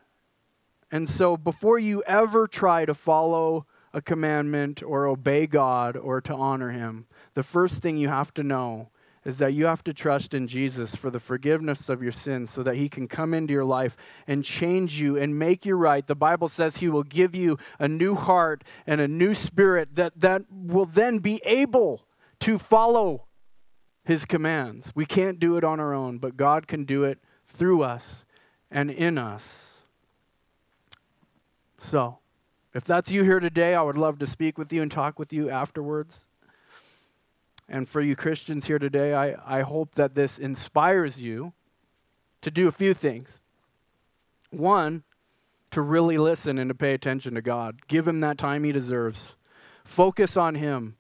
And 0.91 1.09
so 1.09 1.37
before 1.37 1.79
you 1.79 2.03
ever 2.07 2.47
try 2.47 2.85
to 2.85 2.95
follow 2.95 3.67
a 3.93 4.03
commandment 4.03 4.83
or 4.83 5.07
obey 5.07 5.47
God 5.47 5.97
or 5.97 6.21
to 6.21 6.35
honor 6.35 6.71
him, 6.71 7.07
the 7.35 7.43
first 7.43 7.83
thing 7.83 7.97
you 7.97 8.09
have 8.09 8.33
to 8.35 8.43
know 8.43 8.91
is 9.25 9.39
that 9.39 9.53
you 9.53 9.67
have 9.67 9.85
to 9.85 9.93
trust 9.93 10.33
in 10.33 10.47
Jesus 10.47 10.95
for 10.95 11.11
the 11.11 11.21
forgiveness 11.21 11.89
of 11.89 12.03
your 12.03 12.13
sins 12.13 12.51
so 12.51 12.63
that 12.63 12.77
he 12.77 12.89
can 12.89 13.07
come 13.09 13.35
into 13.35 13.53
your 13.53 13.65
life 13.65 13.97
and 14.27 14.45
change 14.45 15.01
you 15.01 15.17
and 15.19 15.39
make 15.39 15.67
you 15.67 15.75
right. 15.75 16.07
The 16.07 16.15
Bible 16.15 16.49
says 16.49 16.79
he 16.79 16.89
will 16.89 17.03
give 17.03 17.35
you 17.35 17.59
a 17.79 17.89
new 17.89 18.15
heart 18.15 18.65
and 18.87 19.01
a 19.01 19.09
new 19.09 19.35
spirit 19.35 19.97
that, 19.97 20.19
that 20.21 20.43
will 20.51 20.87
then 20.87 21.19
be 21.19 21.43
able 21.45 22.07
to 22.41 22.59
follow 22.59 23.27
his 24.05 24.25
commands. 24.25 24.93
We 24.95 25.05
can't 25.05 25.39
do 25.39 25.57
it 25.59 25.65
on 25.65 25.81
our 25.81 25.93
own, 25.93 26.17
but 26.19 26.37
God 26.37 26.67
can 26.67 26.85
do 26.85 27.05
it 27.05 27.19
through 27.47 27.83
us 27.83 28.25
and 28.71 28.91
in 28.91 29.19
us. 29.19 29.75
So, 31.79 32.19
if 32.75 32.85
that's 32.85 33.11
you 33.11 33.25
here 33.25 33.41
today, 33.41 33.75
I 33.75 33.83
would 33.83 33.99
love 33.99 34.19
to 34.19 34.27
speak 34.27 34.59
with 34.59 34.73
you 34.73 34.83
and 34.83 34.91
talk 34.91 35.19
with 35.19 35.33
you 35.33 35.51
afterwards. 35.51 36.27
And 37.69 37.89
for 37.89 38.01
you 38.01 38.17
Christians 38.17 38.67
here 38.67 38.79
today, 38.79 39.15
I, 39.15 39.59
I 39.59 39.63
hope 39.63 39.95
that 39.95 40.15
this 40.15 40.39
inspires 40.39 41.21
you 41.21 41.53
to 42.41 42.51
do 42.51 42.69
a 42.69 42.73
few 42.73 42.95
things. 42.95 43.41
One, 44.51 45.03
to 45.71 45.83
really 45.83 46.17
listen 46.17 46.59
and 46.59 46.69
to 46.69 46.75
pay 46.75 46.95
attention 46.95 47.35
to 47.35 47.43
God. 47.43 47.87
Give 47.89 48.09
Him 48.09 48.21
that 48.21 48.39
time 48.39 48.65
He 48.65 48.73
deserves. 48.73 49.37
Focus 49.85 50.37
on 50.37 50.55
Him. 50.55 50.97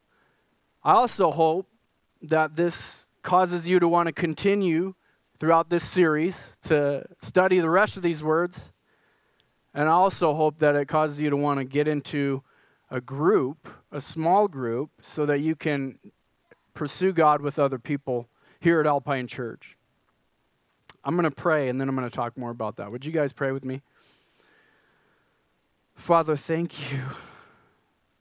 I 0.84 0.92
also 0.92 1.30
hope 1.30 1.68
that 2.22 2.56
this 2.56 3.08
causes 3.22 3.68
you 3.68 3.78
to 3.78 3.88
want 3.88 4.06
to 4.06 4.12
continue 4.12 4.94
throughout 5.38 5.70
this 5.70 5.84
series 5.84 6.58
to 6.64 7.04
study 7.22 7.60
the 7.60 7.70
rest 7.70 7.96
of 7.96 8.02
these 8.02 8.22
words. 8.22 8.72
And 9.74 9.88
I 9.88 9.92
also 9.92 10.34
hope 10.34 10.58
that 10.58 10.74
it 10.74 10.86
causes 10.86 11.20
you 11.20 11.30
to 11.30 11.36
want 11.36 11.58
to 11.58 11.64
get 11.64 11.86
into 11.86 12.42
a 12.90 13.00
group, 13.00 13.68
a 13.92 14.00
small 14.00 14.48
group, 14.48 14.90
so 15.00 15.26
that 15.26 15.40
you 15.40 15.54
can 15.54 15.98
pursue 16.74 17.12
God 17.12 17.42
with 17.42 17.58
other 17.58 17.78
people 17.78 18.28
here 18.60 18.80
at 18.80 18.86
Alpine 18.86 19.26
Church. 19.26 19.76
I'm 21.04 21.14
going 21.14 21.24
to 21.24 21.30
pray 21.30 21.68
and 21.68 21.80
then 21.80 21.88
I'm 21.88 21.96
going 21.96 22.08
to 22.08 22.14
talk 22.14 22.36
more 22.36 22.50
about 22.50 22.76
that. 22.76 22.90
Would 22.90 23.04
you 23.04 23.12
guys 23.12 23.32
pray 23.32 23.52
with 23.52 23.64
me? 23.64 23.82
Father, 25.94 26.36
thank 26.36 26.92
you 26.92 27.00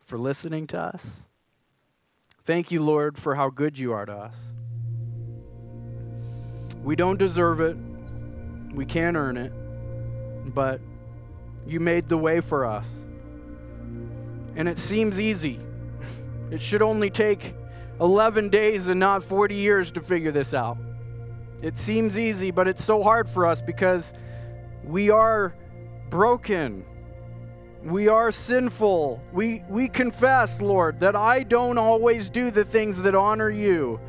for 0.06 0.18
listening 0.18 0.68
to 0.68 0.80
us. 0.80 1.06
Thank 2.44 2.72
you, 2.72 2.82
Lord, 2.82 3.18
for 3.18 3.36
how 3.36 3.50
good 3.50 3.78
you 3.78 3.92
are 3.94 4.06
to 4.06 4.14
us. 4.14 4.36
We 6.82 6.96
don't 6.96 7.18
deserve 7.18 7.60
it, 7.60 7.76
we 8.74 8.86
can't 8.86 9.18
earn 9.18 9.36
it, 9.36 9.52
but 10.54 10.80
you 11.68 11.80
made 11.80 12.08
the 12.08 12.18
way 12.18 12.42
for 12.42 12.66
us. 12.66 12.88
And 14.56 14.68
it 14.68 14.78
seems 14.78 15.20
easy. 15.20 15.60
It 16.50 16.62
should 16.62 16.82
only 16.82 17.10
take 17.10 17.54
11 18.00 18.50
days 18.50 18.88
and 18.88 19.00
not 19.00 19.24
40 19.24 19.56
years 19.56 19.92
to 19.92 20.02
figure 20.02 20.32
this 20.32 20.54
out. 20.54 20.78
It 21.62 21.78
seems 21.78 22.18
easy, 22.18 22.52
but 22.52 22.68
it's 22.68 22.84
so 22.84 23.04
hard 23.04 23.30
for 23.30 23.46
us 23.46 23.62
because 23.62 24.14
we 24.84 25.10
are 25.10 25.54
broken. 26.10 26.86
We 27.84 28.08
are 28.08 28.32
sinful. 28.32 29.22
We, 29.34 29.64
we 29.68 29.90
confess, 29.90 30.62
Lord, 30.62 31.00
that 31.02 31.16
I 31.16 31.44
don't 31.44 31.78
always 31.78 32.30
do 32.30 32.52
the 32.52 32.64
things 32.64 33.02
that 33.02 33.16
honor 33.16 33.50
you. 33.50 34.00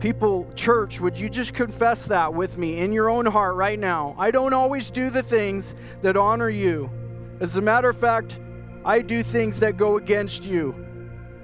People, 0.00 0.50
church, 0.54 0.98
would 0.98 1.18
you 1.18 1.28
just 1.28 1.52
confess 1.52 2.06
that 2.06 2.32
with 2.32 2.56
me 2.56 2.78
in 2.78 2.90
your 2.90 3.10
own 3.10 3.26
heart 3.26 3.54
right 3.54 3.78
now? 3.78 4.16
I 4.18 4.30
don't 4.30 4.54
always 4.54 4.90
do 4.90 5.10
the 5.10 5.22
things 5.22 5.74
that 6.00 6.16
honor 6.16 6.48
you. 6.48 6.90
As 7.38 7.56
a 7.56 7.60
matter 7.60 7.90
of 7.90 7.98
fact, 7.98 8.38
I 8.82 9.02
do 9.02 9.22
things 9.22 9.60
that 9.60 9.76
go 9.76 9.98
against 9.98 10.46
you. 10.46 10.74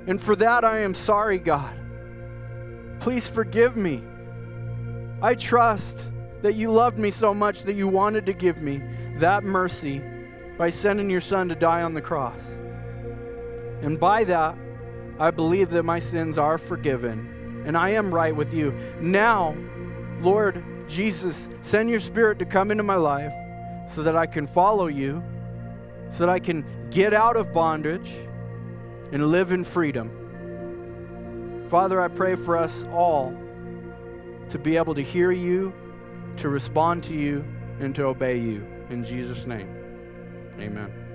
And 0.07 0.21
for 0.21 0.35
that, 0.37 0.65
I 0.65 0.79
am 0.79 0.95
sorry, 0.95 1.39
God. 1.39 1.79
Please 3.01 3.29
forgive 3.29 3.77
me. 3.77 4.03
I 5.21 5.35
trust 5.35 6.11
that 6.41 6.55
you 6.55 6.73
loved 6.73 6.99
me 6.99 7.11
so 7.11 7.35
much 7.35 7.65
that 7.65 7.75
you 7.75 7.89
wanted 7.89 8.25
to 8.25 8.33
give 8.33 8.63
me 8.63 8.81
that 9.19 9.45
mercy 9.45 10.03
by 10.57 10.71
sending 10.71 11.11
your 11.11 11.21
son 11.21 11.51
to 11.51 11.55
die 11.55 11.83
on 11.83 11.93
the 11.93 12.01
cross. 12.01 12.41
And 13.83 14.01
by 14.01 14.25
that, 14.25 14.57
I 15.19 15.31
believe 15.31 15.69
that 15.71 15.83
my 15.83 15.99
sins 15.99 16.39
are 16.39 16.57
forgiven 16.57 17.36
and 17.67 17.77
I 17.77 17.91
am 17.91 18.15
right 18.15 18.35
with 18.35 18.55
you. 18.55 18.73
Now, 19.01 19.55
Lord 20.23 20.65
Jesus, 20.89 21.51
send 21.63 21.91
your 21.91 22.01
spirit 22.01 22.39
to 22.39 22.47
come 22.47 22.71
into 22.71 22.83
my 22.83 22.95
life 22.95 23.33
so 23.91 24.03
that 24.05 24.17
I 24.17 24.27
can 24.27 24.47
follow 24.47 24.87
you, 24.87 25.23
so 26.11 26.21
that 26.21 26.31
I 26.31 26.39
can 26.39 26.65
get 26.91 27.13
out 27.13 27.37
of 27.37 27.53
bondage 27.53 28.15
and 29.13 29.27
live 29.27 29.53
in 29.53 29.65
freedom. 29.65 31.67
Father, 31.69 32.01
I 32.01 32.09
pray 32.09 32.37
for 32.37 32.57
us 32.57 32.85
all 32.93 33.37
to 34.51 34.59
be 34.59 34.77
able 34.77 34.95
to 34.95 35.03
hear 35.03 35.33
you, 35.33 35.73
to 36.37 36.49
respond 36.49 37.03
to 37.05 37.15
you, 37.15 37.45
and 37.81 37.95
to 37.97 38.05
obey 38.05 38.39
you. 38.39 38.65
In 38.91 39.05
Jesus' 39.05 39.47
name, 39.47 39.69
amen. 40.61 41.06